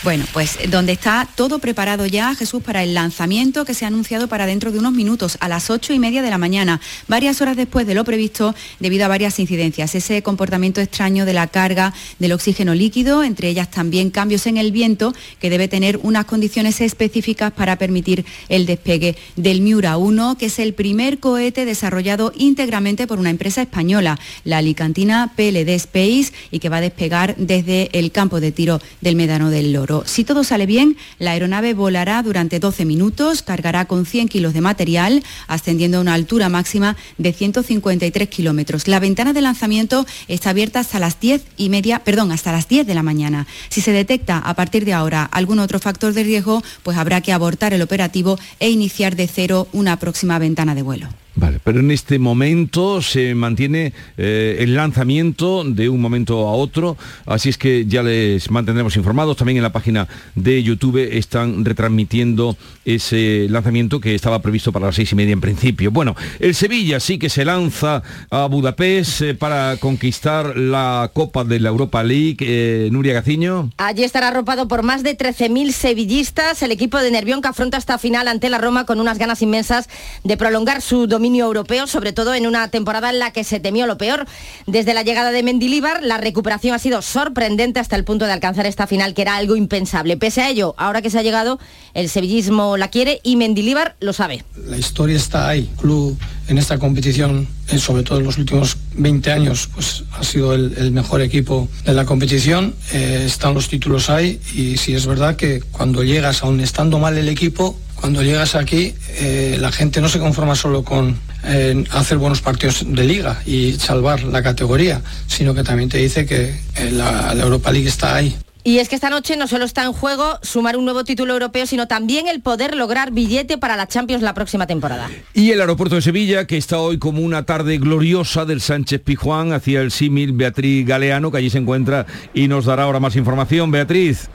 Bueno, 0.05 0.27
pues 0.35 0.59
donde 0.69 0.93
está 0.93 1.27
todo 1.35 1.61
preparado 1.61 2.05
ya, 2.05 2.35
Jesús, 2.35 2.63
para 2.63 2.83
el 2.83 2.93
lanzamiento 2.93 3.65
que 3.65 3.73
se 3.73 3.87
ha 3.87 3.89
anunciado 3.89 4.29
para 4.29 4.45
dentro 4.45 4.71
de 4.71 4.79
unos 4.79 4.93
minutos, 4.93 5.39
a 5.41 5.49
las 5.49 5.71
ocho 5.71 5.95
y 5.95 5.99
media 5.99 6.21
de 6.21 6.29
la 6.29 6.37
mañana, 6.37 6.79
varias 7.09 7.41
horas 7.41 7.57
después 7.57 7.87
de 7.87 7.95
lo 7.95 8.05
previsto, 8.05 8.55
debido 8.81 9.07
a 9.07 9.09
varias 9.09 9.39
incidencias. 9.39 9.95
Ese 9.95 10.23
comportamiento 10.23 10.83
extraño 10.83 11.25
de 11.25 11.33
la 11.33 11.47
carga 11.47 11.95
del 12.19 12.33
oxígeno 12.33 12.75
líquido, 12.75 13.25
entre 13.25 13.49
ellas 13.49 13.71
también 13.71 14.11
cambios 14.11 14.47
en 14.47 14.59
el 14.59 14.73
viento, 14.73 15.15
que 15.41 15.49
debe 15.49 15.69
tener 15.69 15.99
unas 16.03 16.27
condiciones 16.27 16.83
específicas 16.83 17.53
para 17.53 17.79
permitir 17.79 18.27
el 18.51 18.67
despegue 18.67 19.17
del 19.37 19.63
Miura 19.63 19.97
1, 19.97 20.37
que 20.37 20.47
es 20.47 20.59
el 20.59 20.75
primer 20.75 21.19
cohete 21.19 21.65
desarrollado 21.65 22.31
íntegramente 22.37 23.07
por 23.07 23.19
una 23.19 23.31
empresa 23.31 23.63
española, 23.63 24.21
la 24.45 24.59
alicantina 24.59 25.33
PLD 25.35 25.71
Space, 25.71 26.35
y 26.51 26.59
que 26.59 26.69
va 26.69 26.77
a 26.77 26.83
despegar 26.83 27.37
desde 27.39 27.89
el 27.99 28.13
campo 28.13 28.41
de 28.41 28.53
tiro 28.53 28.83
del 29.01 29.17
Médano 29.17 29.49
del 29.49 29.73
Loro. 29.73 29.94
Si 30.05 30.25
todo 30.25 30.43
sale 30.43 30.67
bien, 30.67 30.97
la 31.19 31.33
aeronave 31.33 31.75
volará 31.75 32.23
durante 32.23 32.59
12 32.59 32.85
minutos, 32.85 33.43
cargará 33.43 33.85
con 33.85 34.07
100 34.07 34.29
kilos 34.29 34.53
de 34.53 34.61
material, 34.61 35.23
ascendiendo 35.47 35.99
a 35.99 36.01
una 36.01 36.15
altura 36.15 36.49
máxima 36.49 36.97
de 37.19 37.33
153 37.33 38.29
kilómetros. 38.29 38.89
La 38.89 38.99
ventana 38.99 39.33
de 39.33 39.41
lanzamiento 39.41 40.07
está 40.27 40.51
abierta 40.51 40.81
hasta 40.81 40.99
las 40.99 41.21
10 41.21 41.45
y 41.57 41.69
media, 41.69 42.01
perdón, 42.01 42.33
hasta 42.33 42.51
las 42.51 42.69
10 42.69 42.87
de 42.87 42.95
la 42.95 43.03
mañana. 43.03 43.47
Si 43.69 43.81
se 43.81 43.93
detecta 43.93 44.39
a 44.39 44.55
partir 44.55 44.85
de 44.85 44.95
ahora 44.95 45.25
algún 45.25 45.61
otro 45.61 45.79
factor 45.79 46.13
de 46.13 46.25
riesgo, 46.25 46.63
pues 46.83 46.97
habrá 46.97 47.21
que 47.21 47.33
abortar 47.33 47.73
el 47.73 47.83
operativo 47.83 48.39
e 48.59 48.71
iniciar 48.71 49.15
de 49.15 49.29
cero 49.29 49.69
una 49.73 49.99
próxima 49.99 50.39
ventana 50.39 50.75
de 50.75 50.83
vuelo. 50.83 51.24
Vale, 51.37 51.59
pero 51.65 51.81
en 51.81 51.91
este 51.91 52.21
momento 52.21 53.03
se 53.03 53.35
mantiene 53.35 53.93
eh, 54.17 54.59
el 54.61 54.77
lanzamiento 54.77 55.65
de 55.65 55.89
un 55.89 56.01
momento 56.01 56.47
a 56.47 56.53
otro, 56.53 56.97
así 57.27 57.49
es 57.49 57.59
que 57.59 57.87
ya 57.87 58.05
les 58.05 58.51
mantendremos 58.53 58.97
informados. 58.97 59.37
También 59.37 59.57
en 59.57 59.65
la 59.65 59.73
página 59.73 60.07
de 60.37 60.63
YouTube 60.63 60.97
están 61.17 61.65
retransmitiendo 61.65 62.57
ese 62.85 63.49
lanzamiento 63.51 64.01
que 64.01 64.15
estaba 64.15 64.43
previsto 64.43 64.71
para 64.71 64.87
las 64.87 64.95
seis 64.95 65.11
y 65.11 65.17
media 65.17 65.33
en 65.33 65.41
principio. 65.41 65.91
Bueno, 65.91 66.15
el 66.39 66.55
Sevilla 66.55 67.01
sí 67.01 67.19
que 67.19 67.29
se 67.29 67.45
lanza 67.45 68.03
a 68.31 68.47
Budapest 68.47 69.23
eh, 69.23 69.35
para 69.35 69.77
conquistar 69.79 70.57
la 70.57 71.11
Copa 71.13 71.43
de 71.43 71.59
la 71.59 71.71
Europa 71.71 72.05
League. 72.05 72.37
Eh, 72.41 72.89
Nuria 72.93 73.13
Gaciño. 73.15 73.71
Allí 73.77 74.05
estará 74.05 74.29
arropado 74.29 74.69
por 74.69 74.85
más 74.85 75.03
de 75.03 75.19
13.000 75.19 75.73
sevillistas. 75.73 76.63
El 76.63 76.71
equipo 76.71 76.99
de 76.99 77.11
Nervión 77.11 77.43
que 77.43 77.49
afronta 77.49 77.77
esta 77.77 77.99
final 77.99 78.29
ante 78.29 78.49
la 78.51 78.59
Roma 78.59 78.87
con 78.87 79.01
unas 79.01 79.19
ganas 79.19 79.43
inmensas 79.43 79.89
de 80.23 80.37
prolongar 80.37 80.81
su 80.81 81.09
dominio 81.09 81.24
europeo, 81.25 81.87
sobre 81.87 82.13
todo 82.13 82.35
en 82.35 82.47
una 82.47 82.69
temporada 82.69 83.11
en 83.11 83.19
la 83.19 83.33
que 83.33 83.45
se 83.45 83.61
temió 83.61 83.87
lo 83.87 83.97
peor. 83.97 84.27
Desde 84.67 84.95
la 84.95 85.03
llegada 85.03 85.31
de 85.31 85.43
Mendilíbar, 85.43 86.03
la 86.03 86.19
recuperación 86.19 86.75
ha 86.75 86.79
sido 86.79 87.03
sorprendente 87.03 87.81
hasta 87.81 87.97
el 87.97 88.05
punto 88.05 88.27
de 88.27 88.33
alcanzar 88.33 88.67
esta 88.67 88.87
final, 88.87 89.15
que 89.15 89.23
era 89.23 89.37
algo 89.37 89.57
impensable. 89.57 90.17
Pese 90.17 90.43
a 90.43 90.51
ello, 90.51 90.75
ahora 90.77 91.03
que 91.03 91.11
se 91.11 91.19
ha 91.19 91.23
llegado, 91.23 91.59
el 91.95 92.09
sevillismo 92.09 92.77
la 92.77 92.89
quiere 92.89 93.21
y 93.23 93.37
Mendilíbar 93.37 93.97
lo 94.01 94.13
sabe. 94.13 94.45
La 94.67 94.77
historia 94.77 95.17
está 95.17 95.49
ahí. 95.49 95.71
club 95.81 96.19
en 96.49 96.59
esta 96.59 96.79
competición, 96.79 97.49
eh, 97.69 97.79
sobre 97.79 98.03
todo 98.03 98.19
en 98.19 98.25
los 98.25 98.37
últimos 98.37 98.77
20 98.97 99.33
años, 99.33 99.69
pues 99.75 100.05
ha 100.13 100.23
sido 100.23 100.53
el, 100.55 100.93
mejor 100.93 101.23
equipo 101.23 101.69
de 101.85 101.95
la 101.95 102.05
competición. 102.05 102.75
Eh, 102.93 103.25
están 103.27 103.55
los 103.55 103.69
títulos 103.69 104.11
ahí 104.11 104.41
y 104.55 104.77
si 104.77 104.95
es 104.95 105.07
verdad 105.07 105.37
que 105.37 105.63
cuando 105.73 106.03
llegas, 106.03 106.43
aún 106.43 106.61
estando 106.61 106.99
mal 106.99 107.17
el 107.17 107.29
equipo, 107.29 107.79
cuando 108.05 108.23
llegas 108.23 108.55
aquí, 108.55 108.93
eh, 109.19 109.57
la 109.59 109.73
gente 109.73 110.03
no 110.03 110.11
se 110.11 110.19
conforma 110.19 110.55
solo 110.55 110.85
con 110.85 111.19
eh, 111.43 111.85
hacer 111.91 112.19
buenos 112.19 112.43
partidos 112.43 112.85
de 112.87 113.03
liga 113.03 113.41
y 113.47 113.73
salvar 113.79 114.25
la 114.25 114.43
categoría, 114.43 115.01
sino 115.27 115.55
que 115.55 115.63
también 115.63 115.89
te 115.89 115.97
dice 115.97 116.27
que 116.27 116.55
eh, 116.77 116.91
la, 116.93 117.33
Europa 117.33 117.73
League 117.73 117.89
está 117.89 118.17
ahí. 118.17 118.37
Y 118.63 118.77
es 118.77 118.91
que 118.91 118.95
esta 118.95 119.09
noche 119.09 119.39
no 119.39 119.47
solo 119.47 119.65
está 119.65 119.85
en 119.85 119.95
juego 119.95 120.39
sumar 120.43 120.77
un 120.77 120.85
nuevo 120.85 121.05
título 121.05 121.33
europeo, 121.33 121.65
sino 121.65 121.89
también 121.89 122.29
el 122.29 122.43
poder 122.43 122.77
lograr 122.77 123.11
billete 123.11 123.57
para 123.57 123.75
la 123.75 123.89
Champions 123.89 124.23
la 124.23 124.35
próxima 124.35 124.67
temporada. 124.67 125.09
Y 125.33 125.53
el 125.53 125.63
aeropuerto 125.63 125.95
de 125.95 126.03
Sevilla, 126.03 126.47
que 126.47 126.59
está 126.59 126.81
hoy 126.81 126.99
como 126.99 127.23
una 127.23 127.47
tarde 127.47 127.79
gloriosa 127.79 128.45
del 128.45 128.61
Sánchez 128.61 129.01
Pijuán, 129.03 129.55
hacia 129.55 129.81
el 129.81 129.91
símil 129.91 130.33
Beatriz 130.33 130.87
Galeano, 130.87 131.31
que 131.31 131.39
allí 131.39 131.49
se 131.49 131.57
encuentra 131.57 132.05
y 132.35 132.49
nos 132.49 132.67
dará 132.67 132.83
ahora 132.83 133.01
más 133.01 133.17
información. 133.17 133.71
Beatriz. 133.71 134.29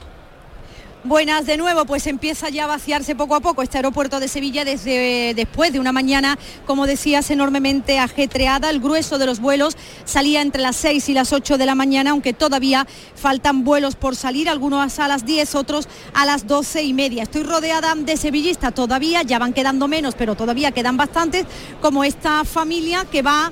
Buenas 1.02 1.46
de 1.46 1.56
nuevo, 1.56 1.86
pues 1.86 2.06
empieza 2.06 2.50
ya 2.50 2.64
a 2.64 2.66
vaciarse 2.66 3.14
poco 3.14 3.34
a 3.34 3.40
poco 3.40 3.62
este 3.62 3.78
aeropuerto 3.78 4.20
de 4.20 4.28
Sevilla 4.28 4.66
desde 4.66 5.32
después 5.34 5.72
de 5.72 5.80
una 5.80 5.92
mañana, 5.92 6.38
como 6.66 6.86
decías, 6.86 7.30
enormemente 7.30 7.98
ajetreada. 7.98 8.68
El 8.68 8.80
grueso 8.80 9.16
de 9.16 9.24
los 9.24 9.40
vuelos 9.40 9.78
salía 10.04 10.42
entre 10.42 10.60
las 10.60 10.76
6 10.76 11.08
y 11.08 11.14
las 11.14 11.32
8 11.32 11.56
de 11.56 11.64
la 11.64 11.74
mañana, 11.74 12.10
aunque 12.10 12.34
todavía 12.34 12.86
faltan 13.14 13.64
vuelos 13.64 13.96
por 13.96 14.14
salir, 14.14 14.50
algunos 14.50 14.98
a 14.98 15.08
las 15.08 15.24
10, 15.24 15.54
otros 15.54 15.88
a 16.12 16.26
las 16.26 16.46
12 16.46 16.82
y 16.82 16.92
media. 16.92 17.22
Estoy 17.22 17.44
rodeada 17.44 17.94
de 17.94 18.18
sevillistas 18.18 18.74
todavía, 18.74 19.22
ya 19.22 19.38
van 19.38 19.54
quedando 19.54 19.88
menos, 19.88 20.14
pero 20.14 20.34
todavía 20.34 20.70
quedan 20.70 20.98
bastantes, 20.98 21.46
como 21.80 22.04
esta 22.04 22.44
familia 22.44 23.06
que 23.10 23.22
va 23.22 23.50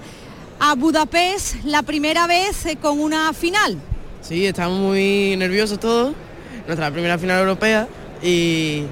a 0.60 0.74
Budapest 0.74 1.64
la 1.64 1.82
primera 1.82 2.26
vez 2.26 2.66
eh, 2.66 2.76
con 2.76 3.00
una 3.00 3.32
final. 3.32 3.78
Sí, 4.20 4.44
estamos 4.44 4.78
muy 4.80 5.34
nerviosos 5.38 5.80
todos 5.80 6.14
nuestra 6.68 6.90
primera 6.90 7.18
final 7.18 7.40
europea 7.40 7.88
y 8.22 8.82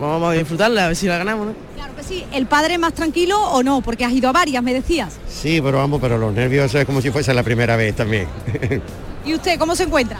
vamos 0.00 0.30
a 0.30 0.32
disfrutarla, 0.32 0.86
a 0.86 0.88
ver 0.88 0.96
si 0.96 1.06
la 1.06 1.18
ganamos, 1.18 1.48
¿no? 1.48 1.54
Claro 1.76 1.94
que 1.94 2.02
sí. 2.02 2.24
¿El 2.32 2.46
padre 2.46 2.78
más 2.78 2.94
tranquilo 2.94 3.38
o 3.38 3.62
no? 3.62 3.82
Porque 3.82 4.06
has 4.06 4.12
ido 4.12 4.30
a 4.30 4.32
varias, 4.32 4.62
me 4.62 4.72
decías. 4.72 5.18
Sí, 5.28 5.60
pero 5.62 5.76
vamos, 5.76 6.00
pero 6.00 6.16
los 6.16 6.32
nervios 6.32 6.74
es 6.74 6.86
como 6.86 7.02
si 7.02 7.10
fuese 7.10 7.34
la 7.34 7.42
primera 7.42 7.76
vez 7.76 7.94
también. 7.94 8.26
¿Y 9.26 9.34
usted 9.34 9.58
cómo 9.58 9.76
se 9.76 9.84
encuentra? 9.84 10.18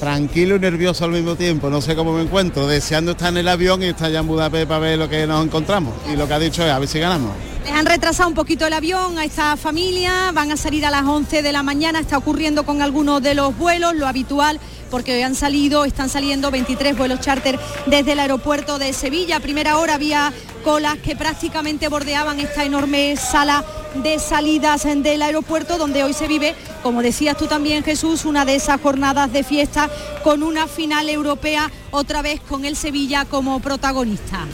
Tranquilo 0.00 0.56
y 0.56 0.60
nervioso 0.60 1.04
al 1.04 1.10
mismo 1.10 1.36
tiempo, 1.36 1.68
no 1.68 1.82
sé 1.82 1.94
cómo 1.94 2.14
me 2.14 2.22
encuentro, 2.22 2.66
deseando 2.66 3.12
estar 3.12 3.28
en 3.28 3.36
el 3.36 3.48
avión 3.48 3.82
y 3.82 3.86
estar 3.86 4.10
ya 4.10 4.20
en 4.20 4.26
Budapest 4.26 4.66
para 4.66 4.80
ver 4.80 4.98
lo 4.98 5.10
que 5.10 5.26
nos 5.26 5.44
encontramos. 5.44 5.92
Y 6.10 6.16
lo 6.16 6.26
que 6.26 6.32
ha 6.32 6.38
dicho 6.38 6.64
es 6.64 6.72
a 6.72 6.78
ver 6.78 6.88
si 6.88 6.98
ganamos. 6.98 7.32
Les 7.62 7.72
han 7.74 7.84
retrasado 7.84 8.30
un 8.30 8.34
poquito 8.34 8.66
el 8.66 8.72
avión 8.72 9.18
a 9.18 9.24
esta 9.24 9.58
familia, 9.58 10.32
van 10.32 10.50
a 10.52 10.56
salir 10.56 10.86
a 10.86 10.90
las 10.90 11.04
11 11.04 11.42
de 11.42 11.52
la 11.52 11.62
mañana, 11.62 12.00
está 12.00 12.16
ocurriendo 12.16 12.64
con 12.64 12.80
algunos 12.80 13.22
de 13.22 13.34
los 13.34 13.56
vuelos, 13.58 13.94
lo 13.94 14.06
habitual 14.06 14.58
porque 14.90 15.14
hoy 15.14 15.22
han 15.22 15.34
salido, 15.34 15.84
están 15.84 16.08
saliendo 16.08 16.50
23 16.50 16.96
vuelos 16.96 17.20
charter 17.20 17.58
desde 17.86 18.12
el 18.12 18.20
aeropuerto 18.20 18.78
de 18.78 18.92
Sevilla. 18.92 19.40
Primera 19.40 19.78
hora 19.78 19.94
había 19.94 20.32
colas 20.64 20.98
que 20.98 21.16
prácticamente 21.16 21.88
bordeaban 21.88 22.40
esta 22.40 22.64
enorme 22.64 23.16
sala 23.16 23.64
de 23.94 24.18
salidas 24.18 24.84
del 24.84 25.22
aeropuerto 25.22 25.78
donde 25.78 26.04
hoy 26.04 26.12
se 26.12 26.28
vive, 26.28 26.54
como 26.82 27.02
decías 27.02 27.36
tú 27.36 27.46
también 27.46 27.84
Jesús, 27.84 28.24
una 28.24 28.44
de 28.44 28.54
esas 28.54 28.80
jornadas 28.80 29.32
de 29.32 29.44
fiesta 29.44 29.90
con 30.22 30.42
una 30.42 30.66
final 30.66 31.08
europea 31.08 31.70
otra 31.90 32.22
vez 32.22 32.40
con 32.40 32.64
el 32.64 32.76
Sevilla 32.76 33.24
como 33.24 33.60
protagonista 33.60 34.46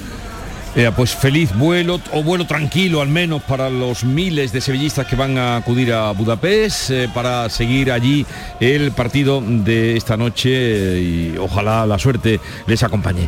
pues 0.94 1.14
feliz 1.14 1.56
vuelo 1.56 1.98
o 2.12 2.22
vuelo 2.22 2.46
tranquilo 2.46 3.00
al 3.00 3.08
menos 3.08 3.42
para 3.42 3.70
los 3.70 4.04
miles 4.04 4.52
de 4.52 4.60
sevillistas 4.60 5.06
que 5.06 5.16
van 5.16 5.38
a 5.38 5.56
acudir 5.56 5.90
a 5.90 6.10
Budapest 6.12 6.90
eh, 6.90 7.08
para 7.14 7.48
seguir 7.48 7.90
allí 7.90 8.26
el 8.60 8.92
partido 8.92 9.40
de 9.40 9.96
esta 9.96 10.18
noche 10.18 10.50
eh, 10.52 11.00
y 11.00 11.38
ojalá 11.38 11.86
la 11.86 11.98
suerte 11.98 12.40
les 12.66 12.82
acompañe. 12.82 13.26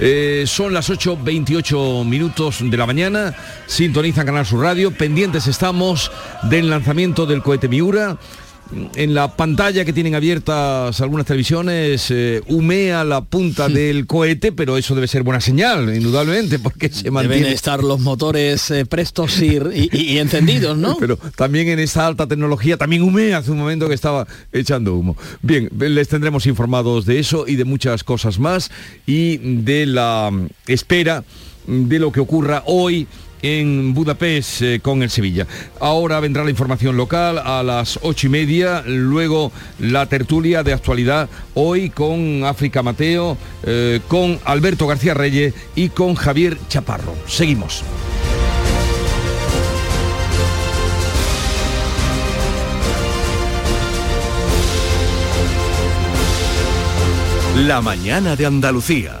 Eh, 0.00 0.42
son 0.46 0.74
las 0.74 0.90
8.28 0.90 2.04
minutos 2.04 2.58
de 2.62 2.76
la 2.76 2.86
mañana, 2.86 3.32
sintonizan 3.66 4.26
Canal 4.26 4.44
Sur 4.44 4.62
Radio, 4.62 4.90
pendientes 4.90 5.46
estamos 5.46 6.10
del 6.42 6.68
lanzamiento 6.68 7.26
del 7.26 7.42
cohete 7.42 7.68
Miura 7.68 8.18
en 8.94 9.14
la 9.14 9.34
pantalla 9.36 9.84
que 9.84 9.92
tienen 9.92 10.14
abiertas 10.14 11.00
algunas 11.00 11.26
televisiones 11.26 12.10
eh, 12.10 12.42
humea 12.48 13.04
la 13.04 13.22
punta 13.22 13.68
del 13.68 14.06
cohete, 14.06 14.52
pero 14.52 14.76
eso 14.76 14.94
debe 14.94 15.08
ser 15.08 15.22
buena 15.22 15.40
señal, 15.40 15.94
indudablemente, 15.94 16.58
porque 16.58 16.88
se 16.90 17.10
mantiene... 17.10 17.36
Deben 17.36 17.52
estar 17.52 17.82
los 17.82 18.00
motores 18.00 18.70
eh, 18.70 18.84
prestos 18.84 19.40
y, 19.40 20.18
encendidos, 20.18 20.76
¿no? 20.76 20.96
Pero 21.00 21.16
también 21.36 21.68
en 21.68 21.78
esta 21.78 22.06
alta 22.06 22.26
tecnología, 22.26 22.76
también 22.76 23.02
humea 23.02 23.38
hace 23.38 23.50
un 23.50 23.58
momento 23.58 23.88
que 23.88 23.94
estaba 23.94 24.26
echando 24.52 24.94
humo. 24.94 25.16
Bien, 25.42 25.70
les 25.78 26.08
tendremos 26.08 26.46
informados 26.46 27.06
de 27.06 27.18
eso 27.18 27.46
y 27.46 27.56
de 27.56 27.64
muchas 27.64 28.04
cosas 28.04 28.38
más 28.38 28.70
y 29.06 29.38
de 29.62 29.86
la 29.86 30.30
espera 30.66 31.24
de 31.66 31.98
lo 31.98 32.12
que 32.12 32.20
ocurra 32.20 32.62
hoy 32.66 33.06
en 33.42 33.94
Budapest 33.94 34.62
eh, 34.62 34.80
con 34.80 35.02
el 35.02 35.10
Sevilla. 35.10 35.46
Ahora 35.80 36.20
vendrá 36.20 36.44
la 36.44 36.50
información 36.50 36.96
local 36.96 37.38
a 37.38 37.62
las 37.62 37.98
ocho 38.02 38.26
y 38.26 38.30
media, 38.30 38.82
luego 38.86 39.52
la 39.78 40.06
tertulia 40.06 40.62
de 40.62 40.72
actualidad 40.72 41.28
hoy 41.54 41.90
con 41.90 42.44
África 42.44 42.82
Mateo, 42.82 43.36
eh, 43.64 44.00
con 44.08 44.38
Alberto 44.44 44.86
García 44.86 45.14
Reyes 45.14 45.54
y 45.74 45.88
con 45.90 46.14
Javier 46.14 46.58
Chaparro. 46.68 47.14
Seguimos. 47.26 47.82
La 57.66 57.80
mañana 57.80 58.36
de 58.36 58.46
Andalucía. 58.46 59.20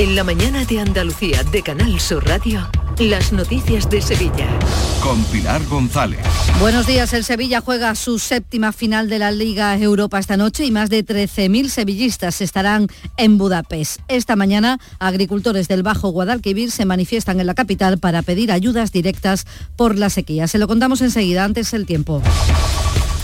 En 0.00 0.16
la 0.16 0.24
mañana 0.24 0.64
de 0.64 0.80
Andalucía 0.80 1.44
de 1.44 1.62
Canal 1.62 2.00
Sur 2.00 2.26
Radio, 2.26 2.66
las 2.98 3.34
noticias 3.34 3.90
de 3.90 4.00
Sevilla. 4.00 4.48
Con 5.02 5.22
Pilar 5.24 5.62
González. 5.66 6.20
Buenos 6.58 6.86
días, 6.86 7.12
el 7.12 7.22
Sevilla 7.22 7.60
juega 7.60 7.94
su 7.94 8.18
séptima 8.18 8.72
final 8.72 9.10
de 9.10 9.18
la 9.18 9.30
Liga 9.30 9.76
Europa 9.76 10.18
esta 10.18 10.38
noche 10.38 10.64
y 10.64 10.70
más 10.70 10.88
de 10.88 11.04
13.000 11.04 11.68
sevillistas 11.68 12.40
estarán 12.40 12.86
en 13.18 13.36
Budapest. 13.36 14.00
Esta 14.08 14.36
mañana, 14.36 14.80
agricultores 15.00 15.68
del 15.68 15.82
Bajo 15.82 16.08
Guadalquivir 16.08 16.70
se 16.70 16.86
manifiestan 16.86 17.38
en 17.38 17.46
la 17.46 17.52
capital 17.52 17.98
para 17.98 18.22
pedir 18.22 18.52
ayudas 18.52 18.92
directas 18.92 19.44
por 19.76 19.98
la 19.98 20.08
sequía. 20.08 20.48
Se 20.48 20.56
lo 20.56 20.66
contamos 20.66 21.02
enseguida, 21.02 21.44
antes 21.44 21.74
el 21.74 21.84
tiempo. 21.84 22.22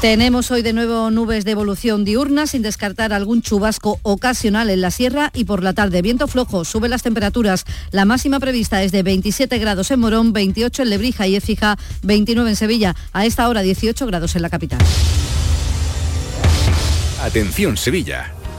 Tenemos 0.01 0.51
hoy 0.51 0.61
de 0.61 0.75
nuevo 0.75 1.11
nubes 1.11 1.47
de 1.47 1.53
evolución 1.53 2.05
diurna, 2.05 2.47
sin 2.47 2.61
descartar 2.61 3.15
algún 3.15 3.41
chubasco 3.41 3.99
ocasional 4.03 4.69
en 4.69 4.83
la 4.83 4.91
sierra 4.91 5.31
y 5.35 5.45
por 5.45 5.63
la 5.63 5.73
tarde 5.73 6.03
viento 6.03 6.29
flojo, 6.29 6.67
suben 6.67 6.91
las 6.91 7.03
temperaturas. 7.03 7.65
La 7.93 8.05
máxima 8.05 8.39
prevista 8.39 8.83
es 8.83 8.93
de 8.93 9.03
27 9.03 9.59
grados 9.59 9.91
en 9.91 10.01
Morón, 10.01 10.35
28 10.35 10.83
en 10.83 10.91
Lebrija 10.91 11.27
y 11.27 11.37
Écija, 11.37 11.79
29 12.03 12.51
en 12.51 12.57
Sevilla. 12.57 12.95
A 13.13 13.25
esta 13.25 13.49
hora 13.49 13.63
18 13.63 14.07
grados 14.07 14.37
en 14.37 14.43
la 14.43 14.51
capital. 14.51 14.81
Atención 17.23 17.79
Sevilla. 17.79 18.36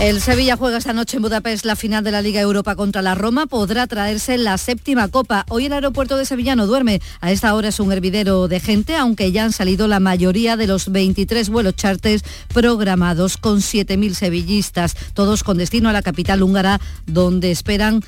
El 0.00 0.22
Sevilla 0.22 0.56
juega 0.56 0.78
esta 0.78 0.94
noche 0.94 1.18
en 1.18 1.22
Budapest 1.22 1.66
la 1.66 1.76
final 1.76 2.02
de 2.02 2.10
la 2.10 2.22
Liga 2.22 2.40
Europa 2.40 2.74
contra 2.74 3.02
la 3.02 3.14
Roma. 3.14 3.44
Podrá 3.44 3.86
traerse 3.86 4.38
la 4.38 4.56
séptima 4.56 5.08
copa. 5.08 5.44
Hoy 5.50 5.66
el 5.66 5.74
aeropuerto 5.74 6.16
de 6.16 6.24
Sevilla 6.24 6.56
no 6.56 6.66
duerme. 6.66 7.02
A 7.20 7.30
esta 7.32 7.54
hora 7.54 7.68
es 7.68 7.80
un 7.80 7.92
hervidero 7.92 8.48
de 8.48 8.60
gente, 8.60 8.96
aunque 8.96 9.30
ya 9.30 9.44
han 9.44 9.52
salido 9.52 9.88
la 9.88 10.00
mayoría 10.00 10.56
de 10.56 10.66
los 10.66 10.90
23 10.90 11.50
vuelos 11.50 11.76
charters 11.76 12.24
programados 12.48 13.36
con 13.36 13.58
7.000 13.58 14.14
sevillistas, 14.14 14.96
todos 15.12 15.44
con 15.44 15.58
destino 15.58 15.90
a 15.90 15.92
la 15.92 16.00
capital 16.00 16.42
húngara, 16.42 16.80
donde 17.04 17.50
esperan 17.50 18.02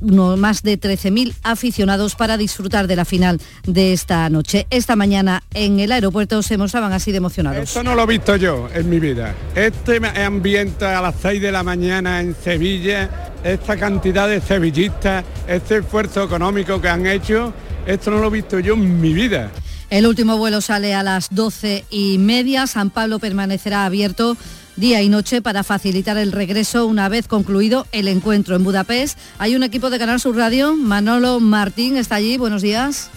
no, 0.00 0.36
más 0.36 0.62
de 0.62 0.78
13.000 0.78 1.34
aficionados 1.42 2.14
para 2.14 2.36
disfrutar 2.36 2.86
de 2.86 2.96
la 2.96 3.04
final 3.04 3.40
de 3.66 3.92
esta 3.92 4.28
noche. 4.30 4.66
Esta 4.70 4.96
mañana 4.96 5.42
en 5.54 5.80
el 5.80 5.92
aeropuerto 5.92 6.42
se 6.42 6.56
mostraban 6.56 6.92
así 6.92 7.10
de 7.10 7.18
emocionados. 7.18 7.62
Esto 7.62 7.82
no 7.82 7.94
lo 7.94 8.04
he 8.04 8.06
visto 8.06 8.36
yo 8.36 8.68
en 8.74 8.88
mi 8.88 9.00
vida. 9.00 9.34
Este 9.54 10.00
ambiente 10.24 10.84
a 10.84 11.00
las 11.00 11.16
6 11.20 11.42
de 11.42 11.52
la 11.52 11.62
mañana 11.62 12.20
en 12.20 12.34
Sevilla, 12.34 13.32
esta 13.44 13.76
cantidad 13.76 14.28
de 14.28 14.40
sevillistas, 14.40 15.24
este 15.46 15.78
esfuerzo 15.78 16.24
económico 16.24 16.80
que 16.80 16.88
han 16.88 17.06
hecho, 17.06 17.52
esto 17.86 18.10
no 18.10 18.18
lo 18.18 18.28
he 18.28 18.30
visto 18.30 18.58
yo 18.58 18.74
en 18.74 19.00
mi 19.00 19.12
vida. 19.12 19.50
El 19.90 20.06
último 20.06 20.36
vuelo 20.38 20.60
sale 20.60 20.94
a 20.94 21.02
las 21.02 21.28
12 21.30 21.84
y 21.90 22.18
media. 22.18 22.68
San 22.68 22.90
Pablo 22.90 23.18
permanecerá 23.18 23.84
abierto 23.84 24.36
día 24.80 25.02
y 25.02 25.08
noche 25.10 25.42
para 25.42 25.62
facilitar 25.62 26.16
el 26.16 26.32
regreso 26.32 26.86
una 26.86 27.08
vez 27.08 27.28
concluido 27.28 27.86
el 27.92 28.08
encuentro 28.08 28.56
en 28.56 28.64
Budapest. 28.64 29.18
Hay 29.38 29.54
un 29.54 29.62
equipo 29.62 29.90
de 29.90 29.98
Canal 29.98 30.18
Sur 30.18 30.36
Radio, 30.36 30.74
Manolo 30.74 31.38
Martín 31.38 31.98
está 31.98 32.16
allí, 32.16 32.38
buenos 32.38 32.62
días. 32.62 33.10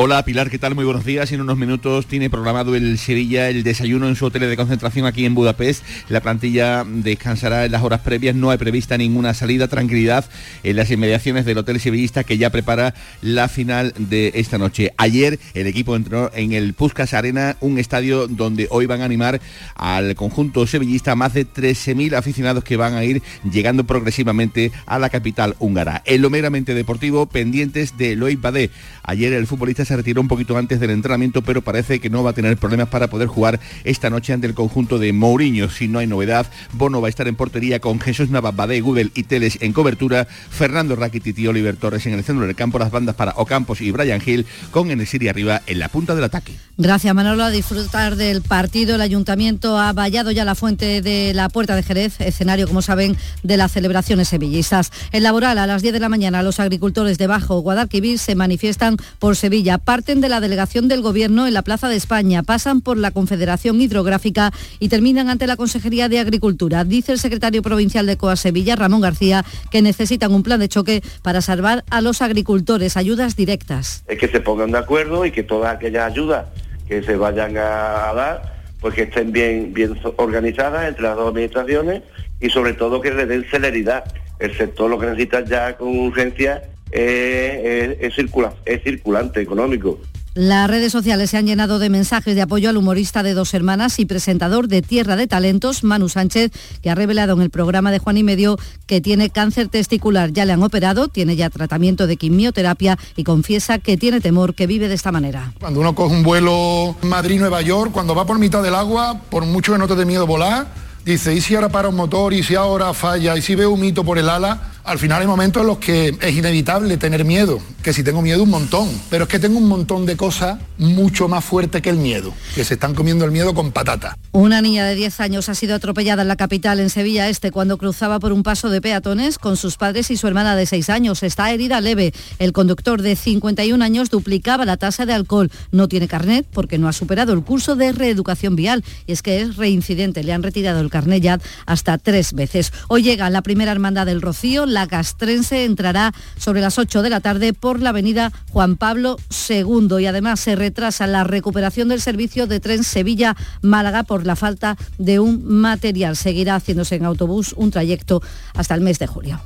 Hola 0.00 0.24
Pilar, 0.24 0.48
¿qué 0.48 0.60
tal? 0.60 0.76
Muy 0.76 0.84
buenos 0.84 1.04
días. 1.04 1.32
En 1.32 1.40
unos 1.40 1.58
minutos 1.58 2.06
tiene 2.06 2.30
programado 2.30 2.76
el 2.76 2.98
Sevilla 2.98 3.48
el 3.48 3.64
desayuno 3.64 4.06
en 4.06 4.14
su 4.14 4.26
hotel 4.26 4.42
de 4.42 4.56
concentración 4.56 5.06
aquí 5.06 5.24
en 5.24 5.34
Budapest. 5.34 5.82
La 6.08 6.20
plantilla 6.20 6.84
descansará 6.86 7.64
en 7.64 7.72
las 7.72 7.82
horas 7.82 8.02
previas. 8.02 8.36
No 8.36 8.50
hay 8.50 8.58
prevista 8.58 8.96
ninguna 8.96 9.34
salida. 9.34 9.66
Tranquilidad 9.66 10.24
en 10.62 10.76
las 10.76 10.92
inmediaciones 10.92 11.46
del 11.46 11.58
hotel 11.58 11.80
sevillista 11.80 12.22
que 12.22 12.38
ya 12.38 12.50
prepara 12.50 12.94
la 13.22 13.48
final 13.48 13.92
de 13.98 14.30
esta 14.36 14.56
noche. 14.56 14.94
Ayer 14.98 15.40
el 15.54 15.66
equipo 15.66 15.96
entró 15.96 16.30
en 16.32 16.52
el 16.52 16.74
Puskas 16.74 17.12
Arena, 17.12 17.56
un 17.58 17.80
estadio 17.80 18.28
donde 18.28 18.68
hoy 18.70 18.86
van 18.86 19.00
a 19.00 19.04
animar 19.04 19.40
al 19.74 20.14
conjunto 20.14 20.64
sevillista 20.68 21.16
más 21.16 21.34
de 21.34 21.44
13.000 21.44 22.14
aficionados 22.14 22.62
que 22.62 22.76
van 22.76 22.94
a 22.94 23.02
ir 23.02 23.20
llegando 23.50 23.82
progresivamente 23.82 24.70
a 24.86 25.00
la 25.00 25.10
capital 25.10 25.56
húngara. 25.58 26.04
En 26.06 26.22
lo 26.22 26.30
meramente 26.30 26.72
deportivo, 26.74 27.26
pendientes 27.26 27.98
de 27.98 28.16
Loïc 28.16 28.40
Badé. 28.40 28.70
Ayer 29.02 29.32
el 29.32 29.48
futbolista 29.48 29.87
se 29.88 29.96
retiró 29.96 30.20
un 30.20 30.28
poquito 30.28 30.56
antes 30.56 30.80
del 30.80 30.90
entrenamiento, 30.90 31.42
pero 31.42 31.62
parece 31.62 31.98
que 31.98 32.10
no 32.10 32.22
va 32.22 32.30
a 32.30 32.34
tener 32.34 32.56
problemas 32.56 32.88
para 32.88 33.08
poder 33.08 33.28
jugar 33.28 33.58
esta 33.84 34.10
noche 34.10 34.32
ante 34.32 34.46
el 34.46 34.54
conjunto 34.54 34.98
de 34.98 35.12
Mourinho. 35.12 35.70
Si 35.70 35.88
no 35.88 35.98
hay 35.98 36.06
novedad, 36.06 36.46
Bono 36.72 37.00
va 37.00 37.08
a 37.08 37.10
estar 37.10 37.26
en 37.26 37.36
portería 37.36 37.80
con 37.80 38.00
Jesús 38.00 38.30
Navas, 38.30 38.54
Badé, 38.54 38.82
y 39.14 39.22
Teles 39.24 39.58
en 39.60 39.72
cobertura, 39.72 40.26
Fernando 40.50 40.94
Rakitic 40.96 41.38
y 41.38 41.46
Oliver 41.46 41.76
Torres 41.76 42.06
en 42.06 42.14
el 42.14 42.24
centro 42.24 42.46
del 42.46 42.54
campo, 42.54 42.78
las 42.78 42.90
bandas 42.90 43.16
para 43.16 43.32
Ocampos 43.36 43.80
y 43.80 43.90
Brian 43.90 44.22
Hill 44.24 44.46
con 44.70 44.90
Enesiri 44.90 45.28
arriba 45.28 45.62
en 45.66 45.78
la 45.78 45.88
punta 45.88 46.14
del 46.14 46.24
ataque. 46.24 46.54
Gracias 46.76 47.14
Manolo, 47.14 47.44
a 47.44 47.50
disfrutar 47.50 48.16
del 48.16 48.42
partido. 48.42 48.94
El 48.94 49.00
ayuntamiento 49.00 49.78
ha 49.78 49.92
vallado 49.92 50.30
ya 50.30 50.44
la 50.44 50.54
fuente 50.54 51.02
de 51.02 51.32
la 51.34 51.48
Puerta 51.48 51.74
de 51.74 51.82
Jerez, 51.82 52.20
escenario, 52.20 52.68
como 52.68 52.82
saben, 52.82 53.16
de 53.42 53.56
las 53.56 53.72
celebraciones 53.72 54.28
sevillistas. 54.28 54.92
En 55.12 55.22
laboral, 55.22 55.58
a 55.58 55.66
las 55.66 55.82
10 55.82 55.94
de 55.94 56.00
la 56.00 56.08
mañana, 56.08 56.42
los 56.42 56.60
agricultores 56.60 57.18
de 57.18 57.26
Bajo 57.26 57.60
Guadalquivir 57.60 58.18
se 58.18 58.34
manifiestan 58.34 58.96
por 59.18 59.36
Sevilla 59.36 59.77
parten 59.78 60.20
de 60.20 60.28
la 60.28 60.40
delegación 60.40 60.88
del 60.88 61.02
Gobierno 61.02 61.46
en 61.46 61.54
la 61.54 61.62
Plaza 61.62 61.88
de 61.88 61.96
España, 61.96 62.42
pasan 62.42 62.80
por 62.80 62.96
la 62.96 63.10
Confederación 63.10 63.80
Hidrográfica 63.80 64.52
y 64.78 64.88
terminan 64.88 65.28
ante 65.28 65.46
la 65.46 65.56
Consejería 65.56 66.08
de 66.08 66.18
Agricultura. 66.18 66.84
Dice 66.84 67.12
el 67.12 67.18
secretario 67.18 67.62
provincial 67.62 68.06
de 68.06 68.16
COA 68.16 68.36
Sevilla, 68.36 68.76
Ramón 68.76 69.00
García, 69.00 69.44
que 69.70 69.82
necesitan 69.82 70.32
un 70.32 70.42
plan 70.42 70.60
de 70.60 70.68
choque 70.68 71.02
para 71.22 71.40
salvar 71.40 71.84
a 71.90 72.00
los 72.00 72.22
agricultores, 72.22 72.96
ayudas 72.96 73.36
directas. 73.36 74.04
Es 74.06 74.18
que 74.18 74.28
se 74.28 74.40
pongan 74.40 74.72
de 74.72 74.78
acuerdo 74.78 75.24
y 75.24 75.30
que 75.30 75.42
todas 75.42 75.74
aquellas 75.74 76.10
ayudas 76.10 76.46
que 76.88 77.02
se 77.02 77.16
vayan 77.16 77.56
a, 77.56 78.12
dar, 78.14 78.56
pues 78.80 78.94
que 78.94 79.02
estén 79.02 79.32
bien, 79.32 79.74
bien 79.74 79.98
organizadas 80.16 80.88
entre 80.88 81.04
las 81.04 81.16
dos 81.16 81.28
administraciones 81.28 82.02
y 82.40 82.50
sobre 82.50 82.72
todo 82.72 83.00
que 83.00 83.12
le 83.12 83.26
den 83.26 83.44
celeridad. 83.50 84.04
El 84.38 84.56
sector 84.56 84.88
lo 84.88 84.98
que 84.98 85.06
necesita 85.06 85.44
ya 85.44 85.76
con 85.76 85.98
urgencia 85.98 86.62
es, 86.90 87.96
es, 88.00 88.14
circula, 88.14 88.54
es 88.64 88.82
circulante 88.82 89.40
económico. 89.40 89.98
Las 90.34 90.70
redes 90.70 90.92
sociales 90.92 91.30
se 91.30 91.36
han 91.36 91.46
llenado 91.46 91.80
de 91.80 91.90
mensajes 91.90 92.36
de 92.36 92.42
apoyo 92.42 92.70
al 92.70 92.76
humorista 92.76 93.24
de 93.24 93.34
dos 93.34 93.54
hermanas 93.54 93.98
y 93.98 94.04
presentador 94.04 94.68
de 94.68 94.82
Tierra 94.82 95.16
de 95.16 95.26
Talentos, 95.26 95.82
Manu 95.82 96.08
Sánchez, 96.08 96.52
que 96.80 96.90
ha 96.90 96.94
revelado 96.94 97.32
en 97.32 97.42
el 97.42 97.50
programa 97.50 97.90
de 97.90 97.98
Juan 97.98 98.18
y 98.18 98.22
Medio 98.22 98.56
que 98.86 99.00
tiene 99.00 99.30
cáncer 99.30 99.66
testicular. 99.66 100.32
Ya 100.32 100.44
le 100.44 100.52
han 100.52 100.62
operado, 100.62 101.08
tiene 101.08 101.34
ya 101.34 101.50
tratamiento 101.50 102.06
de 102.06 102.16
quimioterapia 102.16 102.96
y 103.16 103.24
confiesa 103.24 103.80
que 103.80 103.96
tiene 103.96 104.20
temor 104.20 104.54
que 104.54 104.68
vive 104.68 104.86
de 104.86 104.94
esta 104.94 105.10
manera. 105.10 105.54
Cuando 105.58 105.80
uno 105.80 105.96
coge 105.96 106.14
un 106.14 106.22
vuelo 106.22 106.94
Madrid-Nueva 107.02 107.60
York, 107.62 107.90
cuando 107.90 108.14
va 108.14 108.24
por 108.24 108.38
mitad 108.38 108.62
del 108.62 108.76
agua, 108.76 109.20
por 109.30 109.44
mucho 109.44 109.72
que 109.72 109.78
no 109.78 109.88
te 109.88 109.96
dé 109.96 110.04
miedo 110.04 110.24
volar, 110.24 110.68
dice, 111.04 111.34
¿y 111.34 111.40
si 111.40 111.56
ahora 111.56 111.68
para 111.68 111.88
un 111.88 111.96
motor? 111.96 112.32
¿Y 112.32 112.44
si 112.44 112.54
ahora 112.54 112.94
falla? 112.94 113.36
¿Y 113.36 113.42
si 113.42 113.56
veo 113.56 113.72
un 113.72 113.80
mito 113.80 114.04
por 114.04 114.18
el 114.18 114.28
ala? 114.28 114.77
Al 114.84 114.98
final 114.98 115.20
hay 115.20 115.26
momentos 115.26 115.60
en 115.60 115.66
los 115.66 115.78
que 115.78 116.16
es 116.20 116.36
inevitable 116.36 116.96
tener 116.96 117.24
miedo, 117.24 117.60
que 117.82 117.92
si 117.92 118.02
tengo 118.02 118.22
miedo 118.22 118.42
un 118.42 118.50
montón, 118.50 118.88
pero 119.10 119.24
es 119.24 119.30
que 119.30 119.38
tengo 119.38 119.58
un 119.58 119.68
montón 119.68 120.06
de 120.06 120.16
cosas 120.16 120.58
mucho 120.78 121.28
más 121.28 121.44
fuertes 121.44 121.82
que 121.82 121.90
el 121.90 121.96
miedo, 121.96 122.32
que 122.54 122.64
se 122.64 122.74
están 122.74 122.94
comiendo 122.94 123.24
el 123.24 123.30
miedo 123.30 123.54
con 123.54 123.72
patata. 123.72 124.16
Una 124.32 124.60
niña 124.62 124.84
de 124.84 124.94
10 124.94 125.20
años 125.20 125.48
ha 125.48 125.54
sido 125.54 125.74
atropellada 125.74 126.22
en 126.22 126.28
la 126.28 126.36
capital, 126.36 126.80
en 126.80 126.90
Sevilla 126.90 127.28
Este, 127.28 127.50
cuando 127.50 127.78
cruzaba 127.78 128.20
por 128.20 128.32
un 128.32 128.42
paso 128.42 128.70
de 128.70 128.80
peatones 128.80 129.38
con 129.38 129.56
sus 129.56 129.76
padres 129.76 130.10
y 130.10 130.16
su 130.16 130.26
hermana 130.26 130.54
de 130.54 130.66
6 130.66 130.90
años. 130.90 131.22
Está 131.22 131.50
herida 131.50 131.80
leve. 131.80 132.12
El 132.38 132.52
conductor 132.52 133.02
de 133.02 133.16
51 133.16 133.82
años 133.84 134.10
duplicaba 134.10 134.64
la 134.64 134.76
tasa 134.76 135.06
de 135.06 135.14
alcohol. 135.14 135.50
No 135.72 135.88
tiene 135.88 136.08
carnet 136.08 136.46
porque 136.52 136.78
no 136.78 136.88
ha 136.88 136.92
superado 136.92 137.32
el 137.32 137.42
curso 137.42 137.74
de 137.74 137.92
reeducación 137.92 138.54
vial 138.56 138.84
y 139.06 139.12
es 139.12 139.22
que 139.22 139.40
es 139.40 139.56
reincidente. 139.56 140.22
Le 140.22 140.32
han 140.32 140.42
retirado 140.42 140.80
el 140.80 140.90
carnet 140.90 141.22
ya 141.22 141.40
hasta 141.66 141.98
tres 141.98 142.32
veces. 142.32 142.72
Hoy 142.88 143.02
llega 143.02 143.30
la 143.30 143.42
primera 143.42 143.72
hermandad 143.72 144.06
del 144.06 144.22
Rocío, 144.22 144.66
castrense 144.86 145.64
entrará 145.64 146.12
sobre 146.36 146.60
las 146.60 146.78
8 146.78 147.02
de 147.02 147.10
la 147.10 147.20
tarde 147.20 147.52
por 147.52 147.80
la 147.80 147.90
avenida 147.90 148.32
Juan 148.50 148.76
Pablo 148.76 149.16
II 149.48 149.98
y 150.00 150.06
además 150.06 150.40
se 150.40 150.56
retrasa 150.56 151.06
la 151.06 151.24
recuperación 151.24 151.88
del 151.88 152.00
servicio 152.00 152.46
de 152.46 152.60
tren 152.60 152.84
Sevilla-Málaga 152.84 154.04
por 154.04 154.26
la 154.26 154.36
falta 154.36 154.76
de 154.98 155.20
un 155.20 155.44
material. 155.44 156.16
Seguirá 156.16 156.56
haciéndose 156.56 156.96
en 156.96 157.04
autobús 157.04 157.54
un 157.56 157.70
trayecto 157.70 158.22
hasta 158.54 158.74
el 158.74 158.80
mes 158.80 158.98
de 158.98 159.06
julio. 159.06 159.40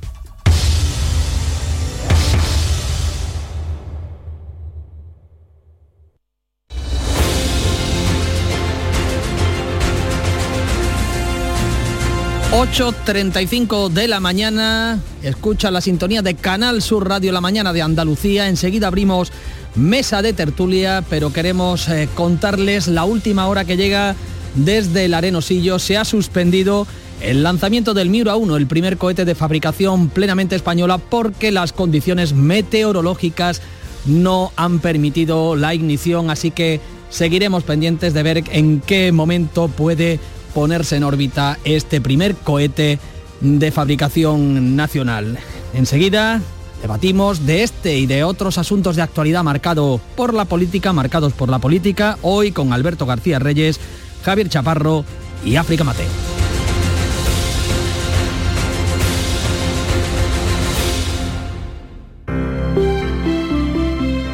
8.35 12.52 13.88
de 13.88 14.08
la 14.08 14.20
mañana, 14.20 15.00
escucha 15.22 15.70
la 15.70 15.80
sintonía 15.80 16.20
de 16.20 16.34
Canal 16.34 16.82
Sur 16.82 17.08
Radio 17.08 17.32
La 17.32 17.40
Mañana 17.40 17.72
de 17.72 17.80
Andalucía. 17.80 18.46
Enseguida 18.46 18.88
abrimos 18.88 19.32
mesa 19.74 20.20
de 20.20 20.34
tertulia, 20.34 21.02
pero 21.08 21.32
queremos 21.32 21.88
eh, 21.88 22.10
contarles 22.14 22.88
la 22.88 23.04
última 23.04 23.48
hora 23.48 23.64
que 23.64 23.78
llega 23.78 24.14
desde 24.54 25.06
el 25.06 25.14
Arenosillo. 25.14 25.78
Se 25.78 25.96
ha 25.96 26.04
suspendido 26.04 26.86
el 27.22 27.42
lanzamiento 27.42 27.94
del 27.94 28.10
Miura 28.10 28.36
1, 28.36 28.58
el 28.58 28.66
primer 28.66 28.98
cohete 28.98 29.24
de 29.24 29.34
fabricación 29.34 30.10
plenamente 30.10 30.54
española, 30.54 30.98
porque 30.98 31.52
las 31.52 31.72
condiciones 31.72 32.34
meteorológicas 32.34 33.62
no 34.04 34.52
han 34.56 34.78
permitido 34.78 35.56
la 35.56 35.74
ignición, 35.74 36.28
así 36.28 36.50
que 36.50 36.80
seguiremos 37.08 37.64
pendientes 37.64 38.12
de 38.12 38.22
ver 38.22 38.44
en 38.52 38.80
qué 38.80 39.10
momento 39.10 39.68
puede 39.68 40.20
ponerse 40.54 40.96
en 40.96 41.04
órbita 41.04 41.58
este 41.64 42.00
primer 42.00 42.34
cohete 42.34 42.98
de 43.40 43.70
fabricación 43.70 44.76
nacional. 44.76 45.38
Enseguida 45.74 46.40
debatimos 46.80 47.46
de 47.46 47.62
este 47.62 47.98
y 47.98 48.06
de 48.06 48.24
otros 48.24 48.58
asuntos 48.58 48.96
de 48.96 49.02
actualidad 49.02 49.44
marcado 49.44 50.00
por 50.16 50.34
la 50.34 50.44
política, 50.44 50.92
marcados 50.92 51.32
por 51.32 51.48
la 51.48 51.58
política, 51.58 52.18
hoy 52.22 52.52
con 52.52 52.72
Alberto 52.72 53.06
García 53.06 53.38
Reyes, 53.38 53.80
Javier 54.24 54.48
Chaparro 54.48 55.04
y 55.44 55.56
África 55.56 55.84
Mateo. 55.84 56.08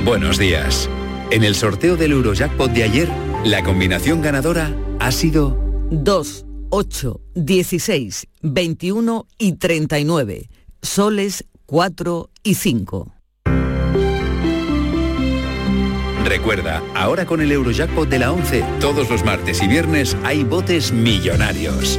Buenos 0.04 0.38
días. 0.38 0.88
En 1.30 1.44
el 1.44 1.54
sorteo 1.54 1.96
del 1.96 2.12
Eurojackpot 2.12 2.70
de 2.72 2.82
ayer, 2.82 3.10
la 3.44 3.62
combinación 3.62 4.22
ganadora 4.22 4.74
ha 4.98 5.12
sido 5.12 5.67
2, 5.90 6.46
8, 6.70 7.20
16, 7.34 8.26
21 8.42 9.26
y 9.38 9.52
39. 9.54 10.50
Soles 10.82 11.44
4 11.66 12.30
y 12.42 12.54
5. 12.54 13.12
Recuerda, 16.24 16.82
ahora 16.94 17.24
con 17.24 17.40
el 17.40 17.50
Eurojackpot 17.52 18.06
de 18.08 18.18
la 18.18 18.32
11, 18.32 18.62
todos 18.80 19.08
los 19.08 19.24
martes 19.24 19.62
y 19.62 19.68
viernes 19.68 20.14
hay 20.24 20.44
botes 20.44 20.92
millonarios. 20.92 21.98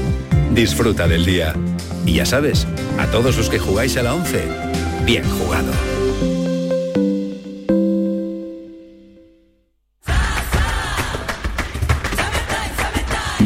Disfruta 0.54 1.08
del 1.08 1.26
día. 1.26 1.56
Y 2.06 2.14
ya 2.14 2.28
sabes, 2.28 2.68
a 3.00 3.08
todos 3.08 3.38
los 3.38 3.50
que 3.50 3.58
jugáis 3.58 3.98
a 3.98 4.04
la 4.04 4.14
11, 4.14 4.48
bien 5.04 5.24
jugado. 5.32 5.72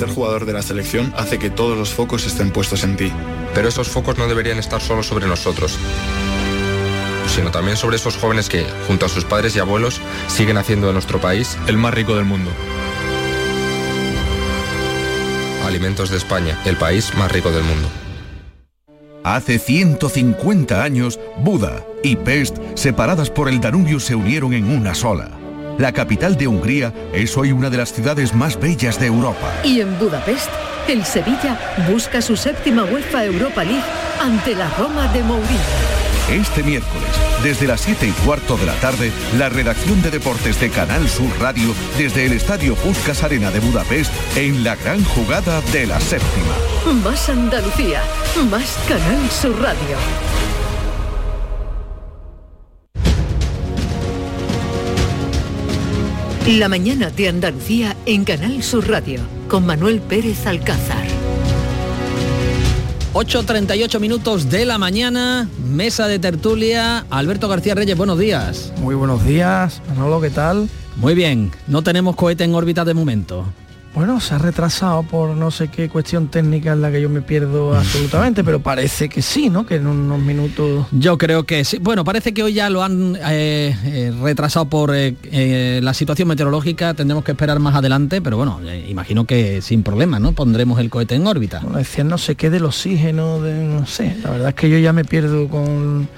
ser 0.00 0.14
jugador 0.14 0.46
de 0.46 0.54
la 0.54 0.62
selección 0.62 1.12
hace 1.16 1.38
que 1.38 1.50
todos 1.50 1.76
los 1.76 1.90
focos 1.90 2.26
estén 2.26 2.50
puestos 2.50 2.84
en 2.84 2.96
ti. 2.96 3.12
Pero 3.54 3.68
esos 3.68 3.88
focos 3.88 4.16
no 4.16 4.26
deberían 4.28 4.58
estar 4.58 4.80
solo 4.80 5.02
sobre 5.02 5.26
nosotros, 5.26 5.78
sino 7.26 7.50
también 7.50 7.76
sobre 7.76 7.96
esos 7.96 8.16
jóvenes 8.16 8.48
que, 8.48 8.64
junto 8.86 9.04
a 9.04 9.08
sus 9.10 9.26
padres 9.26 9.54
y 9.56 9.58
abuelos, 9.58 10.00
siguen 10.26 10.56
haciendo 10.56 10.86
de 10.86 10.94
nuestro 10.94 11.20
país 11.20 11.58
el 11.66 11.76
más 11.76 11.92
rico 11.92 12.16
del 12.16 12.24
mundo. 12.24 12.50
Alimentos 15.66 16.08
de 16.08 16.16
España, 16.16 16.58
el 16.64 16.76
país 16.76 17.14
más 17.16 17.30
rico 17.30 17.50
del 17.50 17.64
mundo. 17.64 17.88
Hace 19.22 19.58
150 19.58 20.82
años, 20.82 21.20
Buda 21.40 21.84
y 22.02 22.16
Pest, 22.16 22.56
separadas 22.74 23.28
por 23.28 23.50
el 23.50 23.60
Danubio, 23.60 24.00
se 24.00 24.14
unieron 24.14 24.54
en 24.54 24.70
una 24.70 24.94
sola 24.94 25.39
la 25.80 25.92
capital 25.92 26.36
de 26.36 26.46
Hungría 26.46 26.92
es 27.14 27.36
hoy 27.38 27.52
una 27.52 27.70
de 27.70 27.78
las 27.78 27.92
ciudades 27.92 28.34
más 28.34 28.60
bellas 28.60 29.00
de 29.00 29.06
Europa. 29.06 29.50
Y 29.64 29.80
en 29.80 29.98
Budapest, 29.98 30.50
el 30.86 31.06
Sevilla 31.06 31.58
busca 31.90 32.20
su 32.20 32.36
séptima 32.36 32.84
UEFA 32.84 33.24
Europa 33.24 33.64
League 33.64 33.82
ante 34.20 34.54
la 34.54 34.68
Roma 34.78 35.10
de 35.14 35.22
Mourinho. 35.22 35.90
Este 36.30 36.62
miércoles, 36.62 37.08
desde 37.42 37.66
las 37.66 37.80
7 37.80 38.06
y 38.06 38.10
cuarto 38.24 38.58
de 38.58 38.66
la 38.66 38.74
tarde, 38.74 39.10
la 39.38 39.48
redacción 39.48 40.02
de 40.02 40.10
deportes 40.10 40.60
de 40.60 40.68
Canal 40.68 41.08
Sur 41.08 41.30
Radio 41.40 41.74
desde 41.96 42.26
el 42.26 42.34
Estadio 42.34 42.74
Puskas 42.76 43.22
Arena 43.22 43.50
de 43.50 43.60
Budapest 43.60 44.12
en 44.36 44.62
la 44.62 44.76
gran 44.76 45.02
jugada 45.02 45.62
de 45.72 45.86
la 45.86 45.98
séptima. 45.98 46.54
Más 47.02 47.28
Andalucía, 47.30 48.02
más 48.50 48.78
Canal 48.86 49.30
Sur 49.30 49.58
Radio. 49.60 50.29
La 56.58 56.68
mañana 56.68 57.10
de 57.10 57.28
Andalucía 57.28 57.96
en 58.06 58.24
Canal 58.24 58.60
Sur 58.64 58.88
Radio 58.88 59.20
con 59.46 59.64
Manuel 59.64 60.00
Pérez 60.00 60.48
Alcázar. 60.48 61.06
8.38 63.14 64.00
minutos 64.00 64.50
de 64.50 64.66
la 64.66 64.76
mañana, 64.76 65.48
mesa 65.64 66.08
de 66.08 66.18
tertulia. 66.18 67.06
Alberto 67.08 67.46
García 67.46 67.76
Reyes, 67.76 67.96
buenos 67.96 68.18
días. 68.18 68.72
Muy 68.80 68.96
buenos 68.96 69.24
días, 69.24 69.80
Manolo, 69.90 70.20
¿qué 70.20 70.30
tal? 70.30 70.68
Muy 70.96 71.14
bien, 71.14 71.52
no 71.68 71.82
tenemos 71.82 72.16
cohete 72.16 72.42
en 72.42 72.52
órbita 72.52 72.84
de 72.84 72.94
momento. 72.94 73.46
Bueno, 73.92 74.20
se 74.20 74.34
ha 74.34 74.38
retrasado 74.38 75.02
por 75.02 75.36
no 75.36 75.50
sé 75.50 75.66
qué 75.68 75.88
cuestión 75.88 76.28
técnica 76.28 76.72
en 76.72 76.80
la 76.80 76.92
que 76.92 77.00
yo 77.00 77.08
me 77.08 77.22
pierdo 77.22 77.74
absolutamente, 77.74 78.44
pero 78.44 78.60
parece 78.60 79.08
que 79.08 79.20
sí, 79.20 79.50
¿no? 79.50 79.66
Que 79.66 79.76
en 79.76 79.86
unos 79.88 80.20
minutos... 80.20 80.86
Yo 80.92 81.18
creo 81.18 81.42
que 81.42 81.64
sí. 81.64 81.78
Bueno, 81.80 82.04
parece 82.04 82.32
que 82.32 82.44
hoy 82.44 82.52
ya 82.54 82.70
lo 82.70 82.84
han 82.84 83.16
eh, 83.16 83.76
eh, 83.84 84.12
retrasado 84.22 84.66
por 84.66 84.92
eh, 84.94 85.80
la 85.82 85.92
situación 85.92 86.28
meteorológica, 86.28 86.94
tendremos 86.94 87.24
que 87.24 87.32
esperar 87.32 87.58
más 87.58 87.74
adelante, 87.74 88.22
pero 88.22 88.36
bueno, 88.36 88.60
imagino 88.88 89.24
que 89.24 89.60
sin 89.60 89.82
problema, 89.82 90.20
¿no? 90.20 90.32
Pondremos 90.32 90.78
el 90.78 90.88
cohete 90.88 91.16
en 91.16 91.26
órbita. 91.26 91.58
Bueno, 91.60 91.78
decían 91.78 92.06
no 92.06 92.18
sé 92.18 92.36
qué 92.36 92.48
del 92.48 92.66
oxígeno, 92.66 93.40
de, 93.40 93.54
no 93.64 93.86
sé, 93.86 94.16
la 94.22 94.30
verdad 94.30 94.48
es 94.50 94.54
que 94.54 94.70
yo 94.70 94.78
ya 94.78 94.92
me 94.92 95.04
pierdo 95.04 95.48
con... 95.48 96.08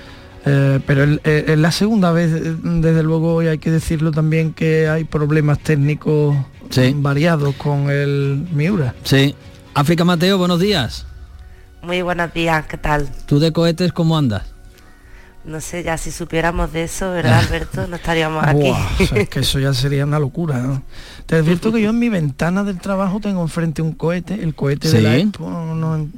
pero 0.45 1.05
es 1.25 1.59
la 1.59 1.73
segunda 1.73 2.13
vez, 2.13 2.31
desde 2.63 3.03
luego, 3.03 3.43
y 3.43 3.47
hay 3.47 3.59
que 3.59 3.71
decirlo 3.71 4.11
también, 4.11 4.53
que 4.53 4.89
hay 4.89 5.05
problemas 5.05 5.59
técnicos 5.61 6.37
variados 6.95 7.55
con 7.57 7.91
el 7.91 8.47
Miura. 8.53 8.95
Sí. 9.05 9.35
África 9.75 10.05
Mateo, 10.05 10.39
buenos 10.39 10.61
días. 10.61 11.07
Muy 11.83 12.03
buenos 12.03 12.33
días, 12.33 12.67
¿qué 12.67 12.77
tal? 12.77 13.09
¿Tú 13.27 13.41
de 13.41 13.53
cohetes 13.53 13.93
cómo 13.93 14.17
andas? 14.17 14.45
No 15.45 15.61
sé, 15.61 15.83
ya 15.83 15.99
si 15.99 16.13
supiéramos 16.13 16.73
de 16.73 16.85
eso, 16.85 17.11
¿verdad, 17.11 17.41
Alberto? 17.41 17.89
No 17.89 17.97
estaríamos 17.97 18.45
aquí. 18.45 18.73
es 19.17 19.29
que 19.29 19.41
eso 19.41 19.59
ya 19.59 19.75
sería 19.75 20.05
una 20.05 20.21
locura. 20.21 20.59
¿no? 20.59 20.85
Te 21.27 21.35
advierto 21.35 21.73
que 21.73 21.83
yo 21.83 21.91
en 21.91 21.99
mi 21.99 22.09
ventana 22.09 22.63
del 22.63 22.79
trabajo 22.79 23.19
tengo 23.19 23.43
enfrente 23.43 23.83
un 23.83 23.93
cohete, 23.93 24.35
el 24.35 24.55
cohete 24.55 24.89
de 24.89 25.01
la 25.01 25.17
Expo. 25.17 25.51
No, 25.51 26.09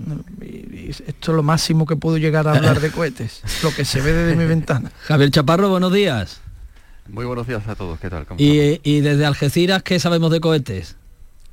esto 1.06 1.30
es 1.32 1.36
lo 1.36 1.42
máximo 1.42 1.86
que 1.86 1.96
puedo 1.96 2.18
llegar 2.18 2.46
a 2.46 2.52
hablar 2.52 2.80
de 2.80 2.90
cohetes, 2.90 3.40
lo 3.62 3.74
que 3.74 3.86
se 3.86 4.02
ve 4.02 4.12
desde 4.12 4.36
mi 4.36 4.44
ventana. 4.44 4.92
Javier 5.04 5.30
Chaparro, 5.30 5.70
buenos 5.70 5.92
días. 5.92 6.42
Muy 7.08 7.24
buenos 7.24 7.46
días 7.46 7.66
a 7.68 7.74
todos, 7.74 7.98
¿qué 8.00 8.10
tal? 8.10 8.26
¿Y, 8.38 8.80
y 8.82 9.00
desde 9.00 9.26
Algeciras 9.26 9.82
qué 9.82 9.98
sabemos 9.98 10.30
de 10.30 10.40
cohetes? 10.40 10.96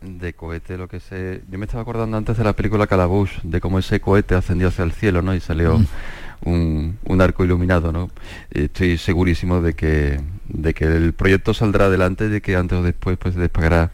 de 0.01 0.33
cohete 0.33 0.79
lo 0.79 0.87
que 0.87 0.99
sé 0.99 1.43
yo 1.47 1.59
me 1.59 1.65
estaba 1.65 1.83
acordando 1.83 2.17
antes 2.17 2.35
de 2.35 2.43
la 2.43 2.53
película 2.53 2.87
Calabush 2.87 3.33
de 3.43 3.61
cómo 3.61 3.77
ese 3.77 3.99
cohete 3.99 4.33
ascendió 4.33 4.69
hacia 4.69 4.83
el 4.83 4.93
cielo 4.93 5.21
no 5.21 5.35
y 5.35 5.39
salió 5.39 5.77
mm 5.77 5.85
un, 6.45 7.21
arco 7.21 7.43
iluminado, 7.43 7.91
¿no? 7.91 8.09
Estoy 8.51 8.97
segurísimo 8.97 9.61
de 9.61 9.73
que, 9.73 10.19
de 10.47 10.73
que 10.73 10.85
el 10.85 11.13
proyecto 11.13 11.53
saldrá 11.53 11.85
adelante, 11.85 12.29
de 12.29 12.41
que 12.41 12.55
antes 12.55 12.79
o 12.79 12.83
después 12.83 13.17
pues 13.17 13.35
despegará 13.35 13.91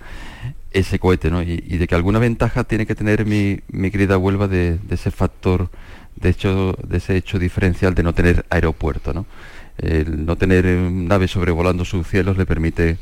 ese 0.72 1.00
cohete, 1.00 1.30
¿no? 1.30 1.42
Y, 1.42 1.58
de 1.58 1.88
que 1.88 1.96
alguna 1.96 2.20
ventaja 2.20 2.64
tiene 2.64 2.86
que 2.86 2.96
tener 2.96 3.26
mi, 3.26 3.62
mi 3.70 3.92
querida 3.92 4.18
Huelva 4.18 4.48
de, 4.48 4.80
ese 4.90 5.12
factor, 5.12 5.70
de, 6.16 6.30
hecho, 6.30 6.76
de 6.84 6.98
ese 6.98 7.16
hecho 7.18 7.40
diferencial 7.40 7.96
de 7.96 8.04
no 8.04 8.14
tener 8.14 8.46
aeropuerto, 8.50 9.14
¿no? 9.14 9.26
El 9.78 10.26
no 10.26 10.36
tener 10.36 10.66
naves 10.66 11.32
sobrevolando 11.32 11.86
sus 11.86 12.08
cielos 12.08 12.38
le 12.38 12.46
permite 12.46 12.98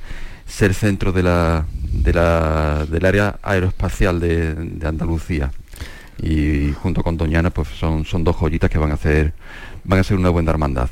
ser 0.45 0.73
centro 0.73 1.11
de 1.11 1.23
la, 1.23 1.65
de 1.91 2.13
la, 2.13 2.85
del 2.89 3.05
área 3.05 3.39
aeroespacial 3.41 4.19
de, 4.19 4.53
de 4.55 4.87
Andalucía 4.87 5.51
y 6.21 6.71
junto 6.73 7.03
con 7.03 7.17
Doñana 7.17 7.49
pues 7.49 7.67
son, 7.79 8.05
son 8.05 8.23
dos 8.23 8.35
joyitas 8.35 8.69
que 8.69 8.77
van 8.77 8.91
a 8.91 8.95
hacer 8.95 9.33
van 9.83 9.99
a 9.99 10.03
ser 10.03 10.17
una 10.17 10.29
buena 10.29 10.51
hermandad. 10.51 10.89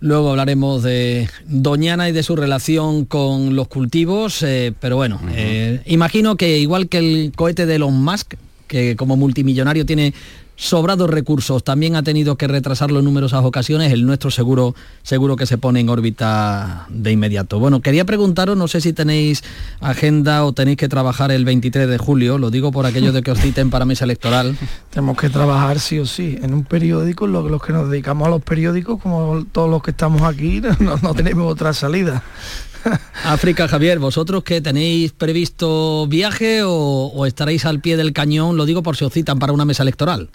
Luego 0.00 0.30
hablaremos 0.30 0.82
de 0.82 1.28
Doñana 1.46 2.08
y 2.08 2.12
de 2.12 2.22
su 2.22 2.36
relación 2.36 3.04
con 3.04 3.56
los 3.56 3.68
cultivos, 3.68 4.42
eh, 4.42 4.74
pero 4.78 4.96
bueno, 4.96 5.20
eh, 5.30 5.80
imagino 5.86 6.36
que 6.36 6.58
igual 6.58 6.88
que 6.88 6.98
el 6.98 7.32
cohete 7.34 7.64
de 7.64 7.76
Elon 7.76 8.02
Musk, 8.02 8.34
que 8.66 8.96
como 8.96 9.16
multimillonario 9.16 9.86
tiene 9.86 10.12
sobrados 10.56 11.10
recursos, 11.10 11.64
también 11.64 11.96
ha 11.96 12.02
tenido 12.02 12.36
que 12.36 12.46
retrasarlo 12.46 13.00
en 13.00 13.04
numerosas 13.04 13.44
ocasiones, 13.44 13.92
el 13.92 14.06
nuestro 14.06 14.30
seguro, 14.30 14.74
seguro 15.02 15.36
que 15.36 15.46
se 15.46 15.58
pone 15.58 15.80
en 15.80 15.88
órbita 15.88 16.86
de 16.88 17.12
inmediato. 17.12 17.58
Bueno, 17.58 17.80
quería 17.80 18.04
preguntaros, 18.04 18.56
no 18.56 18.68
sé 18.68 18.80
si 18.80 18.92
tenéis 18.92 19.42
agenda 19.80 20.44
o 20.44 20.52
tenéis 20.52 20.76
que 20.76 20.88
trabajar 20.88 21.32
el 21.32 21.44
23 21.44 21.88
de 21.88 21.98
julio, 21.98 22.38
lo 22.38 22.50
digo 22.50 22.72
por 22.72 22.86
aquello 22.86 23.12
de 23.12 23.22
que 23.22 23.30
os 23.30 23.40
citen 23.40 23.70
para 23.70 23.84
mesa 23.84 24.04
electoral. 24.04 24.56
Tenemos 24.90 25.16
que 25.16 25.28
trabajar 25.28 25.80
sí 25.80 25.98
o 25.98 26.06
sí, 26.06 26.38
en 26.40 26.54
un 26.54 26.64
periódico, 26.64 27.26
los, 27.26 27.50
los 27.50 27.62
que 27.62 27.72
nos 27.72 27.90
dedicamos 27.90 28.28
a 28.28 28.30
los 28.30 28.42
periódicos, 28.42 29.00
como 29.00 29.44
todos 29.50 29.68
los 29.68 29.82
que 29.82 29.90
estamos 29.90 30.22
aquí, 30.22 30.62
no, 30.80 31.14
tenemos 31.14 31.50
otra 31.50 31.72
salida. 31.72 32.22
África, 33.24 33.66
Javier, 33.66 33.98
¿vosotros 33.98 34.44
que 34.44 34.60
tenéis 34.60 35.12
previsto 35.12 36.06
viaje 36.06 36.62
o, 36.62 36.70
o, 36.70 37.26
estaréis 37.26 37.64
al 37.64 37.80
pie 37.80 37.96
del 37.96 38.12
cañón? 38.12 38.56
Lo 38.56 38.66
digo 38.66 38.82
por 38.82 38.96
si 38.96 39.04
os 39.04 39.12
citan 39.12 39.38
para 39.38 39.52
una 39.52 39.64
mesa 39.64 39.82
electoral. 39.82 40.28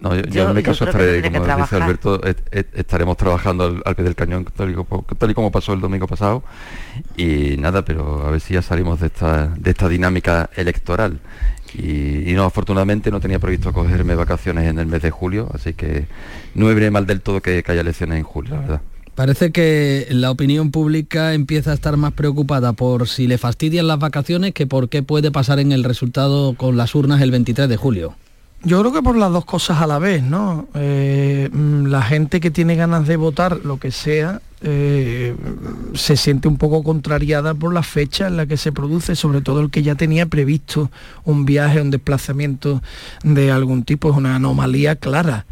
No, 0.00 0.16
yo, 0.16 0.48
en 0.48 0.56
mi 0.56 0.62
caso 0.62 0.84
estaré, 0.84 1.22
como 1.22 1.44
dice 1.44 1.76
Alberto, 1.76 2.20
estaremos 2.50 3.16
trabajando 3.18 3.80
al, 3.84 3.94
pie 3.94 4.04
del 4.04 4.14
cañón, 4.14 4.46
tal 4.56 4.70
y, 5.30 5.34
como 5.34 5.52
pasó 5.52 5.74
el 5.74 5.80
domingo 5.80 6.06
pasado. 6.06 6.42
Y 7.16 7.56
nada, 7.58 7.84
pero 7.84 8.26
a 8.26 8.30
ver 8.30 8.40
si 8.40 8.54
ya 8.54 8.62
salimos 8.62 9.00
de 9.00 9.08
esta, 9.08 9.48
de 9.48 9.70
esta 9.70 9.88
dinámica 9.88 10.48
electoral. 10.56 11.20
Y, 11.74 12.32
no, 12.32 12.44
afortunadamente 12.44 13.10
no 13.10 13.20
tenía 13.20 13.38
previsto 13.38 13.72
cogerme 13.72 14.14
vacaciones 14.14 14.68
en 14.68 14.78
el 14.78 14.86
mes 14.86 15.02
de 15.02 15.10
julio, 15.10 15.48
así 15.52 15.74
que 15.74 16.06
no 16.54 16.66
me 16.66 16.74
viene 16.74 16.90
mal 16.90 17.06
del 17.06 17.20
todo 17.20 17.40
que, 17.42 17.62
que 17.62 17.72
haya 17.72 17.82
elecciones 17.82 18.18
en 18.18 18.24
julio, 18.24 18.54
la 18.54 18.60
verdad. 18.60 18.80
Parece 19.14 19.52
que 19.52 20.06
la 20.10 20.30
opinión 20.30 20.70
pública 20.70 21.34
empieza 21.34 21.72
a 21.72 21.74
estar 21.74 21.98
más 21.98 22.14
preocupada 22.14 22.72
por 22.72 23.06
si 23.06 23.26
le 23.26 23.36
fastidian 23.36 23.86
las 23.86 23.98
vacaciones 23.98 24.54
que 24.54 24.66
por 24.66 24.88
qué 24.88 25.02
puede 25.02 25.30
pasar 25.30 25.58
en 25.60 25.72
el 25.72 25.84
resultado 25.84 26.54
con 26.54 26.78
las 26.78 26.94
urnas 26.94 27.20
el 27.20 27.30
23 27.30 27.68
de 27.68 27.76
julio. 27.76 28.14
Yo 28.62 28.78
creo 28.80 28.92
que 28.92 29.02
por 29.02 29.16
las 29.16 29.32
dos 29.32 29.46
cosas 29.46 29.80
a 29.80 29.86
la 29.86 29.98
vez, 29.98 30.22
¿no? 30.22 30.68
Eh, 30.74 31.48
mm, 31.50 31.86
la 31.86 32.02
gente 32.02 32.40
que 32.40 32.50
tiene 32.50 32.76
ganas 32.76 33.06
de 33.06 33.16
votar 33.16 33.64
lo 33.64 33.78
que 33.78 33.90
sea, 33.90 34.42
eh, 34.60 35.34
se 35.94 36.16
siente 36.18 36.46
un 36.46 36.58
poco 36.58 36.82
contrariada 36.82 37.54
por 37.54 37.72
la 37.72 37.82
fecha 37.82 38.26
en 38.26 38.36
la 38.36 38.44
que 38.44 38.58
se 38.58 38.70
produce, 38.70 39.16
sobre 39.16 39.40
todo 39.40 39.60
el 39.60 39.70
que 39.70 39.82
ya 39.82 39.94
tenía 39.94 40.26
previsto 40.26 40.90
un 41.24 41.46
viaje, 41.46 41.80
un 41.80 41.90
desplazamiento 41.90 42.82
de 43.22 43.50
algún 43.50 43.84
tipo, 43.84 44.10
es 44.10 44.16
una 44.16 44.36
anomalía 44.36 44.96
clara 44.96 45.46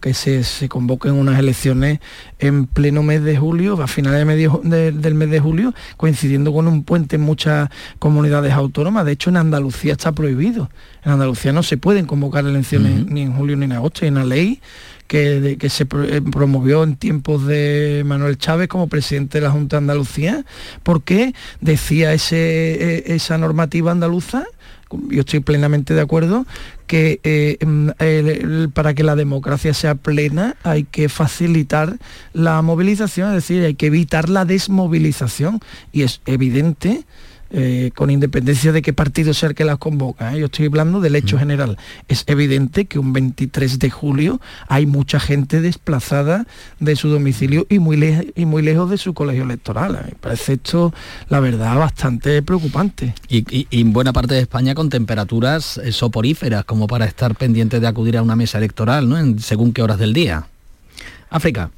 que 0.00 0.14
se, 0.14 0.44
se, 0.44 0.68
convoquen 0.68 1.12
unas 1.12 1.38
elecciones 1.38 2.00
en 2.38 2.66
pleno 2.66 3.02
mes 3.02 3.22
de 3.22 3.36
julio, 3.36 3.80
a 3.82 3.86
finales 3.86 4.26
del 4.64 5.14
mes 5.14 5.30
de 5.30 5.40
julio, 5.40 5.74
coincidiendo 5.96 6.52
con 6.52 6.66
un 6.68 6.84
puente 6.84 7.16
en 7.16 7.22
muchas 7.22 7.68
comunidades 7.98 8.52
autónomas. 8.52 9.04
De 9.04 9.12
hecho, 9.12 9.30
en 9.30 9.36
Andalucía 9.36 9.92
está 9.92 10.12
prohibido. 10.12 10.70
En 11.04 11.12
Andalucía 11.12 11.52
no 11.52 11.62
se 11.62 11.76
pueden 11.76 12.06
convocar 12.06 12.44
elecciones 12.44 13.06
ni 13.06 13.22
en 13.22 13.32
julio 13.32 13.56
ni 13.56 13.64
en 13.64 13.72
agosto. 13.72 14.04
Hay 14.04 14.10
una 14.10 14.24
ley 14.24 14.60
que, 15.06 15.56
que, 15.58 15.70
se 15.70 15.84
eh, 15.84 16.20
promovió 16.20 16.82
en 16.82 16.96
tiempos 16.96 17.46
de 17.46 18.02
Manuel 18.04 18.36
Chávez 18.36 18.68
como 18.68 18.88
presidente 18.88 19.38
de 19.38 19.44
la 19.44 19.50
Junta 19.50 19.76
de 19.76 19.78
Andalucía, 19.78 20.44
porque 20.82 21.34
decía 21.60 22.12
ese, 22.12 22.36
e, 22.36 23.14
esa 23.14 23.38
normativa 23.38 23.90
andaluza 23.90 24.44
yo 25.10 25.20
estoy 25.20 25.40
plenamente 25.40 25.94
de 25.94 26.00
acuerdo 26.00 26.46
que 26.88 27.20
eh, 27.22 27.58
mm, 27.64 28.70
para 28.72 28.94
que 28.94 29.04
la 29.04 29.14
democracia 29.14 29.72
sea 29.74 29.94
plena 29.94 30.56
hay 30.64 30.82
que 30.82 31.08
facilitar 31.08 31.98
la 32.32 32.60
movilización, 32.62 33.28
es 33.28 33.34
decir, 33.34 33.64
hay 33.64 33.74
que 33.74 33.86
evitar 33.86 34.28
la 34.28 34.44
desmovilización. 34.44 35.60
Y 35.92 36.02
es 36.02 36.20
evidente 36.26 37.04
eh, 37.50 37.92
con 37.94 38.10
independencia 38.10 38.72
de 38.72 38.82
qué 38.82 38.92
partido 38.92 39.32
sea 39.32 39.48
el 39.48 39.54
que 39.54 39.64
las 39.64 39.78
convoca. 39.78 40.34
¿eh? 40.34 40.40
Yo 40.40 40.46
estoy 40.46 40.66
hablando 40.66 41.00
del 41.00 41.16
hecho 41.16 41.38
general. 41.38 41.78
Es 42.06 42.24
evidente 42.26 42.84
que 42.84 42.98
un 42.98 43.12
23 43.12 43.78
de 43.78 43.90
julio 43.90 44.40
hay 44.68 44.84
mucha 44.84 45.18
gente 45.18 45.60
desplazada 45.60 46.46
de 46.78 46.94
su 46.94 47.08
domicilio 47.08 47.66
y 47.70 47.78
muy, 47.78 48.32
y 48.34 48.44
muy 48.44 48.62
lejos 48.62 48.90
de 48.90 48.98
su 48.98 49.14
colegio 49.14 49.44
electoral. 49.44 49.98
Me 50.04 50.14
parece 50.16 50.54
esto, 50.54 50.92
la 51.28 51.40
verdad, 51.40 51.76
bastante 51.76 52.42
preocupante. 52.42 53.14
Y, 53.28 53.66
en 53.70 53.92
buena 53.92 54.12
parte 54.12 54.34
de 54.34 54.40
España 54.40 54.74
con 54.74 54.90
temperaturas 54.90 55.78
eh, 55.78 55.92
soporíferas, 55.92 56.64
como 56.64 56.86
para 56.86 57.06
estar 57.06 57.34
pendiente 57.34 57.80
de 57.80 57.86
acudir 57.86 58.18
a 58.18 58.22
una 58.22 58.36
mesa 58.36 58.58
electoral, 58.58 59.08
¿no? 59.08 59.18
En, 59.18 59.38
según 59.38 59.72
qué 59.72 59.82
horas 59.82 59.98
del 59.98 60.12
día. 60.12 60.46
África. 61.30 61.70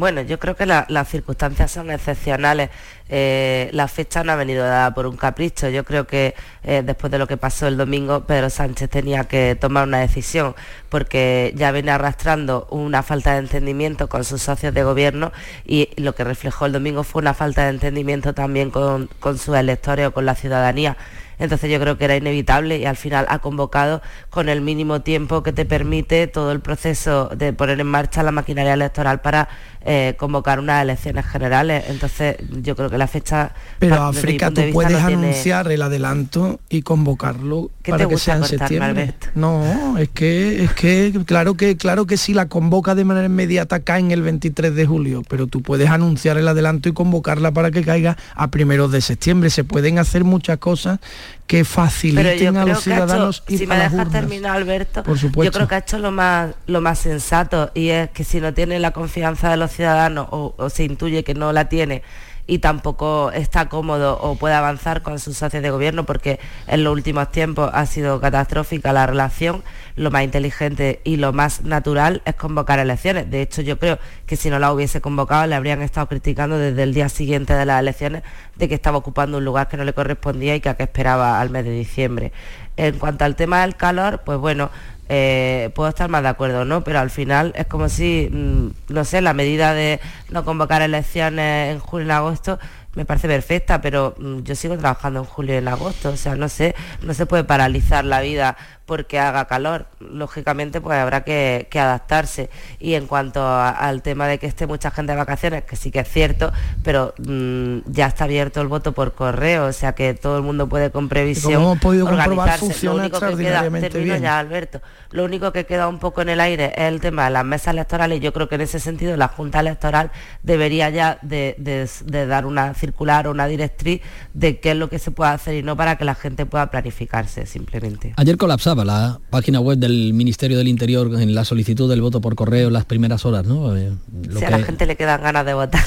Bueno, 0.00 0.22
yo 0.22 0.38
creo 0.38 0.56
que 0.56 0.64
las 0.64 1.08
circunstancias 1.08 1.70
son 1.72 1.90
excepcionales. 1.90 2.70
Eh, 3.10 3.68
la 3.74 3.86
fecha 3.86 4.24
no 4.24 4.32
ha 4.32 4.36
venido 4.36 4.64
dada 4.64 4.94
por 4.94 5.06
un 5.06 5.18
capricho. 5.18 5.68
Yo 5.68 5.84
creo 5.84 6.06
que 6.06 6.34
eh, 6.64 6.82
después 6.82 7.10
de 7.10 7.18
lo 7.18 7.26
que 7.26 7.36
pasó 7.36 7.66
el 7.66 7.76
domingo, 7.76 8.24
Pedro 8.24 8.48
Sánchez 8.48 8.88
tenía 8.88 9.24
que 9.24 9.58
tomar 9.60 9.86
una 9.86 9.98
decisión 9.98 10.54
porque 10.88 11.52
ya 11.54 11.70
viene 11.70 11.90
arrastrando 11.90 12.66
una 12.70 13.02
falta 13.02 13.34
de 13.34 13.40
entendimiento 13.40 14.08
con 14.08 14.24
sus 14.24 14.40
socios 14.40 14.72
de 14.72 14.82
gobierno 14.84 15.32
y 15.66 15.90
lo 15.96 16.14
que 16.14 16.24
reflejó 16.24 16.64
el 16.64 16.72
domingo 16.72 17.04
fue 17.04 17.20
una 17.20 17.34
falta 17.34 17.64
de 17.64 17.68
entendimiento 17.68 18.32
también 18.32 18.70
con, 18.70 19.10
con 19.20 19.36
sus 19.36 19.54
electores 19.54 20.06
o 20.06 20.12
con 20.14 20.24
la 20.24 20.34
ciudadanía. 20.34 20.96
Entonces 21.40 21.70
yo 21.70 21.80
creo 21.80 21.98
que 21.98 22.04
era 22.04 22.16
inevitable 22.16 22.78
y 22.78 22.84
al 22.84 22.96
final 22.96 23.26
ha 23.28 23.40
convocado 23.40 24.02
con 24.28 24.48
el 24.48 24.60
mínimo 24.60 25.00
tiempo 25.00 25.42
que 25.42 25.52
te 25.52 25.64
permite 25.64 26.26
todo 26.26 26.52
el 26.52 26.60
proceso 26.60 27.30
de 27.34 27.52
poner 27.52 27.80
en 27.80 27.86
marcha 27.86 28.22
la 28.22 28.30
maquinaria 28.30 28.74
electoral 28.74 29.20
para 29.20 29.48
eh, 29.82 30.14
convocar 30.18 30.60
unas 30.60 30.82
elecciones 30.82 31.26
generales. 31.26 31.84
Entonces 31.88 32.36
yo 32.62 32.76
creo 32.76 32.90
que 32.90 32.98
la 32.98 33.06
fecha... 33.06 33.54
Pero 33.78 34.02
África, 34.02 34.50
tú 34.50 34.60
puedes 34.72 35.02
anunciar 35.02 35.72
el 35.72 35.80
adelanto 35.80 36.60
y 36.68 36.82
convocarlo 36.82 37.70
para 37.88 38.06
que 38.06 38.18
sea 38.18 38.36
en 38.36 38.44
septiembre. 38.44 39.14
No, 39.34 39.96
es 39.96 40.10
que, 40.10 40.62
es 40.64 40.74
que 40.74 41.12
claro 41.24 41.54
que 41.54 41.78
claro 41.78 42.06
que 42.06 42.18
si 42.18 42.34
la 42.34 42.46
convoca 42.46 42.94
de 42.94 43.04
manera 43.06 43.26
inmediata 43.26 43.80
cae 43.80 44.00
en 44.00 44.10
el 44.10 44.20
23 44.20 44.74
de 44.74 44.86
julio, 44.86 45.22
pero 45.28 45.46
tú 45.46 45.62
puedes 45.62 45.88
anunciar 45.88 46.36
el 46.36 46.46
adelanto 46.46 46.90
y 46.90 46.92
convocarla 46.92 47.52
para 47.52 47.70
que 47.70 47.82
caiga 47.82 48.18
a 48.34 48.48
primeros 48.50 48.92
de 48.92 49.00
septiembre. 49.00 49.48
Se 49.48 49.64
pueden 49.64 49.98
hacer 49.98 50.24
muchas 50.24 50.58
cosas 50.58 51.00
que 51.46 51.64
faciliten 51.64 52.56
a 52.56 52.64
los 52.64 52.82
ciudadanos 52.82 53.42
y 53.48 53.58
Si 53.58 53.66
me 53.66 53.76
dejas 53.76 54.10
terminar, 54.10 54.56
Alberto, 54.56 55.02
yo 55.14 55.52
creo 55.52 55.68
que 55.68 55.74
ha 55.74 55.78
hecho 55.78 55.98
lo 55.98 56.10
más, 56.10 56.54
lo 56.66 56.80
más 56.80 56.98
sensato 56.98 57.70
y 57.74 57.88
es 57.88 58.10
que 58.10 58.24
si 58.24 58.40
no 58.40 58.54
tiene 58.54 58.78
la 58.78 58.92
confianza 58.92 59.50
de 59.50 59.56
los 59.56 59.72
ciudadanos 59.72 60.28
o, 60.30 60.70
se 60.70 60.84
intuye 60.84 61.24
que 61.24 61.34
no 61.34 61.52
la 61.52 61.68
tiene 61.68 62.02
y 62.46 62.58
tampoco 62.58 63.30
está 63.32 63.68
cómodo 63.68 64.18
o 64.20 64.36
puede 64.36 64.54
avanzar 64.54 65.02
con 65.02 65.18
sus 65.18 65.36
socios 65.36 65.62
de 65.62 65.70
gobierno 65.70 66.04
porque 66.04 66.40
en 66.66 66.84
los 66.84 66.92
últimos 66.92 67.30
tiempos 67.30 67.70
ha 67.72 67.86
sido 67.86 68.20
catastrófica 68.20 68.92
la 68.92 69.06
relación. 69.06 69.62
Lo 69.96 70.10
más 70.10 70.24
inteligente 70.24 71.00
y 71.04 71.16
lo 71.16 71.32
más 71.32 71.62
natural 71.62 72.22
es 72.24 72.34
convocar 72.34 72.78
elecciones. 72.78 73.30
De 73.30 73.42
hecho, 73.42 73.62
yo 73.62 73.78
creo 73.78 73.98
que 74.26 74.36
si 74.36 74.50
no 74.50 74.58
la 74.58 74.72
hubiese 74.72 75.00
convocado 75.00 75.46
le 75.46 75.54
habrían 75.54 75.82
estado 75.82 76.08
criticando 76.08 76.58
desde 76.58 76.82
el 76.82 76.94
día 76.94 77.08
siguiente 77.08 77.54
de 77.54 77.66
las 77.66 77.80
elecciones 77.80 78.22
de 78.56 78.68
que 78.68 78.74
estaba 78.74 78.98
ocupando 78.98 79.38
un 79.38 79.44
lugar 79.44 79.68
que 79.68 79.76
no 79.76 79.84
le 79.84 79.92
correspondía 79.92 80.54
y 80.54 80.60
que, 80.60 80.74
que 80.74 80.82
esperaba 80.84 81.40
al 81.40 81.50
mes 81.50 81.64
de 81.64 81.72
diciembre. 81.72 82.32
En 82.76 82.98
cuanto 82.98 83.24
al 83.24 83.36
tema 83.36 83.60
del 83.62 83.76
calor, 83.76 84.22
pues 84.24 84.38
bueno, 84.38 84.70
eh, 85.12 85.70
puedo 85.74 85.88
estar 85.88 86.08
más 86.08 86.22
de 86.22 86.28
acuerdo, 86.28 86.64
¿no? 86.64 86.84
Pero 86.84 87.00
al 87.00 87.10
final 87.10 87.52
es 87.56 87.66
como 87.66 87.88
si, 87.88 88.28
mm, 88.30 88.92
no 88.92 89.04
sé, 89.04 89.20
la 89.20 89.34
medida 89.34 89.74
de 89.74 89.98
no 90.30 90.44
convocar 90.44 90.82
elecciones 90.82 91.72
en 91.72 91.80
julio 91.80 92.06
y 92.06 92.10
en 92.10 92.16
agosto 92.16 92.60
me 92.94 93.04
parece 93.04 93.26
perfecta, 93.26 93.80
pero 93.80 94.14
mm, 94.18 94.40
yo 94.42 94.54
sigo 94.54 94.78
trabajando 94.78 95.18
en 95.20 95.26
julio 95.26 95.54
y 95.54 95.58
en 95.58 95.66
agosto, 95.66 96.10
o 96.10 96.16
sea, 96.16 96.36
no 96.36 96.48
sé, 96.48 96.76
no 97.02 97.12
se 97.12 97.26
puede 97.26 97.42
paralizar 97.42 98.04
la 98.04 98.20
vida 98.20 98.56
porque 98.90 99.20
haga 99.20 99.44
calor. 99.44 99.86
Lógicamente, 100.00 100.80
pues 100.80 100.98
habrá 100.98 101.22
que, 101.22 101.68
adaptarse. 101.72 102.50
Y 102.80 102.94
en 102.94 103.06
cuanto 103.06 103.46
al 103.48 104.02
tema 104.02 104.26
de 104.26 104.40
que 104.40 104.46
esté 104.46 104.66
mucha 104.66 104.90
gente 104.90 105.12
de 105.12 105.18
vacaciones, 105.18 105.62
que 105.62 105.76
sí 105.76 105.92
que 105.92 106.00
es 106.00 106.08
cierto, 106.08 106.52
pero 106.82 107.14
mm, 107.18 107.82
ya 107.86 108.08
está 108.08 108.24
abierto 108.24 108.60
el 108.60 108.66
voto 108.66 108.90
por 108.90 109.12
correo, 109.14 109.66
o 109.66 109.72
sea 109.72 109.92
que 109.92 110.12
todo 110.14 110.38
el 110.38 110.42
mundo 110.42 110.68
puede 110.68 110.90
con 110.90 111.08
previsión 111.08 111.62
hemos 111.62 111.78
podido 111.78 112.06
organizarse. 112.06 112.84
Lo 112.84 112.96
único 112.96 113.20
que 113.20 113.36
queda, 113.36 113.70
termino 113.70 114.16
ya, 114.16 114.40
Alberto. 114.40 114.82
Lo 115.12 115.24
único 115.24 115.52
que 115.52 115.66
queda 115.66 115.86
un 115.86 116.00
poco 116.00 116.22
en 116.22 116.30
el 116.30 116.40
aire 116.40 116.72
es 116.76 116.86
el 116.86 117.00
tema 117.00 117.26
de 117.26 117.30
las 117.30 117.44
mesas 117.44 117.74
electorales. 117.74 118.20
Yo 118.20 118.32
creo 118.32 118.48
que 118.48 118.56
en 118.56 118.62
ese 118.62 118.80
sentido 118.80 119.16
la 119.16 119.28
Junta 119.28 119.60
Electoral 119.60 120.10
debería 120.42 120.90
ya 120.90 121.20
de, 121.22 121.54
de 121.58 122.26
dar 122.26 122.44
una 122.44 122.74
circular 122.74 123.28
o 123.28 123.30
una 123.30 123.46
directriz 123.46 124.00
de 124.34 124.58
qué 124.58 124.72
es 124.72 124.76
lo 124.76 124.90
que 124.90 124.98
se 124.98 125.12
puede 125.12 125.30
hacer 125.30 125.54
y 125.54 125.62
no 125.62 125.76
para 125.76 125.96
que 125.96 126.04
la 126.04 126.16
gente 126.16 126.44
pueda 126.44 126.72
planificarse 126.72 127.46
simplemente. 127.46 128.14
Ayer 128.16 128.36
colapsaba 128.36 128.79
la 128.84 129.20
página 129.30 129.60
web 129.60 129.78
del 129.78 130.12
Ministerio 130.12 130.58
del 130.58 130.68
Interior 130.68 131.20
en 131.20 131.34
la 131.34 131.44
solicitud 131.44 131.88
del 131.88 132.00
voto 132.00 132.20
por 132.20 132.34
correo 132.34 132.68
en 132.68 132.72
las 132.72 132.84
primeras 132.84 133.24
horas, 133.24 133.46
¿no? 133.46 133.76
Eh, 133.76 133.92
si 134.36 134.44
a 134.44 134.50
la 134.50 134.60
gente 134.60 134.86
le 134.86 134.96
quedan 134.96 135.22
ganas 135.22 135.46
de 135.46 135.54
votar. 135.54 135.84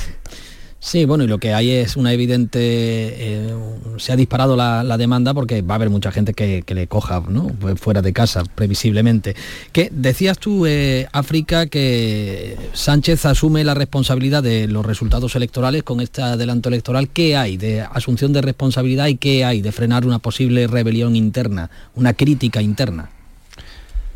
Sí, 0.84 1.06
bueno, 1.06 1.24
y 1.24 1.28
lo 1.28 1.38
que 1.38 1.54
hay 1.54 1.72
es 1.72 1.96
una 1.96 2.12
evidente, 2.12 2.60
eh, 2.60 3.56
se 3.96 4.12
ha 4.12 4.18
disparado 4.18 4.58
la, 4.58 4.98
demanda 4.98 5.34
porque 5.34 5.62
va 5.62 5.76
a 5.76 5.78
haber 5.78 5.90
mucha 5.90 6.12
gente 6.12 6.34
que, 6.34 6.62
le 6.68 6.88
coja 6.88 7.24
¿no? 7.30 7.48
Pues 7.58 7.80
fuera 7.80 8.02
de 8.02 8.12
casa, 8.12 8.44
previsiblemente. 8.44 9.34
¿Qué 9.72 9.88
decías 9.94 10.40
tú, 10.40 10.66
eh, 10.66 11.08
África, 11.14 11.68
que 11.68 12.58
Sánchez 12.74 13.26
asume 13.26 13.64
la 13.64 13.76
responsabilidad 13.76 14.44
de 14.44 14.68
los 14.68 14.86
resultados 14.86 15.38
electorales 15.38 15.84
con 15.84 16.02
este 16.02 16.22
adelanto 16.22 16.68
electoral. 16.68 17.08
¿Qué 17.08 17.38
hay 17.38 17.56
de 17.56 17.80
asunción 17.80 18.34
de 18.34 18.42
responsabilidad 18.42 19.08
y 19.08 19.16
qué 19.16 19.46
hay 19.46 19.62
de 19.62 19.72
frenar 19.72 20.06
una 20.06 20.20
posible 20.20 20.68
rebelión 20.68 21.16
interna, 21.16 21.70
una 21.96 22.14
crítica 22.14 22.62
interna? 22.62 23.10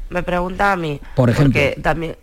Me 0.09 0.21
pregunta 0.21 0.73
a 0.73 0.75
mí. 0.75 0.99
Por 1.15 1.29
ejemplo. 1.29 1.61
Porque 1.61 1.79
también 1.81 2.17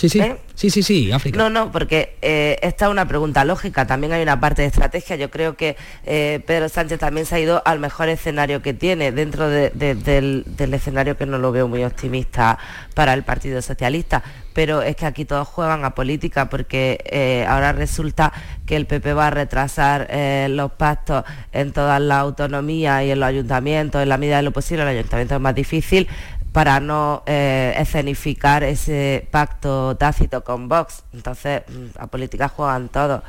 Sí, 0.00 0.08
sí. 0.08 0.18
¿Eh? 0.18 0.34
Sí, 0.54 0.70
sí, 0.70 0.82
sí, 0.82 1.12
África. 1.12 1.36
No, 1.36 1.50
no, 1.50 1.70
porque 1.70 2.16
eh, 2.22 2.58
esta 2.62 2.86
es 2.86 2.90
una 2.90 3.06
pregunta 3.06 3.44
lógica, 3.44 3.86
también 3.86 4.14
hay 4.14 4.22
una 4.22 4.40
parte 4.40 4.62
de 4.62 4.68
estrategia. 4.68 5.16
Yo 5.16 5.30
creo 5.30 5.58
que 5.58 5.76
eh, 6.06 6.42
Pedro 6.46 6.70
Sánchez 6.70 6.98
también 6.98 7.26
se 7.26 7.34
ha 7.34 7.38
ido 7.38 7.62
al 7.66 7.80
mejor 7.80 8.08
escenario 8.08 8.62
que 8.62 8.72
tiene, 8.72 9.12
dentro 9.12 9.50
del, 9.50 10.46
escenario 10.56 11.18
que 11.18 11.26
no 11.26 11.36
lo 11.36 11.52
veo 11.52 11.68
muy 11.68 11.84
optimista 11.84 12.58
para 12.94 13.12
el 13.12 13.24
Partido 13.24 13.60
Socialista. 13.60 14.22
Pero 14.54 14.80
es 14.80 14.96
que 14.96 15.04
aquí 15.04 15.26
todos 15.26 15.46
juegan 15.46 15.84
a 15.84 15.94
política 15.94 16.48
porque 16.48 17.44
ahora 17.46 17.72
resulta 17.72 18.32
que 18.64 18.76
el 18.76 18.86
PP 18.86 19.12
va 19.12 19.28
a 19.28 19.30
retrasar 19.30 20.08
los 20.48 20.72
pactos 20.72 21.24
en 21.52 21.72
todas 21.72 22.00
las 22.00 22.18
autonomías 22.18 23.04
y 23.04 23.10
en 23.10 23.20
los 23.20 23.28
ayuntamientos, 23.28 24.02
en 24.02 24.08
la 24.08 24.16
medida 24.16 24.38
de 24.38 24.42
lo 24.42 24.50
posible, 24.50 24.82
el 24.82 24.88
ayuntamiento 24.88 25.36
es 25.36 25.40
más 25.40 25.54
difícil, 25.54 26.08
para 26.52 26.80
no 26.80 27.22
eh, 27.26 27.74
escenificar 27.78 28.64
ese 28.64 29.26
pacto 29.30 29.96
tácito 29.96 30.42
con 30.42 30.68
Vox. 30.68 31.04
Entonces, 31.12 31.62
mm, 31.68 31.98
a 31.98 32.06
política 32.06 32.48
juegan 32.48 32.88
todos. 32.88 33.22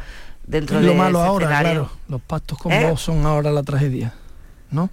Dentro 0.45 0.79
es 0.79 0.85
lo 0.85 0.95
malo 0.95 1.21
ahora, 1.21 1.47
claro. 1.47 1.89
Los 2.07 2.21
pactos 2.21 2.57
con 2.57 2.71
¿Eh? 2.71 2.89
Vox 2.89 3.01
son 3.01 3.25
ahora 3.25 3.51
la 3.51 3.63
tragedia, 3.63 4.13
¿no? 4.71 4.89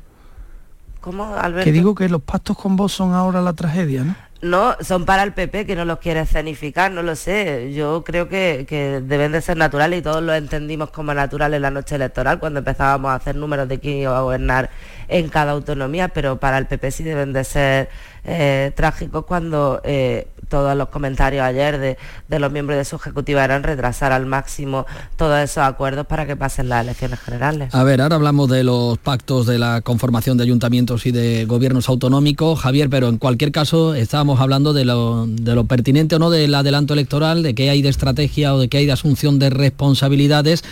¿Cómo, 1.00 1.34
Alberto? 1.34 1.64
Que 1.64 1.72
digo 1.72 1.94
que 1.94 2.08
los 2.08 2.22
pactos 2.22 2.56
con 2.58 2.76
Vox 2.76 2.92
son 2.92 3.14
ahora 3.14 3.40
la 3.40 3.54
tragedia, 3.54 4.04
¿no? 4.04 4.14
No, 4.40 4.76
son 4.80 5.04
para 5.04 5.24
el 5.24 5.32
PP 5.32 5.66
que 5.66 5.74
no 5.74 5.84
los 5.84 5.98
quiere 5.98 6.20
escenificar, 6.20 6.92
no 6.92 7.02
lo 7.02 7.16
sé. 7.16 7.72
Yo 7.72 8.04
creo 8.04 8.28
que, 8.28 8.66
que, 8.68 9.00
deben 9.00 9.32
de 9.32 9.40
ser 9.40 9.56
naturales 9.56 9.98
y 9.98 10.02
todos 10.02 10.22
lo 10.22 10.32
entendimos 10.32 10.90
como 10.90 11.12
naturales 11.12 11.56
en 11.56 11.62
la 11.62 11.72
noche 11.72 11.96
electoral 11.96 12.38
cuando 12.38 12.60
empezábamos 12.60 13.10
a 13.10 13.16
hacer 13.16 13.34
números 13.34 13.66
de 13.68 13.80
quién 13.80 13.96
iba 13.96 14.16
a 14.16 14.20
gobernar 14.20 14.70
en 15.08 15.28
cada 15.28 15.52
autonomía, 15.52 16.08
pero 16.08 16.38
para 16.38 16.58
el 16.58 16.66
PP 16.66 16.90
sí 16.90 17.02
deben 17.02 17.32
de 17.32 17.44
ser 17.44 17.88
eh, 18.24 18.72
trágicos 18.76 19.24
cuando 19.24 19.80
eh, 19.84 20.28
todos 20.48 20.76
los 20.76 20.88
comentarios 20.88 21.42
ayer 21.42 21.96
de, 22.28 22.38
los 22.38 22.52
miembros 22.52 22.76
de 22.78 22.84
su 22.84 22.96
ejecutiva 22.96 23.44
eran 23.44 23.62
retrasar 23.62 24.12
al 24.12 24.26
máximo 24.26 24.86
todos 25.16 25.38
esos 25.38 25.64
acuerdos 25.64 26.06
para 26.06 26.26
que 26.26 26.36
pasen 26.36 26.68
las 26.68 26.82
elecciones 26.84 27.20
generales. 27.20 27.74
A 27.74 27.84
ver, 27.84 28.00
ahora 28.00 28.16
hablamos 28.16 28.50
de 28.50 28.64
los 28.64 28.98
pactos 28.98 29.46
de 29.46 29.58
la 29.58 29.80
conformación 29.80 30.36
de 30.36 30.44
ayuntamientos 30.44 31.06
y 31.06 31.12
de 31.12 31.46
gobiernos 31.46 31.88
autonómicos, 31.88 32.60
Javier, 32.60 32.90
pero 32.90 33.08
en 33.08 33.18
cualquier 33.18 33.52
caso 33.52 33.94
estábamos 33.94 34.40
hablando 34.40 34.72
de 34.72 34.84
lo, 34.84 35.26
de 35.26 35.54
lo 35.54 35.64
pertinente 35.64 36.16
o 36.16 36.18
no 36.18 36.30
del 36.30 36.54
adelanto 36.54 36.92
electoral, 36.94 37.42
de 37.42 37.54
qué 37.54 37.70
hay 37.70 37.82
de 37.82 37.88
estrategia 37.88 38.54
o 38.54 38.60
de 38.60 38.68
qué 38.68 38.78
hay 38.78 38.86
de 38.86 38.92
asunción 38.92 39.38
de 39.38 39.50
responsabilidades 39.50 40.64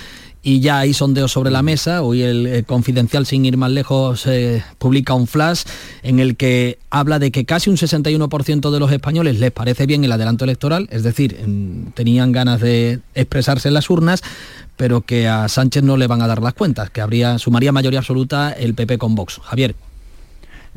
y 0.47 0.61
ya 0.61 0.79
hay 0.79 0.95
sondeos 0.95 1.33
sobre 1.33 1.51
la 1.51 1.61
mesa. 1.61 2.03
Hoy 2.03 2.23
el, 2.23 2.65
Confidencial, 2.67 3.27
sin 3.27 3.45
ir 3.45 3.57
más 3.57 3.73
lejos, 3.73 4.29
eh, 4.29 4.63
publica 4.79 5.13
un 5.13 5.27
flash 5.27 5.65
en 6.05 6.21
el 6.21 6.37
que 6.37 6.79
habla 6.89 7.19
de 7.19 7.33
que 7.33 7.45
casi 7.45 7.69
un 7.69 7.77
61% 7.77 8.71
de 8.71 8.79
los 8.79 8.93
españoles 8.93 9.41
les 9.41 9.51
parece 9.51 9.87
bien 9.87 10.05
el 10.05 10.13
adelanto 10.13 10.45
electoral, 10.45 10.87
es 10.93 11.03
decir, 11.03 11.37
tenían 11.95 12.31
ganas 12.31 12.61
de 12.61 13.01
expresarse 13.17 13.67
en 13.67 13.75
las 13.75 13.91
urnas, 13.91 14.23
pero 14.77 15.01
que 15.01 15.27
a 15.27 15.49
Sánchez 15.49 15.83
no 15.83 15.97
le 15.97 16.07
van 16.07 16.23
a 16.23 16.29
dar 16.29 16.41
las 16.41 16.55
cuentas, 16.55 16.91
que 16.91 17.01
habría 17.01 17.41
sumaría 17.41 17.73
mayoría 17.73 17.99
absoluta 17.99 18.53
el 18.53 18.75
PP 18.75 18.99
con 18.99 19.17
Vox. 19.17 19.41
Javier. 19.43 19.75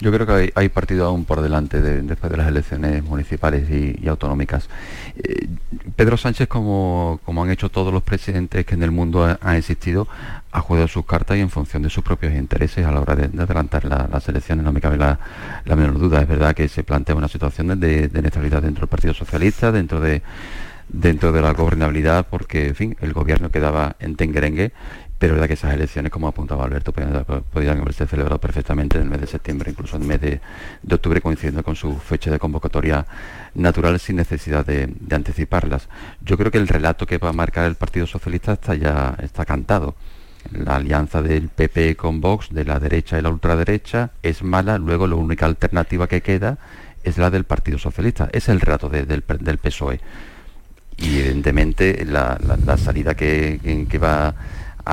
Yo 0.02 0.14
creo 0.14 0.26
que 0.26 0.54
hay, 0.56 0.70
partido 0.70 1.06
aún 1.06 1.26
por 1.26 1.41
delante 1.41 1.82
después 1.82 2.32
de 2.32 2.38
las 2.38 2.47
elecciones 2.47 3.04
municipales 3.04 3.70
y, 3.70 4.08
autonómicas. 4.08 4.70
Eh, 5.18 5.47
Pedro 5.97 6.16
Sánchez, 6.16 6.47
como, 6.47 7.20
han 7.28 7.50
hecho 7.52 7.70
todos 7.70 7.93
los 7.93 8.02
presidentes 8.02 8.66
que 8.66 8.76
en 8.76 8.84
el 8.84 8.91
mundo 8.91 9.38
han 9.41 9.56
existido, 9.58 10.08
ha 10.54 10.62
jugado 10.62 10.88
sus 10.88 11.06
cartas 11.06 11.38
y 11.38 11.41
en 11.41 11.50
función 11.50 11.84
de 11.84 11.89
sus 11.89 12.04
propios 12.04 12.34
intereses 12.34 12.86
a 12.86 12.91
la 12.91 13.02
hora 13.02 13.16
de, 13.16 13.26
adelantar 13.41 13.84
las 13.86 14.28
elecciones, 14.30 14.64
no 14.64 14.72
me 14.72 14.80
cabe 14.80 14.97
la, 14.97 15.20
menor 15.66 16.00
duda. 16.00 16.22
Es 16.22 16.28
verdad 16.30 16.56
que 16.56 16.70
se 16.70 16.84
plantea 16.84 17.16
una 17.16 17.28
situación 17.28 17.78
de, 17.78 18.08
de 18.08 18.22
neutralidad 18.22 18.62
dentro 18.62 18.82
del 18.82 18.89
Partido 18.89 19.14
Socialista, 19.14 19.72
dentro 19.72 20.00
de 20.00 20.22
dentro 20.91 21.32
de 21.32 21.41
la 21.41 21.54
gobernabilidad 21.54 22.26
porque 22.28 22.70
en 22.70 22.76
fin 22.76 22.97
el 23.00 23.14
gobierno 23.14 23.52
quedaba 23.52 23.95
en 24.00 24.16
tenguerengue 24.16 24.72
pero 25.20 25.34
es 25.34 25.36
verdad 25.36 25.48
que 25.48 25.56
esas 25.56 25.74
elecciones, 25.74 26.14
como 26.14 26.30
apuntaba 26.30 26.64
Alberto, 26.64 26.94
podrían 26.94 27.82
haberse 27.82 28.08
celebrado 28.08 28.40
perfectamente 28.40 28.98
en 28.98 29.04
el 29.04 29.10
mes 29.10 29.20
de 29.20 29.28
septiembre, 29.28 29.70
incluso 29.70 29.98
en 29.98 30.04
el 30.04 30.08
mes 30.08 30.22
de, 30.22 30.40
octubre, 30.90 31.20
coincidiendo 31.20 31.62
con 31.62 31.76
su 31.76 31.98
fecha 31.98 32.32
de 32.32 32.40
convocatoria 32.40 33.06
natural 33.54 34.00
sin 34.00 34.16
necesidad 34.16 34.66
de, 34.66 34.96
anticiparlas. 35.12 35.90
Yo 36.22 36.38
creo 36.38 36.52
que 36.52 36.58
el 36.58 36.70
relato 36.70 37.06
que 37.06 37.18
va 37.18 37.30
a 37.30 37.34
marcar 37.34 37.66
el 37.66 37.76
Partido 37.76 38.08
Socialista 38.08 38.54
está 38.54 38.76
ya 38.76 39.18
está 39.22 39.44
cantado. 39.44 39.94
La 40.54 40.78
alianza 40.78 41.22
del 41.22 41.50
PP 41.50 41.98
con 41.98 42.22
Vox, 42.22 42.48
de 42.50 42.64
la 42.64 42.80
derecha 42.80 43.20
y 43.20 43.22
la 43.22 43.30
ultraderecha, 43.30 44.12
es 44.24 44.42
mala, 44.42 44.78
luego 44.78 45.06
la 45.06 45.16
única 45.16 45.46
alternativa 45.46 46.08
que 46.08 46.22
queda 46.22 46.58
es 47.04 47.18
la 47.18 47.30
del 47.30 47.44
Partido 47.44 47.78
Socialista. 47.78 48.30
Es 48.32 48.48
el 48.48 48.62
relato 48.62 48.88
del, 48.88 49.06
del, 49.06 49.58
PSOE. 49.58 50.00
Y 50.98 51.20
evidentemente 51.20 52.06
la, 52.06 52.38
salida 52.78 53.16
que, 53.16 53.86
que 53.90 53.98
va 53.98 54.34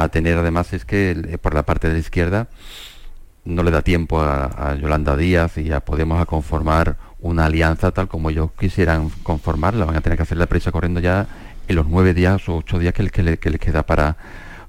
a 0.03 0.09
tener 0.09 0.39
además 0.39 0.73
es 0.73 0.85
que 0.85 1.11
eh, 1.11 1.39
por 1.39 1.55
la 1.55 1.65
parte 1.65 1.89
de 1.89 1.95
la 1.95 2.01
izquierda 2.01 2.49
no 3.47 3.63
le 3.63 3.71
da 3.71 3.83
tiempo 3.83 4.21
a, 4.21 4.75
Yolanda 4.75 5.17
Díaz 5.17 5.57
y 5.57 5.73
a 5.73 5.81
Podemos 5.81 6.21
a 6.21 6.27
conformar 6.27 6.97
una 7.21 7.47
alianza 7.47 7.93
tal 7.93 8.09
como 8.09 8.31
ellos 8.31 8.51
quisieran 8.59 9.11
conformarla. 9.23 9.85
Van 9.85 9.97
a 9.97 10.01
tener 10.01 10.17
que 10.17 10.25
hacer 10.25 10.39
la 10.39 10.47
prisa 10.47 10.73
corriendo 10.73 11.01
ya 11.01 11.27
en 11.69 11.77
los 11.77 11.87
nueve 11.87 12.13
días 12.13 12.49
o 12.49 12.57
ocho 12.57 12.79
días 12.79 12.93
que, 12.93 13.23
le, 13.23 13.39
queda 13.39 13.85
para, 13.85 14.17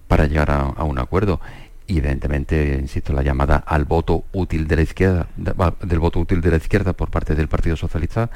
para 0.08 0.28
llegar 0.28 0.52
a, 0.52 0.84
un 0.84 1.00
acuerdo. 1.00 1.42
Y 1.88 2.00
evidentemente, 2.00 2.78
insisto, 2.80 3.14
la 3.14 3.24
llamada 3.24 3.58
al 3.58 3.86
voto 3.86 4.26
útil 4.34 4.68
de 4.68 4.76
la 4.76 4.82
izquierda, 4.82 5.28
del 5.36 6.00
voto 6.00 6.20
útil 6.20 6.42
de 6.42 6.52
la 6.52 6.58
izquierda 6.58 6.94
por 6.94 7.10
parte 7.10 7.34
del 7.34 7.48
Partido 7.48 7.78
Socialista, 7.78 8.30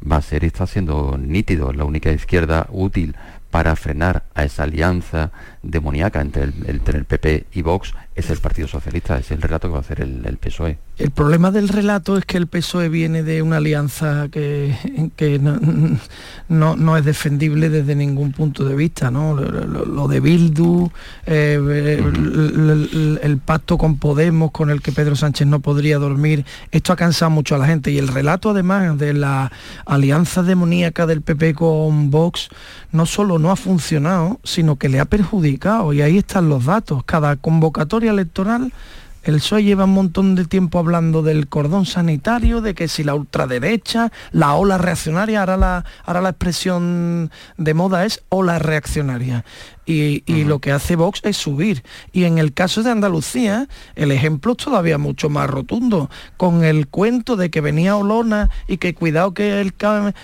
va 0.00 0.16
a 0.16 0.22
ser 0.22 0.44
y 0.44 0.48
está 0.48 0.66
siendo 0.66 1.16
nítido. 1.18 1.72
La 1.72 1.84
única 1.84 2.12
izquierda 2.12 2.66
útil 2.70 3.16
para 3.50 3.76
frenar 3.76 4.24
a 4.34 4.44
esa 4.44 4.64
alianza 4.64 5.30
demoníaca 5.62 6.20
entre 6.20 6.44
el, 6.44 7.04
PP 7.04 7.46
y 7.52 7.62
Vox 7.62 7.94
es 8.14 8.30
el 8.30 8.38
Partido 8.38 8.68
Socialista, 8.68 9.18
es 9.18 9.30
el 9.30 9.40
relato 9.40 9.68
que 9.68 9.72
va 9.72 9.78
a 9.78 9.80
hacer 9.80 10.00
el, 10.00 10.36
PSOE. 10.38 10.78
El 10.98 11.10
problema 11.10 11.50
del 11.50 11.68
relato 11.68 12.16
es 12.16 12.24
que 12.24 12.36
el 12.36 12.46
PSOE 12.46 12.88
viene 12.88 13.22
de 13.22 13.42
una 13.42 13.58
alianza 13.58 14.28
que, 14.30 14.74
que 15.16 15.38
no, 15.38 16.76
no, 16.76 16.96
es 16.96 17.04
defendible 17.04 17.70
desde 17.70 17.94
ningún 17.94 18.32
punto 18.32 18.64
de 18.64 18.74
vista, 18.74 19.10
¿no? 19.10 19.34
Lo, 19.34 20.08
de 20.08 20.20
Bildu, 20.20 20.90
eh, 21.26 21.54
el, 21.54 23.20
el, 23.22 23.38
pacto 23.38 23.78
con 23.78 23.98
Podemos 23.98 24.50
con 24.50 24.70
el 24.70 24.80
que 24.80 24.92
Pedro 24.92 25.16
Sánchez 25.16 25.46
no 25.46 25.60
podría 25.60 25.98
dormir, 25.98 26.44
esto 26.70 26.92
ha 26.92 26.96
cansado 26.96 27.30
mucho 27.30 27.54
a 27.54 27.58
la 27.58 27.66
gente 27.66 27.90
y 27.90 27.98
el 27.98 28.08
relato 28.08 28.50
además 28.50 28.98
de 28.98 29.12
la 29.14 29.52
alianza 29.86 30.42
demoníaca 30.42 31.06
del 31.06 31.22
PP 31.22 31.54
con 31.54 32.10
Vox 32.10 32.48
no 32.90 33.06
solo 33.06 33.38
no 33.38 33.50
ha 33.50 33.56
funcionado, 33.56 34.40
sino 34.44 34.76
que 34.76 34.88
le 34.88 34.98
ha 35.00 35.04
perjudicado 35.04 35.47
y 35.92 36.02
ahí 36.02 36.18
están 36.18 36.48
los 36.48 36.66
datos. 36.66 37.04
Cada 37.04 37.36
convocatoria 37.36 38.10
electoral 38.10 38.72
el 39.24 39.36
PSOE 39.36 39.62
lleva 39.64 39.84
un 39.84 39.92
montón 39.92 40.36
de 40.36 40.44
tiempo 40.44 40.78
hablando 40.78 41.22
del 41.22 41.48
cordón 41.48 41.84
sanitario, 41.84 42.60
de 42.60 42.74
que 42.74 42.88
si 42.88 43.04
la 43.04 43.14
ultraderecha, 43.14 44.10
la 44.30 44.54
ola 44.54 44.78
reaccionaria, 44.78 45.40
ahora 45.40 45.56
la, 45.56 45.84
ahora 46.04 46.22
la 46.22 46.30
expresión 46.30 47.30
de 47.58 47.74
moda 47.74 48.06
es 48.06 48.22
ola 48.30 48.58
reaccionaria 48.58 49.44
y, 49.88 50.44
lo 50.44 50.58
que 50.58 50.72
hace 50.72 50.96
Vox 50.96 51.20
es 51.24 51.36
subir. 51.36 51.82
Y 52.12 52.24
en 52.24 52.38
el 52.38 52.52
caso 52.52 52.82
de 52.82 52.90
Andalucía, 52.90 53.68
el 53.96 54.12
ejemplo 54.12 54.52
es 54.52 54.58
todavía 54.58 54.98
mucho 54.98 55.30
más 55.30 55.48
rotundo, 55.48 56.10
con 56.36 56.62
el 56.64 56.88
cuento 56.88 57.36
de 57.36 57.50
que 57.50 57.60
venía 57.60 57.96
Olona 57.96 58.50
y 58.66 58.76
que 58.76 58.94
cuidado 58.94 59.32
que 59.32 59.60
el, 59.60 59.72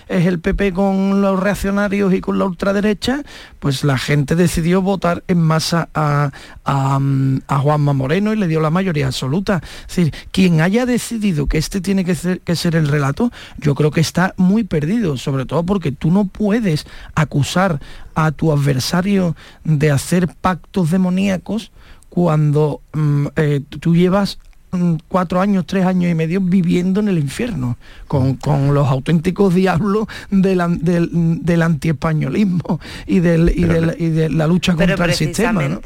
es 0.09 0.27
el 0.27 0.41
PP 0.41 0.75
con 0.75 1.23
los 1.23 1.41
reaccionarios 1.41 2.12
y 2.12 2.21
con 2.21 2.39
la 2.39 2.45
ultraderecha, 2.45 3.23
pues 3.59 3.85
la 3.85 3.97
gente 3.97 4.37
decidió 4.37 4.83
votar 4.83 5.25
en 5.29 5.41
masa 5.41 5.89
a, 5.95 6.31
a, 6.65 7.59
Juanma 7.59 7.95
Moreno 7.95 8.33
y 8.33 8.37
le 8.37 8.49
dio 8.49 8.61
la 8.61 8.71
mayoría 8.71 9.07
absoluta. 9.07 9.62
Es 9.89 9.97
decir, 9.97 10.15
quien 10.31 10.61
haya 10.61 10.85
decidido 10.85 11.47
que 11.47 11.57
este 11.57 11.81
tiene 11.81 12.05
que 12.05 12.15
ser, 12.15 12.41
que 12.41 12.57
ser 12.57 12.77
el 12.77 12.89
relato, 12.89 13.33
yo 13.59 13.75
creo 13.75 13.91
que 13.91 14.01
está 14.01 14.35
muy 14.37 14.65
perdido, 14.65 15.17
sobre 15.17 15.47
todo 15.47 15.65
porque 15.65 15.93
tú 15.93 16.11
no 16.11 16.27
puedes 16.27 16.87
acusar 17.15 17.81
a 18.15 18.33
tu 18.33 18.53
adversario 18.53 19.37
de 19.65 19.91
hacer 19.91 20.29
pactos 20.41 20.91
demoníacos 20.91 21.73
cuando 22.09 22.81
mm, 22.93 23.27
eh, 23.37 23.61
tú 23.81 23.95
llevas 23.97 24.39
mm, 24.73 24.95
cuatro 25.09 25.41
años, 25.41 25.67
tres 25.67 25.85
años 25.85 26.11
y 26.11 26.15
medio 26.15 26.41
viviendo 26.41 27.01
en 27.01 27.09
el 27.09 27.19
infierno, 27.19 27.77
con, 28.07 28.39
los 28.73 28.89
auténticos 28.89 29.55
diablos 29.55 30.07
del, 30.31 30.61
del, 31.43 31.62
antiespañolismo 31.62 32.81
y, 33.07 33.21
del, 33.21 33.53
y, 33.57 33.65
de 33.65 34.31
la 34.31 34.47
lucha 34.47 34.75
contra 34.75 35.07
el 35.07 35.15
sistema 35.15 35.81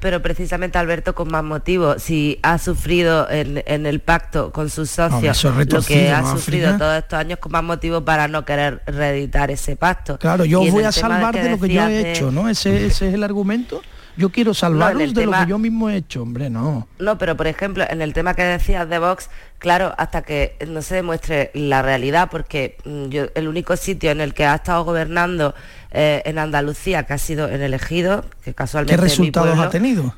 pero 0.00 0.22
precisamente 0.22 0.78
Alberto 0.78 1.14
con 1.14 1.30
más 1.30 1.44
motivo, 1.44 1.98
si 1.98 2.38
ha 2.42 2.58
sufrido 2.58 3.28
en, 3.30 3.86
el 3.86 4.00
pacto 4.00 4.52
con 4.52 4.70
sus 4.70 4.90
socios 4.90 5.44
lo 5.44 5.82
que 5.82 6.10
ha 6.10 6.24
sufrido 6.30 6.76
todos 6.76 6.98
estos 6.98 7.18
años 7.18 7.38
con 7.38 7.52
más 7.52 7.64
motivo 7.64 8.04
para 8.04 8.28
no 8.28 8.44
querer 8.44 8.82
reeditar 8.86 9.50
ese 9.50 9.76
pacto. 9.76 10.18
Claro, 10.18 10.44
yo 10.44 10.60
voy 10.70 10.84
a 10.84 10.92
salvar 10.92 11.34
de, 11.34 11.50
lo 11.50 11.58
que 11.58 11.68
yo 11.68 11.86
he 11.86 12.12
hecho, 12.12 12.30
¿no? 12.30 12.48
Ese, 12.48 12.86
ese 12.86 13.08
es 13.08 13.14
el 13.14 13.24
argumento 13.24 13.82
yo 14.18 14.30
quiero 14.30 14.52
salvarlos 14.52 15.14
de 15.14 15.26
lo 15.26 15.30
que 15.32 15.46
yo 15.46 15.58
mismo 15.58 15.88
he 15.88 15.96
hecho, 15.96 16.22
hombre, 16.22 16.50
no. 16.50 16.88
No, 16.98 17.18
pero 17.18 17.36
por 17.36 17.46
ejemplo, 17.46 17.84
en 17.88 18.02
el 18.02 18.12
tema 18.14 18.34
que 18.34 18.42
decías 18.42 18.88
de 18.88 18.98
Vox, 18.98 19.30
claro, 19.58 19.94
hasta 19.96 20.22
que 20.22 20.56
no 20.66 20.82
se 20.82 20.96
demuestre 20.96 21.52
la 21.54 21.82
realidad, 21.82 22.28
porque 22.28 22.76
mm, 22.84 23.06
yo, 23.10 23.26
el 23.36 23.46
único 23.46 23.76
sitio 23.76 24.10
en 24.10 24.20
el 24.20 24.34
que 24.34 24.44
ha 24.44 24.56
estado 24.56 24.84
gobernando 24.84 25.54
eh, 25.90 26.22
en 26.24 26.38
Andalucía, 26.38 27.04
que 27.04 27.14
ha 27.14 27.18
sido 27.18 27.48
en 27.48 27.62
elegido, 27.62 28.24
que 28.44 28.54
casualmente... 28.54 28.96
¿Qué 28.96 29.02
resultados 29.02 29.58
ha 29.58 29.70
tenido? 29.70 30.14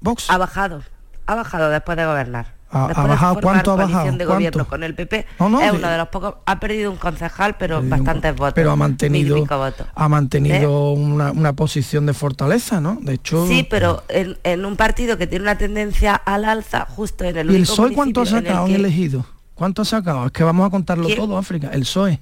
Vox. 0.00 0.30
Ha 0.30 0.38
bajado, 0.38 0.82
ha 1.26 1.34
bajado 1.34 1.70
después 1.70 1.96
de 1.96 2.06
gobernar. 2.06 2.56
¿Ha, 2.70 3.06
bajado? 3.06 3.40
¿Cuánto 3.40 3.72
ha 3.72 3.76
bajado? 3.76 4.12
de 4.12 4.24
gobierno 4.24 4.66
con 4.66 4.82
el 4.82 4.94
PP. 4.94 5.18
es 5.18 5.26
uno 5.38 5.60
de 5.60 5.98
los 5.98 6.08
pocos. 6.08 6.34
Ha 6.46 6.58
perdido 6.58 6.90
un 6.90 6.96
concejal, 6.96 7.56
pero 7.56 7.80
bastantes 7.82 8.34
votos. 8.34 8.54
Pero 8.54 8.72
ha 8.72 8.76
mantenido, 8.76 9.46
ha 9.94 10.08
mantenido 10.08 10.94
¿Eh? 10.94 11.30
una, 11.32 11.52
posición 11.52 12.06
de 12.06 12.12
fortaleza, 12.12 12.80
¿no? 12.80 12.98
De 13.00 13.14
hecho. 13.14 13.46
Sí, 13.46 13.66
pero 13.68 14.02
en, 14.08 14.64
un 14.64 14.76
partido 14.76 15.16
que 15.16 15.26
tiene 15.26 15.44
una 15.44 15.56
tendencia 15.56 16.14
al 16.14 16.44
alza, 16.44 16.86
justo 16.88 17.24
en 17.24 17.36
el. 17.38 17.50
¿Y 17.50 17.56
el 17.56 17.62
PSOE 17.62 17.92
cuánto 17.92 18.22
ha 18.22 18.26
sacado 18.26 18.66
en, 18.66 18.74
elegido? 18.74 19.24
¿Cuánto 19.54 19.82
ha 19.82 19.84
sacado? 19.84 20.26
Es 20.26 20.32
que 20.32 20.42
vamos 20.42 20.66
a 20.66 20.70
contarlo 20.70 21.08
todo, 21.14 21.38
África. 21.38 21.70
El 21.72 21.82
PSOE. 21.82 22.20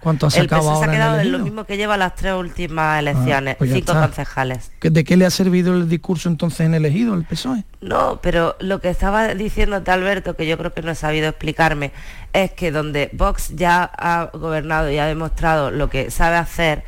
¿Cuánto 0.00 0.26
ha 0.26 0.30
sacado 0.30 0.72
el 0.72 0.78
se 0.78 0.84
ha 0.84 0.92
quedado 0.92 1.20
en 1.20 1.32
lo 1.32 1.38
mismo 1.40 1.64
que 1.64 1.76
lleva 1.76 1.96
las 1.96 2.14
tres 2.14 2.34
últimas 2.34 2.96
ah, 2.96 2.98
elecciones, 3.00 3.56
pues 3.56 3.72
cinco 3.72 3.94
concejales. 3.94 4.70
¿De 4.80 5.04
qué 5.04 5.16
le 5.16 5.26
ha 5.26 5.30
servido 5.30 5.74
el 5.74 5.88
discurso 5.88 6.28
entonces 6.28 6.60
en 6.60 6.74
elegido 6.74 7.14
el 7.14 7.24
PSOE? 7.24 7.64
No, 7.80 8.20
pero 8.22 8.54
lo 8.60 8.80
que 8.80 8.90
estaba 8.90 9.34
diciéndote 9.34 9.90
Alberto, 9.90 10.36
que 10.36 10.46
yo 10.46 10.56
creo 10.56 10.72
que 10.72 10.82
no 10.82 10.92
he 10.92 10.94
sabido 10.94 11.28
explicarme, 11.28 11.90
es 12.32 12.52
que 12.52 12.70
donde 12.70 13.10
Vox 13.12 13.56
ya 13.56 13.90
ha 13.96 14.30
gobernado 14.32 14.90
y 14.90 14.98
ha 14.98 15.06
demostrado 15.06 15.72
lo 15.72 15.90
que 15.90 16.12
sabe 16.12 16.36
hacer, 16.36 16.84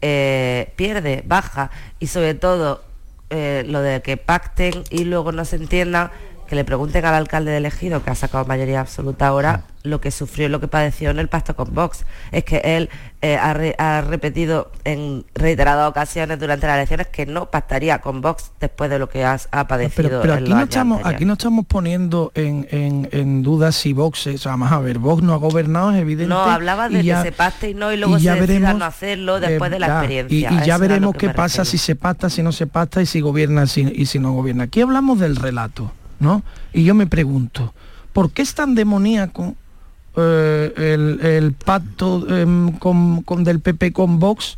eh, 0.00 0.72
pierde, 0.76 1.22
baja 1.26 1.70
y 1.98 2.06
sobre 2.06 2.34
todo 2.34 2.82
eh, 3.30 3.64
lo 3.66 3.80
de 3.80 4.00
que 4.00 4.16
pacten 4.16 4.84
y 4.90 5.04
luego 5.04 5.32
no 5.32 5.44
se 5.44 5.56
entiendan 5.56 6.10
que 6.54 6.58
le 6.58 6.64
pregunten 6.64 7.04
al 7.04 7.14
alcalde 7.14 7.50
de 7.50 7.56
elegido, 7.56 8.04
que 8.04 8.10
ha 8.10 8.14
sacado 8.14 8.44
mayoría 8.44 8.80
absoluta 8.80 9.26
ahora, 9.26 9.64
lo 9.82 10.00
que 10.00 10.12
sufrió, 10.12 10.48
lo 10.48 10.60
que 10.60 10.68
padeció 10.68 11.10
en 11.10 11.18
el 11.18 11.26
pacto 11.26 11.56
con 11.56 11.74
Vox. 11.74 12.04
Es 12.30 12.44
que 12.44 12.58
él 12.64 12.90
eh, 13.22 13.36
ha, 13.36 14.00
repetido 14.02 14.70
en 14.84 15.24
reiteradas 15.34 15.90
ocasiones 15.90 16.38
durante 16.38 16.68
las 16.68 16.76
elecciones 16.76 17.08
que 17.08 17.26
no 17.26 17.50
pactaría 17.50 18.00
con 18.00 18.20
Vox 18.20 18.52
después 18.60 18.88
de 18.88 19.00
lo 19.00 19.08
que 19.08 19.24
ha, 19.24 19.36
padecido. 19.66 20.20
Pero, 20.22 20.34
aquí, 20.34 20.50
no 20.54 20.62
estamos, 20.62 21.04
aquí 21.04 21.24
no 21.24 21.32
estamos 21.32 21.66
poniendo 21.66 22.30
en, 22.36 23.42
duda 23.42 23.72
si 23.72 23.92
Vox 23.92 24.28
es, 24.28 24.44
vamos 24.44 24.70
a 24.70 24.78
ver, 24.78 25.00
Vox 25.00 25.24
no 25.24 25.34
ha 25.34 25.38
gobernado, 25.38 25.90
es 25.90 26.02
evidente. 26.02 26.32
No, 26.32 26.40
hablaba 26.40 26.88
de 26.88 27.02
que 27.02 27.16
se 27.16 27.32
pacte 27.32 27.70
y 27.70 27.74
no, 27.74 27.92
y 27.92 27.96
luego 27.96 28.16
se 28.16 28.30
decida 28.30 28.74
no 28.74 28.84
hacerlo 28.84 29.40
después 29.40 29.72
de 29.72 29.80
la 29.80 29.86
eh, 29.86 29.90
experiencia. 29.90 30.52
Y, 30.52 30.66
ya 30.66 30.78
veremos 30.78 31.16
qué 31.16 31.30
pasa 31.30 31.64
si 31.64 31.78
se 31.78 31.96
pacta, 31.96 32.30
si 32.30 32.44
no 32.44 32.52
se 32.52 32.68
pacta 32.68 33.02
y 33.02 33.06
si 33.06 33.20
gobierna 33.20 33.64
y 33.64 34.06
si 34.06 34.18
no 34.20 34.32
gobierna. 34.32 34.64
Aquí 34.64 34.82
hablamos 34.82 35.18
del 35.18 35.34
relato. 35.34 35.90
Y 36.72 36.84
yo 36.84 36.94
me 36.94 37.06
pregunto, 37.06 37.74
¿por 38.12 38.30
qué 38.30 38.42
es 38.42 38.54
tan 38.54 38.74
demoníaco 38.74 39.54
eh, 40.16 40.96
el, 41.22 41.52
pacto 41.52 42.26
em, 42.28 42.72
con, 42.72 43.44
del 43.44 43.60
PP 43.60 43.92
con 43.92 44.18
Vox? 44.18 44.56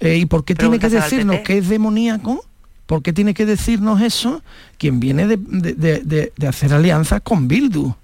Eh, 0.00 0.18
¿Y 0.18 0.26
por 0.26 0.44
qué 0.44 0.54
tiene 0.54 0.78
que 0.78 0.88
decirnos 0.88 1.38
que 1.40 1.58
es 1.58 1.68
demoníaco? 1.68 2.44
¿Por 2.86 3.02
qué 3.02 3.12
tiene 3.12 3.32
que 3.32 3.46
decirnos 3.46 4.02
eso 4.02 4.42
quien 4.76 5.00
viene 5.00 5.26
de, 5.26 6.32
de 6.36 6.46
hacer 6.46 6.74
alianzas 6.74 7.22
con 7.22 7.48
Bildu? 7.48 7.94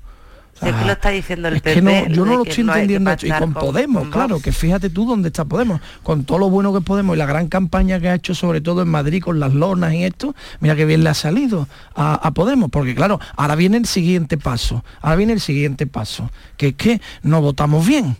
Que 0.61 0.85
lo 0.85 0.93
está 0.93 1.11
diciendo 1.11 1.49
el 1.49 1.61
PP. 1.61 2.09
yo 2.11 2.25
no 2.25 2.37
lo 2.37 2.45
estoy 2.45 2.63
entendiendo. 2.63 3.13
y 3.23 3.31
con, 3.31 3.55
Podemos, 3.55 4.09
claro, 4.09 4.41
que 4.41 4.53
fíjate 4.53 4.91
tú 4.91 5.07
dónde 5.07 5.29
está 5.29 5.45
Podemos. 5.45 5.81
Con 6.03 6.25
todo 6.25 6.39
lo 6.39 6.51
bueno 6.51 6.73
que 6.73 6.81
Podemos 6.81 7.17
y 7.17 7.19
la 7.19 7.27
gran 7.27 7.49
campaña 7.49 8.01
que 8.01 8.09
ha 8.09 8.15
hecho, 8.15 8.35
sobre 8.35 8.61
todo 8.61 8.83
en 8.83 8.89
Madrid, 8.89 9.23
con 9.23 9.41
las 9.41 9.55
lonas 9.55 9.95
y 9.95 10.05
esto, 10.05 10.35
mira 10.61 10.77
que 10.77 10.85
bien 10.85 11.03
le 11.03 11.11
ha 11.11 11.15
salido 11.15 11.69
a, 11.95 12.31
Podemos. 12.33 12.71
Porque 12.71 12.95
claro, 12.95 13.21
ahora 13.37 13.55
viene 13.55 13.77
el 13.77 13.87
siguiente 13.87 14.39
paso. 14.39 14.85
Ahora 15.01 15.17
viene 15.17 15.33
el 15.33 15.41
siguiente 15.41 15.87
paso. 15.87 16.31
Que 16.57 16.69
es 16.69 16.75
que 16.75 17.01
no 17.23 17.41
votamos 17.41 17.87
bien 17.87 18.17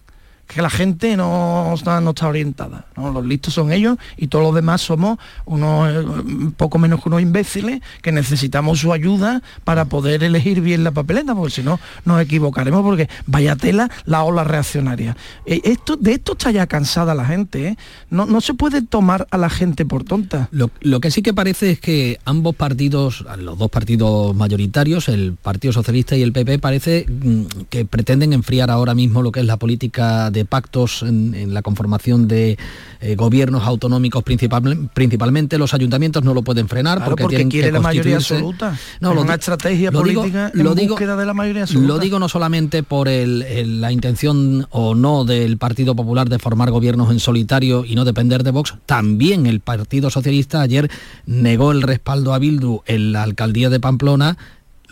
que 0.53 0.63
la 0.63 0.71
gente 0.71 1.17
no 1.17 1.73
está, 1.75 2.01
no 2.01 2.11
está 2.11 2.27
orientada. 2.27 2.87
Los 2.97 3.25
listos 3.25 3.55
son 3.55 3.71
ellos 3.71 3.99
y 4.17 4.27
todos 4.27 4.45
los 4.45 4.55
demás 4.55 4.81
somos 4.81 5.19
unos 5.45 5.89
eh, 5.91 6.51
poco 6.57 6.79
menos 6.79 7.03
que 7.03 7.09
unos 7.09 7.23
imbéciles 7.23 7.81
que 8.03 8.11
necesitamos 8.11 8.81
su 8.81 8.93
ayuda 8.93 9.43
para 9.63 9.85
poder 9.85 10.25
elegir 10.25 10.61
bien 10.61 10.83
la 10.83 10.91
papeleta, 10.91 11.35
porque 11.35 11.53
si 11.53 11.63
no 11.63 11.79
nos 12.05 12.21
equivocaremos 12.21 12.83
porque 12.83 13.09
vaya 13.27 13.55
tela 13.55 13.91
la 14.07 14.25
ola 14.25 14.43
reaccionaria. 14.43 15.17
Eh, 15.47 15.61
esto, 15.65 15.97
de 15.97 16.15
esto 16.15 16.33
está 16.33 16.51
ya 16.51 16.67
cansada 16.67 17.15
la 17.15 17.25
gente. 17.25 17.69
¿eh? 17.69 17.77
No, 18.11 18.27
no 18.27 18.41
se 18.41 18.55
puede 18.55 18.83
tomar 18.83 19.29
a 19.31 19.39
la 19.39 19.51
gente 19.51 19.85
por 19.87 20.03
tonta. 20.03 20.49
Lo, 20.51 20.71
lo 20.81 21.01
que 21.01 21.13
sí 21.13 21.23
que 21.23 21.33
parece 21.33 21.71
es 21.71 21.81
que 21.81 22.19
ambos 22.25 22.57
partidos, 22.57 23.25
los 23.39 23.57
dos 23.57 23.71
partidos 23.71 24.35
mayoritarios, 24.35 25.09
el 25.09 25.35
Partido 25.35 25.73
Socialista 25.73 26.17
y 26.17 26.23
el 26.23 26.33
PP, 26.33 26.59
parece 26.59 27.07
mm, 27.09 27.45
que 27.69 27.85
pretenden 27.85 28.33
enfriar 28.33 28.71
ahora 28.71 28.95
mismo 28.95 29.23
lo 29.23 29.31
que 29.31 29.41
es 29.41 29.47
la 29.47 29.57
política 29.57 30.31
de 30.33 30.40
pactos 30.45 31.03
en, 31.03 31.53
la 31.55 31.63
conformación 31.63 32.29
de 32.29 32.59
eh, 33.01 33.15
gobiernos 33.17 33.65
autonómicos 33.65 34.23
principalmente 34.23 35.59
los 35.59 35.75
ayuntamientos 35.75 36.23
no 36.25 36.35
lo 36.35 36.43
pueden 36.43 36.69
frenar 36.69 37.05
porque, 37.05 37.27
tienen 37.27 37.49
quiere 37.49 37.69
que 37.69 37.73
la 37.73 37.81
mayoría 37.81 38.17
absoluta 38.17 38.79
no 39.01 39.13
una 39.13 39.35
estrategia 39.35 39.91
política 39.93 40.51
lo 40.55 40.75
digo, 40.75 40.97
de 40.97 41.27
la 41.27 41.35
mayoría 41.35 41.63
absoluta. 41.63 41.89
lo 41.89 41.99
digo 41.99 42.19
no 42.19 42.29
solamente 42.29 42.83
por 42.83 43.09
la 43.09 43.93
intención 43.93 44.67
o 44.71 44.95
no 44.95 45.25
del 45.25 45.59
Partido 45.59 45.95
Popular 45.95 46.29
de 46.29 46.39
formar 46.39 46.71
gobiernos 46.71 47.11
en 47.11 47.21
solitario 47.21 47.85
y 47.85 47.95
no 47.95 48.05
depender 48.05 48.43
de 48.43 48.51
Vox 48.51 48.75
también 48.87 49.47
el 49.47 49.61
Partido 49.61 50.11
Socialista 50.11 50.61
ayer 50.61 50.91
negó 51.27 51.73
el 51.73 51.83
respaldo 51.83 52.35
a 52.35 52.39
Bildu 52.39 52.83
en 52.87 53.13
la 53.13 53.23
alcaldía 53.23 53.71
de 53.71 53.81
Pamplona 53.81 54.37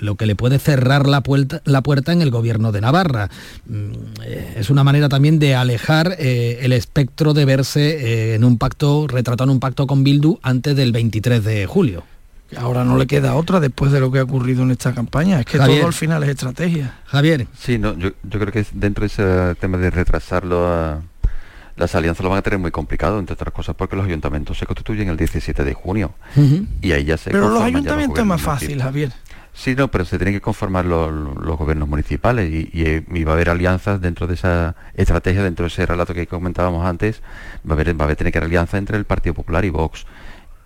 lo 0.00 0.14
que 0.16 0.26
le 0.26 0.36
puede 0.36 0.58
cerrar 0.58 1.06
la 1.06 1.22
puerta, 1.22 1.60
la 1.64 1.82
puerta 1.82 2.12
en 2.12 2.22
el 2.22 2.30
gobierno 2.30 2.72
de 2.72 2.80
Navarra. 2.80 3.28
Mm, 3.66 3.92
eh, 4.24 4.54
es 4.56 4.70
una 4.70 4.84
manera 4.84 5.08
también 5.08 5.38
de 5.38 5.54
alejar 5.54 6.16
eh, 6.18 6.60
el 6.62 6.72
espectro 6.72 7.34
de 7.34 7.44
verse 7.44 8.32
eh, 8.32 8.34
en 8.34 8.44
un 8.44 8.58
pacto, 8.58 9.06
retratado 9.06 9.50
en 9.50 9.54
un 9.54 9.60
pacto 9.60 9.86
con 9.86 10.04
Bildu 10.04 10.38
antes 10.42 10.76
del 10.76 10.92
23 10.92 11.44
de 11.44 11.66
julio. 11.66 12.04
Ahora 12.56 12.82
no 12.82 12.96
le 12.96 13.06
queda 13.06 13.34
otra 13.34 13.60
después 13.60 13.92
de 13.92 14.00
lo 14.00 14.10
que 14.10 14.20
ha 14.20 14.22
ocurrido 14.22 14.62
en 14.62 14.70
esta 14.70 14.94
campaña. 14.94 15.40
Es 15.40 15.46
que 15.46 15.58
todo 15.58 15.86
al 15.86 15.92
final 15.92 16.22
es 16.22 16.30
estrategia. 16.30 16.94
Javier. 17.04 17.46
Sí, 17.58 17.76
no, 17.76 17.94
yo, 17.98 18.12
creo 18.30 18.50
que 18.50 18.64
dentro 18.72 19.02
de 19.02 19.08
ese 19.08 19.54
tema 19.60 19.76
de 19.76 19.90
retrasarlo 19.90 21.02
las 21.76 21.94
alianzas 21.94 22.24
lo 22.24 22.30
van 22.30 22.38
a 22.38 22.42
tener 22.42 22.58
muy 22.58 22.70
complicado, 22.70 23.18
entre 23.18 23.34
otras 23.34 23.52
cosas, 23.52 23.76
porque 23.76 23.96
los 23.96 24.06
ayuntamientos 24.06 24.58
se 24.58 24.66
constituyen 24.66 25.08
el 25.10 25.16
17 25.18 25.62
de 25.62 25.74
junio. 25.74 26.14
Y 26.80 26.92
ahí 26.92 27.04
ya 27.04 27.18
se 27.18 27.30
Pero 27.30 27.50
los 27.50 27.62
ayuntamientos 27.62 28.18
es 28.18 28.24
más 28.24 28.40
fácil, 28.40 28.82
Javier. 28.82 29.12
Sí, 29.58 29.74
no, 29.74 29.88
pero 29.90 30.04
se 30.04 30.18
tienen 30.18 30.34
que 30.34 30.40
conformar 30.40 30.84
los, 30.84 31.10
gobiernos 31.58 31.88
municipales 31.88 32.48
y, 32.48 33.24
va 33.24 33.32
a 33.32 33.34
haber 33.34 33.50
alianzas 33.50 34.00
dentro 34.00 34.28
de 34.28 34.34
esa 34.34 34.76
estrategia, 34.94 35.42
dentro 35.42 35.64
de 35.64 35.66
ese 35.66 35.84
relato 35.84 36.14
que 36.14 36.28
comentábamos 36.28 36.86
antes, 36.86 37.22
va 37.68 37.72
a 37.72 37.74
haber, 37.74 38.00
va 38.00 38.04
a 38.04 38.14
tener 38.14 38.32
que 38.32 38.38
haber 38.38 38.50
alianza 38.50 38.78
entre 38.78 38.96
el 38.96 39.04
Partido 39.04 39.34
Popular 39.34 39.64
y 39.64 39.70
Vox. 39.70 40.06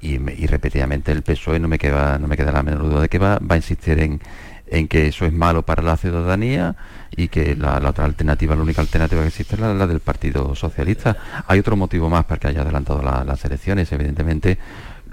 Y, 0.02 0.18
repetidamente 0.46 1.10
el 1.10 1.22
PSOE 1.22 1.58
no 1.58 1.68
me 1.68 1.78
queda, 1.78 2.18
no 2.18 2.28
me 2.28 2.36
queda 2.36 2.52
la 2.52 2.62
menor 2.62 2.82
duda 2.82 3.00
de 3.00 3.08
que 3.08 3.18
va, 3.18 3.38
va 3.38 3.54
a 3.54 3.56
insistir 3.56 3.98
en, 3.98 4.20
en 4.66 4.88
que 4.88 5.06
eso 5.06 5.24
es 5.24 5.32
malo 5.32 5.62
para 5.62 5.82
la 5.82 5.96
ciudadanía 5.96 6.76
y 7.16 7.28
que 7.28 7.56
la, 7.56 7.78
otra 7.88 8.04
alternativa, 8.04 8.54
la 8.54 8.62
única 8.62 8.82
alternativa 8.82 9.22
que 9.22 9.28
existe 9.28 9.54
es 9.54 9.60
la, 9.62 9.86
del 9.86 10.00
Partido 10.00 10.54
Socialista. 10.54 11.16
Hay 11.46 11.60
otro 11.60 11.76
motivo 11.76 12.10
más 12.10 12.26
para 12.26 12.40
que 12.40 12.48
haya 12.48 12.60
adelantado 12.60 13.00
las 13.00 13.42
elecciones, 13.46 13.90
evidentemente 13.90 14.58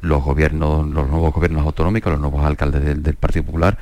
los 0.02 0.24
gobiernos, 0.24 0.88
los 0.88 1.10
nuevos 1.10 1.34
gobiernos 1.34 1.66
autonómicos, 1.66 2.12
los 2.12 2.22
nuevos 2.22 2.46
alcaldes 2.46 2.84
del, 2.84 3.16
Partido 3.16 3.46
Popular, 3.46 3.78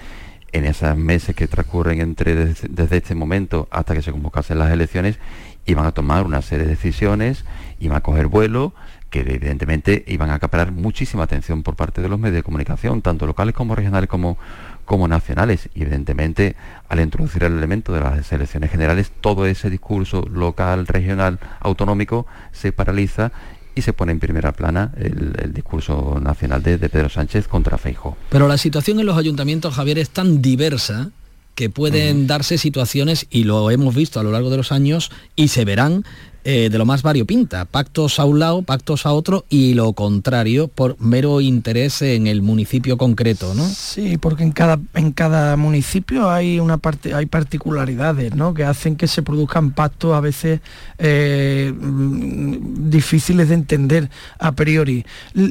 en 0.52 0.66
esos 0.66 0.96
meses 0.98 1.36
que 1.36 1.48
transcurren 1.48 2.02
entre 2.02 2.36
desde, 2.36 2.98
este 2.98 3.16
momento 3.16 3.68
hasta 3.72 3.94
que 3.94 4.02
se 4.02 4.12
convocasen 4.12 4.60
las 4.60 4.72
elecciones, 4.72 5.20
iban 5.66 5.86
a 5.86 5.92
tomar 5.92 6.26
una 6.26 6.42
serie 6.42 6.66
de 6.66 6.72
decisiones, 6.72 7.44
iban 7.80 7.98
a 7.98 8.02
coger 8.02 8.28
vuelo, 8.28 8.74
que 9.10 9.22
evidentemente 9.22 10.04
iban 10.08 10.30
a 10.30 10.36
acaparar 10.36 10.72
muchísima 10.72 11.24
atención 11.24 11.64
por 11.64 11.76
parte 11.76 12.02
de 12.02 12.10
los 12.10 12.20
medios 12.20 12.36
de 12.36 12.44
comunicación, 12.44 13.02
tanto 13.02 13.26
locales 13.26 13.54
como 13.54 13.76
regionales 13.76 14.10
como, 14.10 14.38
como 14.86 15.08
nacionales. 15.08 15.70
Y 15.76 15.84
evidentemente, 15.84 16.56
al 16.90 17.00
introducir 17.00 17.44
el 17.44 17.58
elemento 17.58 17.94
de 17.94 18.02
las 18.02 18.32
elecciones 18.32 18.72
generales, 18.72 19.12
todo 19.22 19.46
ese 19.46 19.70
discurso 19.70 20.26
local, 20.30 20.88
regional, 20.88 21.40
autonómico 21.60 22.26
se 22.52 22.72
paraliza 22.72 23.32
y 23.78 23.84
se 23.84 23.94
pone 23.94 24.12
en 24.12 24.20
primera 24.20 24.54
plana 24.54 24.92
el, 24.98 25.54
discurso 25.54 26.20
nacional 26.20 26.64
de, 26.64 26.78
Pedro 26.78 27.10
Sánchez 27.10 27.48
contra 27.48 27.78
Feijo. 27.78 28.18
Pero 28.30 28.48
la 28.48 28.58
situación 28.58 29.00
en 29.00 29.06
los 29.06 29.18
ayuntamientos, 29.18 29.76
Javier, 29.76 30.00
es 30.00 30.10
tan 30.10 30.42
diversa 30.42 31.12
que 31.54 31.70
pueden 31.70 32.28
darse 32.28 32.58
situaciones, 32.58 33.28
y 33.30 33.44
lo 33.44 33.72
hemos 33.72 33.96
visto 33.96 34.20
a 34.20 34.24
lo 34.24 34.32
largo 34.32 34.50
de 34.50 34.58
los 34.58 34.72
años, 34.72 35.12
y 35.36 35.48
se 35.48 35.66
verán 35.66 36.06
eh, 36.50 36.70
de 36.70 36.78
lo 36.78 36.86
más 36.86 37.04
variopinta, 37.04 37.66
pactos 37.66 38.22
a 38.22 38.24
un 38.24 38.40
lado, 38.40 38.62
pactos 38.62 39.06
a 39.06 39.12
otro 39.12 39.44
y 39.50 39.74
lo 39.74 39.92
contrario 39.92 40.70
por 40.70 40.96
mero 40.98 41.42
interés 41.42 42.02
en 42.02 42.26
el 42.26 42.42
municipio 42.42 42.98
concreto, 42.98 43.54
¿no? 43.54 43.66
Sí, 43.66 44.18
porque 44.18 44.44
en 44.44 44.54
cada, 44.54 44.80
en 44.94 45.12
cada 45.12 45.58
municipio 45.58 46.30
hay 46.30 46.62
una 46.62 46.78
parte, 46.78 47.14
hay 47.14 47.26
particularidades, 47.26 48.34
¿no? 48.34 48.54
Que 48.54 48.64
hacen 48.64 48.96
que 48.96 49.08
se 49.08 49.24
produzcan 49.24 49.72
pactos 49.72 50.16
a 50.16 50.22
veces 50.22 50.62
eh, 51.00 51.74
mm, 51.78 52.92
difíciles 52.92 53.50
de 53.50 53.56
entender 53.56 54.10
a 54.40 54.54
priori. 54.54 55.06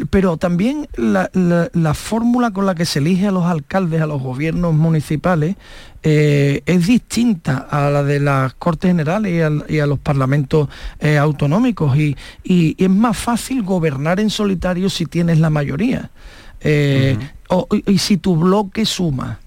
Pero 0.08 0.38
también 0.38 0.88
la, 0.96 1.28
la 1.34 1.92
fórmula 1.92 2.52
con 2.52 2.64
la 2.64 2.74
que 2.74 2.86
se 2.86 3.00
elige 3.00 3.26
a 3.26 3.32
los 3.32 3.44
alcaldes, 3.44 4.00
a 4.00 4.06
los 4.06 4.22
gobiernos 4.22 4.72
municipales, 4.72 5.56
eh, 6.08 6.62
es 6.66 6.86
distinta 6.86 7.66
a 7.68 7.90
la 7.90 8.04
de 8.04 8.20
las 8.20 8.54
Cortes 8.54 8.90
Generales 8.90 9.50
y 9.68 9.80
a, 9.80 9.86
los 9.86 9.98
parlamentos 9.98 10.68
eh, 11.00 11.18
autonómicos 11.18 11.98
y, 11.98 12.16
es 12.44 12.88
más 12.88 13.18
fácil 13.18 13.64
gobernar 13.64 14.20
en 14.20 14.30
solitario 14.30 14.88
si 14.88 15.06
tienes 15.06 15.40
la 15.40 15.50
mayoría 15.50 16.12
eh, 16.60 17.18
y, 17.86 17.98
si 17.98 18.18
tu 18.18 18.36
bloque 18.36 18.84
suma. 18.84 19.40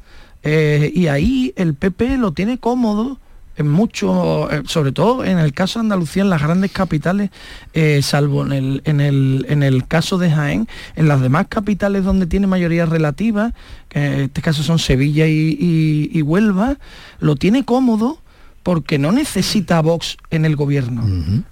y 0.43 1.07
ahí 1.07 1.53
el 1.55 1.75
PP 1.75 2.17
lo 2.17 2.33
tiene 2.33 2.57
cómodo 2.57 3.19
mucho, 3.63 4.49
eh, 4.51 4.63
sobre 4.65 4.91
todo 4.91 5.23
en 5.23 5.39
el 5.39 5.53
caso 5.53 5.79
de 5.79 5.85
Andalucía, 5.85 6.23
en 6.23 6.29
las 6.29 6.41
grandes 6.41 6.71
capitales, 6.71 7.29
eh, 7.73 8.01
salvo 8.01 8.45
en 8.45 8.51
el, 8.51 8.81
en, 8.85 9.01
el, 9.01 9.45
en 9.49 9.63
el 9.63 9.87
caso 9.87 10.17
de 10.17 10.31
Jaén, 10.31 10.67
en 10.95 11.07
las 11.07 11.21
demás 11.21 11.47
capitales 11.49 12.03
donde 12.03 12.25
tiene 12.25 12.47
mayoría 12.47 12.85
relativa, 12.85 13.53
que 13.89 14.05
en 14.05 14.19
este 14.21 14.41
caso 14.41 14.63
son 14.63 14.79
Sevilla 14.79 15.25
y 15.27 16.21
Huelva, 16.21 16.77
lo 17.19 17.35
tiene 17.35 17.65
cómodo 17.65 18.19
porque 18.63 18.97
no 18.97 19.11
necesita 19.11 19.81
Vox 19.81 20.17
en 20.29 20.45
el 20.45 20.55
gobierno. 20.55 21.03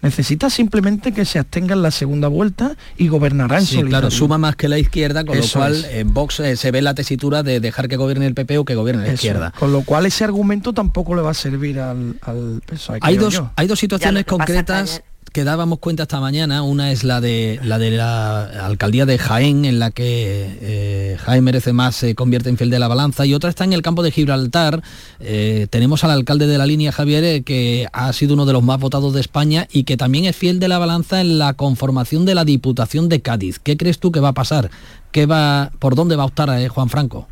Necesita 0.01 0.49
simplemente 0.49 1.11
que 1.11 1.25
se 1.25 1.39
abstenga 1.39 1.73
en 1.73 1.81
la 1.81 1.91
segunda 1.91 2.27
vuelta 2.27 2.75
y 2.97 3.07
gobernará 3.07 3.59
en 3.59 3.65
sí, 3.65 3.83
Claro, 3.83 4.11
suma 4.11 4.37
más 4.37 4.55
que 4.55 4.67
la 4.67 4.77
izquierda, 4.77 5.23
con 5.23 5.37
lo 5.37 5.47
cual 5.47 5.85
en 5.91 6.13
Vox 6.13 6.39
eh, 6.39 6.55
se 6.55 6.71
ve 6.71 6.81
la 6.81 6.93
tesitura 6.93 7.43
de 7.43 7.59
dejar 7.59 7.87
que 7.87 7.95
gobierne 7.95 8.27
el 8.27 8.33
PP 8.33 8.57
o 8.57 8.65
que 8.65 8.75
gobierne 8.75 9.07
la 9.07 9.13
izquierda. 9.13 9.53
Con 9.57 9.71
lo 9.71 9.83
cual 9.83 10.05
ese 10.05 10.23
argumento 10.23 10.73
tampoco 10.73 11.15
le 11.15 11.21
va 11.21 11.31
a 11.31 11.35
servir 11.35 11.79
al, 11.79 12.15
al 12.21 12.61
PSOE. 12.65 12.99
Hay 13.01 13.17
dos, 13.17 13.41
hay 13.55 13.67
dos 13.67 13.79
situaciones 13.79 14.25
concretas 14.25 15.03
que 15.37 15.43
dábamos 15.43 15.77
cuenta 15.77 16.01
esta 16.01 16.19
mañana, 16.19 16.63
una 16.63 16.91
es 16.91 17.03
la 17.03 17.21
de 17.21 17.59
la 17.63 17.77
de 17.77 17.91
la 17.91 18.45
alcaldía 18.65 19.05
de 19.05 19.19
Jaén, 19.19 19.65
en 19.65 19.77
la 19.77 19.91
que 19.91 20.57
eh, 20.61 21.17
Jaén 21.19 21.43
merece 21.43 21.73
más, 21.73 21.95
se 21.95 22.15
convierte 22.15 22.49
en 22.49 22.57
fiel 22.57 22.71
de 22.71 22.79
la 22.79 22.87
balanza, 22.87 23.23
y 23.23 23.35
otra 23.35 23.51
está 23.51 23.63
en 23.63 23.73
el 23.73 23.83
campo 23.83 24.01
de 24.01 24.09
Gibraltar. 24.09 24.81
Eh, 25.19 25.67
tenemos 25.69 26.03
al 26.03 26.09
alcalde 26.09 26.47
de 26.47 26.57
la 26.57 26.65
línea, 26.65 26.91
Javier, 26.91 27.23
eh, 27.23 27.43
que 27.43 27.85
ha 27.93 28.11
sido 28.13 28.33
uno 28.33 28.47
de 28.47 28.53
los 28.53 28.63
más 28.63 28.79
votados 28.79 29.13
de 29.13 29.21
España 29.21 29.67
y 29.71 29.83
que 29.83 29.95
también 29.95 30.25
es 30.25 30.35
fiel 30.35 30.59
de 30.59 30.69
la 30.69 30.79
balanza 30.79 31.21
en 31.21 31.37
la 31.37 31.53
conformación 31.53 32.25
de 32.25 32.33
la 32.33 32.43
Diputación 32.43 33.07
de 33.07 33.21
Cádiz. 33.21 33.59
¿Qué 33.59 33.77
crees 33.77 33.99
tú 33.99 34.11
que 34.11 34.19
va 34.19 34.29
a 34.29 34.33
pasar? 34.33 34.71
¿Qué 35.11 35.27
va, 35.27 35.69
¿Por 35.77 35.93
dónde 35.93 36.15
va 36.15 36.23
a 36.23 36.25
optar 36.25 36.67
Juan 36.67 36.89
Franco? 36.89 37.27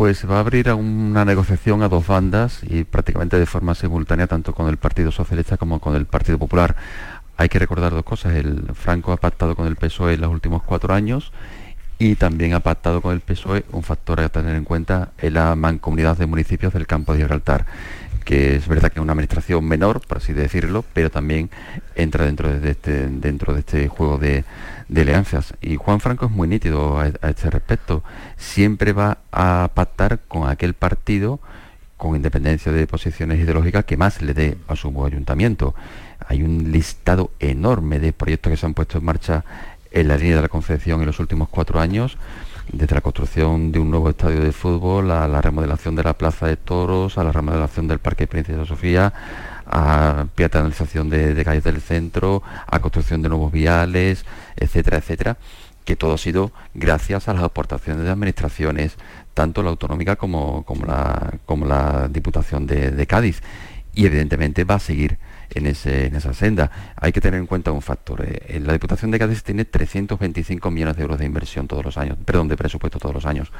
Pues 0.00 0.26
va 0.26 0.38
a 0.38 0.40
abrir 0.40 0.72
una 0.72 1.26
negociación 1.26 1.82
a 1.82 1.90
dos 1.90 2.06
bandas 2.06 2.60
y 2.62 2.84
prácticamente 2.84 3.38
de 3.38 3.44
forma 3.44 3.74
simultánea 3.74 4.26
tanto 4.26 4.54
con 4.54 4.66
el 4.68 4.78
Partido 4.78 5.12
Socialista 5.12 5.58
como 5.58 5.78
con 5.78 5.94
el 5.94 6.06
Partido 6.06 6.38
Popular. 6.38 6.74
Hay 7.36 7.50
que 7.50 7.58
recordar 7.58 7.92
dos 7.92 8.02
cosas. 8.02 8.34
El 8.34 8.62
Franco 8.72 9.12
ha 9.12 9.18
pactado 9.18 9.54
con 9.54 9.66
el 9.66 9.76
PSOE 9.76 10.14
en 10.14 10.22
los 10.22 10.30
últimos 10.30 10.62
cuatro 10.62 10.94
años 10.94 11.32
y 11.98 12.14
también 12.14 12.54
ha 12.54 12.60
pactado 12.60 13.02
con 13.02 13.12
el 13.12 13.20
PSOE 13.20 13.66
un 13.72 13.82
factor 13.82 14.20
a 14.20 14.30
tener 14.30 14.56
en 14.56 14.64
cuenta 14.64 15.10
en 15.18 15.34
la 15.34 15.54
mancomunidad 15.54 16.16
de 16.16 16.24
municipios 16.24 16.72
del 16.72 16.86
campo 16.86 17.12
de 17.12 17.18
Gibraltar 17.18 17.66
que 18.24 18.56
es 18.56 18.68
verdad 18.68 18.90
que 18.92 19.00
es 19.00 19.02
una 19.02 19.12
administración 19.12 19.64
menor, 19.64 20.00
por 20.06 20.18
así 20.18 20.32
decirlo, 20.32 20.84
pero 20.92 21.10
también 21.10 21.50
entra 21.94 22.24
dentro 22.24 22.48
de 22.48 22.70
este, 22.70 23.08
dentro 23.08 23.52
de 23.52 23.60
este 23.60 23.88
juego 23.88 24.18
de, 24.18 24.44
alianzas. 24.96 25.54
Y 25.60 25.76
Juan 25.76 26.00
Franco 26.00 26.26
es 26.26 26.32
muy 26.32 26.48
nítido 26.48 26.98
a, 26.98 27.06
este 27.06 27.50
respecto. 27.50 28.02
Siempre 28.36 28.92
va 28.92 29.18
a 29.32 29.70
pactar 29.74 30.20
con 30.28 30.48
aquel 30.48 30.74
partido 30.74 31.40
con 31.96 32.16
independencia 32.16 32.72
de 32.72 32.86
posiciones 32.86 33.38
ideológicas 33.38 33.84
que 33.84 33.98
más 33.98 34.22
le 34.22 34.32
dé 34.32 34.56
a 34.68 34.74
su 34.74 34.88
ayuntamiento. 35.04 35.74
Hay 36.26 36.42
un 36.42 36.72
listado 36.72 37.30
enorme 37.40 37.98
de 37.98 38.14
proyectos 38.14 38.50
que 38.50 38.56
se 38.56 38.64
han 38.64 38.72
puesto 38.72 38.98
en 38.98 39.04
marcha 39.04 39.44
en 39.90 40.08
la 40.08 40.16
línea 40.16 40.36
de 40.36 40.42
la 40.42 40.48
Concepción 40.48 41.00
en 41.00 41.06
los 41.06 41.20
últimos 41.20 41.50
cuatro 41.50 41.78
años 41.78 42.16
desde 42.72 42.94
la 42.94 43.00
construcción 43.00 43.72
de 43.72 43.78
un 43.78 43.90
nuevo 43.90 44.10
estadio 44.10 44.40
de 44.40 44.52
fútbol, 44.52 45.10
a 45.10 45.26
la 45.28 45.40
remodelación 45.40 45.96
de 45.96 46.04
la 46.04 46.14
Plaza 46.14 46.46
de 46.46 46.56
Toros, 46.56 47.18
a 47.18 47.24
la 47.24 47.32
remodelación 47.32 47.88
del 47.88 47.98
Parque 47.98 48.26
Princesa 48.26 48.64
Sofía, 48.64 49.12
a 49.70 50.26
peatonalización 50.34 51.08
de, 51.10 51.44
calles 51.44 51.64
del 51.64 51.80
centro, 51.80 52.42
a 52.66 52.80
construcción 52.80 53.22
de 53.22 53.28
nuevos 53.28 53.52
viales, 53.52 54.24
etcétera, 54.56 54.98
etcétera, 54.98 55.36
que 55.84 55.96
todo 55.96 56.14
ha 56.14 56.18
sido 56.18 56.52
gracias 56.74 57.28
a 57.28 57.34
las 57.34 57.44
aportaciones 57.44 58.04
de 58.04 58.10
administraciones, 58.10 58.96
tanto 59.34 59.62
la 59.62 59.70
autonómica 59.70 60.16
como, 60.16 60.64
como, 60.64 60.84
la, 60.86 61.38
como 61.46 61.66
la 61.66 62.08
Diputación 62.08 62.66
de 62.66 63.06
Cádiz. 63.06 63.42
Y 63.92 64.06
evidentemente 64.06 64.64
va 64.64 64.76
a 64.76 64.80
seguir 64.80 65.18
en, 65.54 65.66
esa 66.16 66.34
senda. 66.34 66.70
Hay 66.96 67.12
que 67.12 67.20
tener 67.20 67.40
en 67.40 67.46
cuenta 67.46 67.72
un 67.72 67.82
factor. 67.82 68.24
Eh, 68.26 68.60
la 68.60 68.72
Diputación 68.72 69.10
de 69.10 69.18
Cádiz 69.18 69.42
tiene 69.42 69.64
325 69.64 70.70
millones 70.70 70.96
de 70.96 71.02
euros 71.02 71.18
de 71.18 71.26
inversión 71.26 71.66
todos 71.66 71.84
los 71.84 71.98
años, 71.98 72.16
perdón, 72.24 72.48
de 72.48 72.56
presupuesto 72.56 72.98
todos 72.98 73.14
los 73.14 73.26
años. 73.26 73.52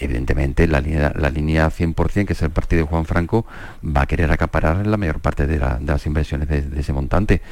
Evidentemente, 0.00 0.66
la 0.66 0.80
línea, 0.80 1.12
la 1.16 1.30
línea 1.30 1.70
100%, 1.70 2.26
que 2.26 2.32
es 2.32 2.42
el 2.42 2.50
partido 2.50 2.82
de 2.82 2.88
Juan 2.88 3.04
Franco, 3.04 3.46
va 3.84 4.02
a 4.02 4.06
querer 4.06 4.32
acaparar 4.32 4.86
la 4.86 4.96
mayor 4.96 5.20
parte 5.20 5.46
de, 5.46 5.58
las 5.58 6.06
inversiones 6.06 6.48
de, 6.48 6.80
ese 6.80 6.92
montante. 6.92 7.42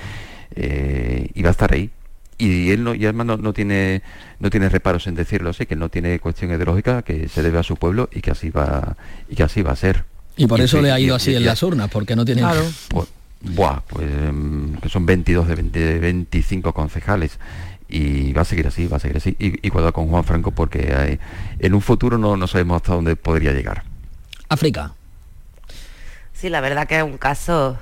Eh, 0.55 1.29
y 1.35 1.43
va 1.43 1.51
a 1.51 1.53
estar 1.53 1.73
ahí, 1.73 1.91
y 2.39 2.71
él 2.71 2.85
no, 2.85 2.95
y 2.95 3.05
además 3.05 3.39
no, 3.39 3.53
tiene 3.53 4.03
no 4.39 4.49
tiene 4.49 4.69
reparos 4.69 5.07
en 5.09 5.15
decirlo 5.15 5.53
sé 5.53 5.67
que 5.67 5.77
no 5.77 5.89
tiene 5.89 6.21
cuestión 6.21 6.51
ideológica 6.51 7.03
que 7.03 7.29
se 7.29 7.43
debe 7.43 7.59
a 7.59 7.63
su 7.63 7.77
pueblo 7.77 8.09
y 8.13 8.21
que 8.21 8.31
así 8.31 8.51
va 8.51 8.97
y 9.29 9.35
que 9.35 9.43
así 9.43 9.63
va 9.63 9.73
a 9.73 9.77
ser 9.77 10.05
y 10.37 10.47
por 10.47 10.61
eso 10.61 10.81
le 10.81 10.93
ha 10.93 11.01
ido 11.01 11.17
así 11.17 11.35
en 11.35 11.45
las 11.45 11.63
urnas 11.63 11.91
porque 11.91 12.15
no 12.15 12.25
tiene 12.25 12.41
claro. 12.41 12.63
Pues, 12.89 13.09
Buah, 13.41 13.81
pues 13.87 14.05
em, 14.11 14.75
que 14.77 14.89
son 14.89 15.07
22 15.07 15.47
de, 15.47 15.99
25 15.99 16.73
concejales 16.73 17.39
y 17.89 18.33
va 18.33 18.43
a 18.43 18.45
seguir 18.45 18.67
así, 18.67 18.87
va 18.87 18.99
a 18.99 19.01
seguir 19.01 19.17
así. 19.17 19.37
Y, 19.39 19.67
y 19.67 19.71
cuidado 19.71 19.93
con 19.93 20.09
Juan 20.09 20.25
Franco 20.25 20.51
porque 20.51 21.19
en 21.59 21.75
un 21.75 21.81
futuro 21.81 22.19
no, 22.19 22.37
no 22.37 22.47
sabemos 22.47 22.77
hasta 22.77 22.95
dónde 22.95 23.17
podría 23.17 23.53
llegar. 23.53 23.85
África. 24.49 24.93
Sí, 26.33 26.49
la 26.49 26.61
verdad 26.61 26.87
que 26.87 26.99
es 26.99 27.03
un 27.03 27.19
caso 27.19 27.79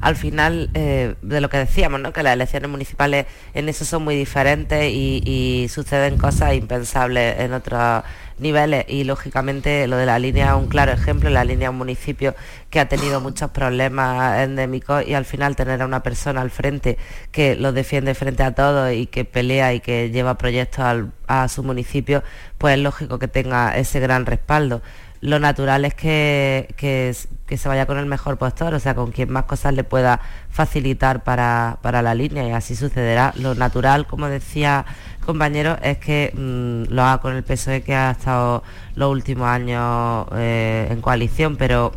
al 0.00 0.16
final 0.16 0.70
eh, 0.74 1.14
de 1.22 1.40
lo 1.40 1.48
que 1.48 1.58
decíamos, 1.58 2.00
¿no? 2.00 2.12
que 2.12 2.22
las 2.22 2.34
elecciones 2.34 2.70
municipales 2.70 3.26
en 3.54 3.68
eso 3.68 3.84
son 3.84 4.02
muy 4.04 4.16
diferentes 4.16 4.90
y, 4.92 5.66
suceden 5.70 6.16
cosas 6.18 6.54
impensables 6.54 7.38
en 7.38 7.52
otros 7.52 8.02
niveles 8.38 8.86
y 8.88 9.04
lógicamente 9.04 9.86
lo 9.86 9.96
de 9.96 10.06
la 10.06 10.18
línea 10.18 10.48
es 10.48 10.54
un 10.54 10.68
claro 10.68 10.92
ejemplo, 10.92 11.28
la 11.28 11.44
línea 11.44 11.68
es 11.68 11.70
un 11.70 11.78
municipio 11.78 12.34
que 12.70 12.80
ha 12.80 12.88
tenido 12.88 13.20
muchos 13.20 13.50
problemas 13.50 14.40
endémicos 14.40 15.06
y 15.06 15.14
al 15.14 15.26
final 15.26 15.56
tener 15.56 15.82
a 15.82 15.86
una 15.86 16.02
persona 16.02 16.40
al 16.40 16.50
frente 16.50 16.96
que 17.30 17.54
lo 17.56 17.72
defiende 17.72 18.14
frente 18.14 18.42
a 18.42 18.54
todos 18.54 18.92
y 18.92 19.06
que 19.06 19.24
pelea 19.24 19.74
y 19.74 19.80
que 19.80 20.10
lleva 20.10 20.38
proyectos 20.38 21.10
a 21.28 21.48
su 21.48 21.62
municipio, 21.62 22.24
pues 22.58 22.76
es 22.76 22.82
lógico 22.82 23.18
que 23.18 23.28
tenga 23.28 23.76
ese 23.76 24.00
gran 24.00 24.26
respaldo 24.26 24.80
lo 25.20 25.38
natural 25.38 25.84
es 25.84 25.94
que, 25.94 26.74
que, 26.76 27.14
se 27.56 27.68
vaya 27.68 27.84
con 27.86 27.98
el 27.98 28.06
mejor 28.06 28.38
postor, 28.38 28.74
o 28.74 28.80
sea, 28.80 28.94
con 28.94 29.10
quien 29.12 29.30
más 29.30 29.44
cosas 29.44 29.74
le 29.74 29.84
pueda 29.84 30.20
facilitar 30.50 31.22
para, 31.22 31.78
la 31.82 32.14
línea 32.14 32.46
y 32.48 32.52
así 32.52 32.74
sucederá. 32.74 33.32
Lo 33.36 33.54
natural, 33.54 34.06
como 34.06 34.28
decía 34.28 34.86
compañero, 35.24 35.76
es 35.82 35.98
que 35.98 36.32
mm, 36.34 36.92
lo 36.92 37.02
haga 37.02 37.20
con 37.20 37.36
el 37.36 37.42
PSOE 37.42 37.82
que 37.82 37.94
ha 37.94 38.12
estado 38.12 38.62
los 38.94 39.10
últimos 39.10 39.46
años 39.48 40.26
eh, 40.36 40.88
en 40.90 41.00
coalición, 41.00 41.56
pero 41.56 41.92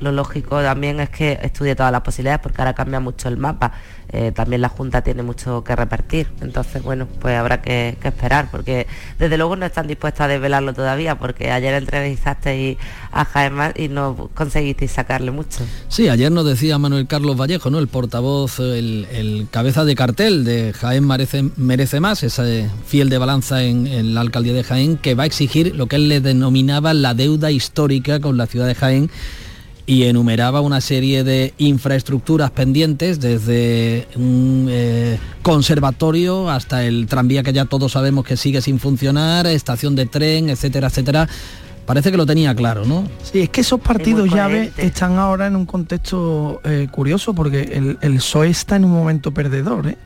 lo 0.00 0.12
lógico 0.12 0.60
también 0.62 1.00
es 1.00 1.10
que 1.10 1.38
estudie 1.42 1.74
todas 1.74 1.92
las 1.92 2.00
posibilidades 2.00 2.40
porque 2.40 2.60
ahora 2.62 2.74
cambia 2.74 3.00
mucho 3.00 3.28
el 3.28 3.36
mapa. 3.36 3.72
Eh, 4.12 4.32
también 4.32 4.60
la 4.60 4.68
Junta 4.68 5.02
tiene 5.02 5.22
mucho 5.22 5.62
que 5.62 5.76
repartir. 5.76 6.26
Entonces, 6.40 6.82
bueno, 6.82 7.06
pues 7.20 7.36
habrá 7.36 7.62
que, 7.62 7.96
esperar 8.02 8.48
porque 8.50 8.88
desde 9.18 9.36
luego 9.36 9.54
no 9.54 9.66
están 9.66 9.86
dispuestas 9.86 10.24
a 10.24 10.28
desvelarlo 10.28 10.74
todavía 10.74 11.16
porque 11.16 11.52
ayer 11.52 11.74
entrevistaste 11.74 12.76
a 13.12 13.24
Jaime 13.24 13.72
y 13.76 13.88
no 13.88 14.28
conseguisteis 14.34 14.90
sacarle 14.90 15.30
mucho. 15.30 15.64
Sí, 15.88 16.08
ayer 16.08 16.32
nos 16.32 16.44
decía 16.44 16.76
Manuel 16.78 17.06
Carlos 17.06 17.36
Vallejo, 17.36 17.70
¿no? 17.70 17.78
el 17.78 17.86
portavoz, 17.86 18.58
el, 18.58 19.46
cabeza 19.52 19.84
de 19.84 19.94
cartel 19.94 20.44
de 20.44 20.72
Jaén 20.72 21.06
merece, 21.06 21.44
merece 21.56 22.00
más, 22.00 22.24
esa 22.24 22.44
fiel 22.86 23.10
de 23.10 23.18
balanza 23.18 23.62
en, 23.62 23.86
en 23.86 24.14
la 24.14 24.22
alcaldía 24.22 24.54
de 24.54 24.64
Jaén, 24.64 24.96
que 24.96 25.14
va 25.14 25.22
a 25.22 25.26
exigir 25.26 25.76
lo 25.76 25.86
que 25.86 25.96
él 25.96 26.08
le 26.08 26.20
denominaba 26.20 26.94
la 26.94 27.14
deuda 27.14 27.52
histórica 27.52 28.18
con 28.18 28.36
la 28.36 28.46
ciudad 28.46 28.66
de 28.66 28.74
Jaén 28.74 29.10
y 29.90 30.04
enumeraba 30.04 30.60
una 30.60 30.80
serie 30.80 31.24
de 31.24 31.52
infraestructuras 31.58 32.52
pendientes, 32.52 33.18
desde 33.18 34.06
un 34.14 34.68
eh, 34.70 35.18
conservatorio 35.42 36.48
hasta 36.48 36.84
el 36.84 37.08
tranvía 37.08 37.42
que 37.42 37.52
ya 37.52 37.64
todos 37.64 37.90
sabemos 37.90 38.24
que 38.24 38.36
sigue 38.36 38.60
sin 38.60 38.78
funcionar, 38.78 39.48
estación 39.48 39.96
de 39.96 40.06
tren, 40.06 40.48
etcétera, 40.48 40.86
etcétera. 40.86 41.28
Parece 41.86 42.12
que 42.12 42.16
lo 42.16 42.24
tenía 42.24 42.54
claro, 42.54 42.84
¿no? 42.84 43.02
Sí, 43.24 43.40
es 43.40 43.48
que 43.48 43.62
esos 43.62 43.80
partidos 43.80 44.32
llave 44.32 44.70
están 44.76 45.18
ahora 45.18 45.48
en 45.48 45.56
un 45.56 45.66
contexto 45.66 46.60
eh, 46.62 46.86
curioso 46.88 47.34
porque 47.34 47.62
el, 47.62 47.98
el, 48.00 48.18
PSOE 48.18 48.50
está 48.50 48.76
en 48.76 48.84
un 48.84 48.92
momento 48.92 49.34
perdedor. 49.34 49.88
¿eh? 49.88 49.96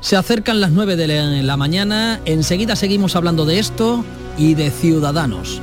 Se 0.00 0.16
acercan 0.16 0.60
las 0.60 0.72
9 0.72 0.96
de 0.96 1.42
la 1.44 1.56
mañana, 1.56 2.18
enseguida 2.24 2.74
seguimos 2.74 3.14
hablando 3.14 3.46
de 3.46 3.60
esto 3.60 4.04
y 4.36 4.54
de 4.54 4.72
Ciudadanos. 4.72 5.62